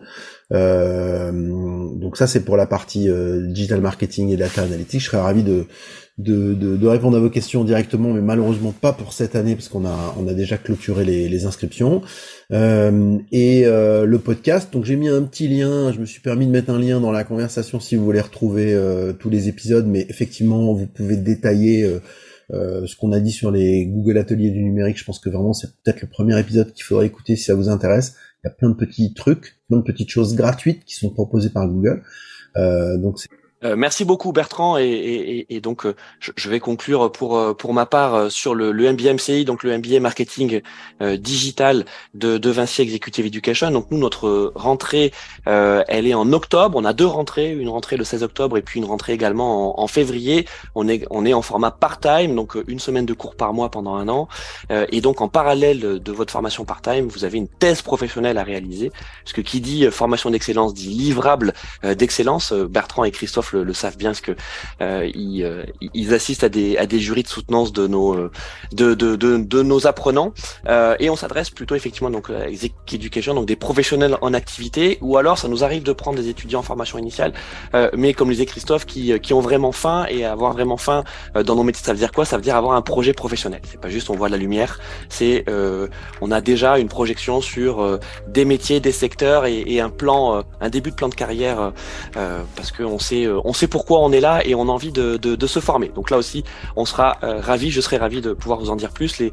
Euh, 0.52 1.32
donc 1.32 2.18
ça, 2.18 2.26
c'est 2.26 2.44
pour 2.44 2.58
la 2.58 2.66
partie 2.66 3.08
euh, 3.08 3.46
digital 3.46 3.80
marketing 3.80 4.28
et 4.28 4.36
data 4.36 4.62
analytics. 4.62 5.00
Je 5.00 5.06
serais 5.06 5.22
ravi 5.22 5.42
de 5.42 5.64
de, 6.18 6.54
de, 6.54 6.76
de, 6.76 6.86
répondre 6.86 7.16
à 7.16 7.20
vos 7.20 7.30
questions 7.30 7.64
directement, 7.64 8.12
mais 8.12 8.20
malheureusement 8.20 8.72
pas 8.72 8.92
pour 8.92 9.12
cette 9.12 9.34
année 9.34 9.56
parce 9.56 9.68
qu'on 9.68 9.84
a 9.84 10.14
on 10.20 10.28
a 10.28 10.34
déjà 10.34 10.58
clôturé 10.58 11.04
les, 11.04 11.28
les 11.28 11.46
inscriptions. 11.46 12.02
Euh, 12.52 13.18
et 13.32 13.66
euh, 13.66 14.04
le 14.04 14.18
podcast, 14.18 14.72
donc 14.72 14.84
j'ai 14.84 14.96
mis 14.96 15.08
un 15.08 15.22
petit 15.22 15.48
lien, 15.48 15.92
je 15.92 16.00
me 16.00 16.04
suis 16.04 16.20
permis 16.20 16.46
de 16.46 16.50
mettre 16.50 16.70
un 16.70 16.78
lien 16.78 17.00
dans 17.00 17.12
la 17.12 17.24
conversation 17.24 17.80
si 17.80 17.96
vous 17.96 18.04
voulez 18.04 18.20
retrouver 18.20 18.74
euh, 18.74 19.12
tous 19.12 19.30
les 19.30 19.48
épisodes, 19.48 19.86
mais 19.86 20.06
effectivement 20.08 20.74
vous 20.74 20.86
pouvez 20.86 21.16
détailler 21.16 21.84
euh, 22.52 22.86
ce 22.86 22.96
qu'on 22.96 23.12
a 23.12 23.20
dit 23.20 23.32
sur 23.32 23.50
les 23.50 23.86
Google 23.86 24.18
Ateliers 24.18 24.50
du 24.50 24.62
numérique. 24.62 24.98
Je 24.98 25.04
pense 25.04 25.18
que 25.18 25.30
vraiment 25.30 25.54
c'est 25.54 25.68
peut-être 25.82 26.02
le 26.02 26.08
premier 26.08 26.38
épisode 26.38 26.72
qu'il 26.72 26.84
faudrait 26.84 27.06
écouter 27.06 27.36
si 27.36 27.44
ça 27.44 27.54
vous 27.54 27.68
intéresse. 27.68 28.16
Il 28.42 28.48
y 28.48 28.50
a 28.50 28.54
plein 28.54 28.68
de 28.68 28.74
petits 28.74 29.14
trucs, 29.14 29.56
plein 29.68 29.78
de 29.78 29.82
petites 29.82 30.10
choses 30.10 30.34
gratuites 30.34 30.84
qui 30.84 30.96
sont 30.96 31.10
proposées 31.10 31.50
par 31.50 31.66
Google. 31.66 32.02
donc 32.56 33.18
c'est 33.18 33.30
Euh, 33.64 33.76
merci 33.76 34.04
beaucoup 34.04 34.32
Bertrand 34.32 34.76
et, 34.78 35.60
donc 35.62 35.86
euh, 35.86 35.94
je, 36.20 36.50
vais 36.50 36.60
conclure 36.60 37.10
pour 37.10 37.38
euh, 37.38 37.54
pour 37.54 37.72
ma 37.72 37.86
part 37.86 38.30
sur 38.30 38.54
le, 38.54 38.72
le 38.72 38.92
MBA 38.92 39.14
MCI 39.14 39.44
donc 39.46 39.62
le 39.62 39.78
MBA 39.78 40.00
marketing 40.00 40.60
digital 41.00 41.84
de, 42.12 42.36
de 42.36 42.50
Vinci 42.50 42.82
Executive 42.82 43.26
Education. 43.26 43.70
Donc 43.70 43.86
nous 43.90 43.98
notre 43.98 44.52
rentrée 44.54 45.12
elle 45.46 46.06
est 46.06 46.14
en 46.14 46.32
octobre. 46.32 46.76
On 46.76 46.84
a 46.84 46.92
deux 46.92 47.06
rentrées 47.06 47.52
une 47.52 47.68
rentrée 47.68 47.96
le 47.96 48.04
16 48.04 48.22
octobre 48.22 48.58
et 48.58 48.62
puis 48.62 48.80
une 48.80 48.86
rentrée 48.86 49.12
également 49.12 49.80
en, 49.80 49.86
février. 49.86 50.46
On 50.74 50.88
est 50.88 51.06
on 51.10 51.24
est 51.24 51.34
en 51.34 51.42
format 51.42 51.70
part-time 51.70 52.34
donc 52.34 52.56
une 52.66 52.80
semaine 52.80 53.06
de 53.06 53.14
cours 53.14 53.36
par 53.36 53.54
mois 53.54 53.70
pendant 53.70 53.94
un 53.94 54.08
an. 54.08 54.28
Et 54.70 55.00
donc 55.00 55.20
en 55.20 55.28
parallèle 55.28 55.80
de 56.02 56.12
votre 56.12 56.32
formation 56.32 56.64
part-time 56.64 57.06
vous 57.06 57.24
avez 57.24 57.38
une 57.38 57.48
thèse 57.48 57.82
professionnelle 57.82 58.38
à 58.38 58.42
réaliser. 58.42 58.90
Parce 59.24 59.32
que 59.32 59.40
qui 59.40 59.60
dit 59.60 59.86
formation 59.90 60.30
d'excellence 60.30 60.74
dit 60.74 60.88
livrable 60.88 61.54
d'excellence. 61.82 62.52
Bertrand 62.52 63.04
et 63.04 63.10
Christophe 63.10 63.53
le, 63.62 63.72
savent 63.72 63.96
bien, 63.96 64.10
parce 64.10 64.20
que 64.20 64.32
euh, 64.80 65.10
euh, 65.16 65.64
ils, 65.92 66.14
assistent 66.14 66.44
à 66.44 66.48
des, 66.48 66.76
à 66.76 66.86
des 66.86 66.98
jurys 66.98 67.22
de 67.22 67.28
soutenance 67.28 67.72
de 67.72 67.86
nos, 67.86 68.14
euh, 68.14 68.30
de, 68.72 68.94
de, 68.94 69.16
de, 69.16 69.62
nos 69.62 69.86
apprenants, 69.86 70.32
et 70.98 71.10
on 71.10 71.16
s'adresse 71.16 71.50
plutôt 71.50 71.74
effectivement 71.74 72.10
donc 72.10 72.30
à 72.30 72.48
Education, 72.48 73.34
donc 73.34 73.46
des 73.46 73.56
professionnels 73.56 74.16
en 74.20 74.34
activité, 74.34 74.98
ou 75.00 75.16
alors 75.16 75.38
ça 75.38 75.48
nous 75.48 75.64
arrive 75.64 75.82
de 75.82 75.92
prendre 75.92 76.18
des 76.18 76.28
étudiants 76.28 76.60
en 76.60 76.62
formation 76.62 76.98
initiale, 76.98 77.32
mais 77.96 78.14
comme 78.14 78.28
le 78.28 78.34
disait 78.34 78.46
Christophe, 78.46 78.86
qui, 78.86 79.18
qui 79.20 79.32
ont 79.32 79.40
vraiment 79.40 79.72
faim, 79.72 80.06
et 80.08 80.24
avoir 80.24 80.52
vraiment 80.52 80.76
faim 80.76 81.04
dans 81.34 81.56
nos 81.56 81.62
métiers, 81.62 81.84
ça 81.84 81.92
veut 81.92 81.98
dire 81.98 82.12
quoi? 82.12 82.24
Ça 82.24 82.36
veut 82.36 82.42
dire 82.42 82.56
avoir 82.56 82.74
un 82.74 82.82
projet 82.82 83.12
professionnel. 83.12 83.60
C'est 83.64 83.80
pas 83.80 83.88
juste 83.88 84.10
on 84.10 84.14
voit 84.14 84.28
de 84.28 84.32
la 84.32 84.38
lumière, 84.38 84.78
c'est 85.08 85.44
on 86.20 86.30
a 86.30 86.40
déjà 86.40 86.78
une 86.78 86.88
projection 86.88 87.40
sur 87.40 87.98
des 88.28 88.44
métiers, 88.44 88.80
des 88.80 88.92
secteurs 88.92 89.46
et, 89.46 89.64
et 89.66 89.80
un 89.80 89.90
plan, 89.90 90.44
un 90.60 90.70
début 90.70 90.90
de 90.90 90.96
plan 90.96 91.08
de 91.08 91.14
carrière, 91.14 91.72
parce 92.12 92.72
qu'on 92.72 92.98
sait 92.98 93.26
on 93.44 93.52
sait 93.52 93.68
pourquoi 93.68 94.00
on 94.00 94.10
est 94.12 94.20
là 94.20 94.44
et 94.44 94.54
on 94.54 94.62
a 94.62 94.72
envie 94.72 94.92
de, 94.92 95.46
se 95.46 95.60
former. 95.60 95.88
Donc 95.88 96.10
là 96.10 96.16
aussi, 96.16 96.42
on 96.74 96.86
sera 96.86 97.18
euh, 97.22 97.40
ravi, 97.40 97.70
je 97.70 97.80
serai 97.80 97.98
ravi 97.98 98.22
de 98.22 98.32
pouvoir 98.32 98.58
vous 98.58 98.70
en 98.70 98.76
dire 98.76 98.90
plus. 98.90 99.18
Les, 99.18 99.32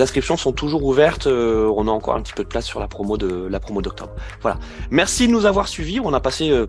inscriptions 0.00 0.36
sont 0.36 0.52
toujours 0.52 0.84
ouvertes. 0.84 1.26
Euh, 1.26 1.70
on 1.76 1.86
a 1.86 1.90
encore 1.90 2.14
un 2.14 2.22
petit 2.22 2.32
peu 2.32 2.42
de 2.42 2.48
place 2.48 2.64
sur 2.64 2.80
la 2.80 2.88
promo 2.88 3.18
de 3.18 3.46
la 3.46 3.60
promo 3.60 3.82
d'octobre. 3.82 4.12
Voilà. 4.40 4.58
Merci 4.90 5.26
de 5.26 5.32
nous 5.32 5.44
avoir 5.44 5.68
suivis. 5.68 6.00
On 6.00 6.14
a 6.14 6.20
passé 6.20 6.50
euh, 6.50 6.66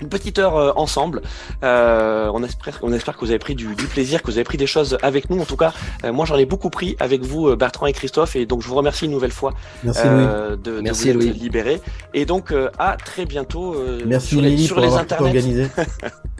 une 0.00 0.08
petite 0.08 0.38
heure 0.38 0.56
euh, 0.56 0.72
ensemble. 0.76 1.22
Euh, 1.62 2.30
on, 2.32 2.42
espère, 2.42 2.78
on 2.82 2.92
espère 2.92 3.14
que 3.16 3.20
vous 3.20 3.30
avez 3.30 3.38
pris 3.38 3.54
du, 3.54 3.66
plaisir, 3.74 4.22
que 4.22 4.26
vous 4.26 4.38
avez 4.38 4.44
pris 4.44 4.58
des 4.58 4.66
choses 4.66 4.98
avec 5.02 5.30
nous. 5.30 5.40
En 5.40 5.44
tout 5.44 5.56
cas, 5.56 5.72
euh, 6.04 6.12
moi 6.12 6.26
j'en 6.26 6.36
ai 6.36 6.46
beaucoup 6.46 6.70
pris 6.70 6.96
avec 7.00 7.22
vous, 7.22 7.54
Bertrand 7.56 7.86
et 7.86 7.92
Christophe, 7.92 8.36
et 8.36 8.46
donc 8.46 8.62
je 8.62 8.68
vous 8.68 8.74
remercie 8.74 9.04
une 9.04 9.10
nouvelle 9.10 9.32
fois 9.32 9.52
Merci, 9.84 10.02
de, 10.04 10.56
de, 10.56 10.80
Merci, 10.80 11.12
vous 11.12 11.20
libérer. 11.20 11.80
Et 12.14 12.24
donc 12.24 12.54
à 12.78 12.96
très 12.96 13.26
bientôt 13.26 13.76
Merci 14.06 14.28
sur 14.28 14.40
les, 14.40 14.58
sur 14.58 14.80
les 14.80 14.94
internets. 14.94 15.70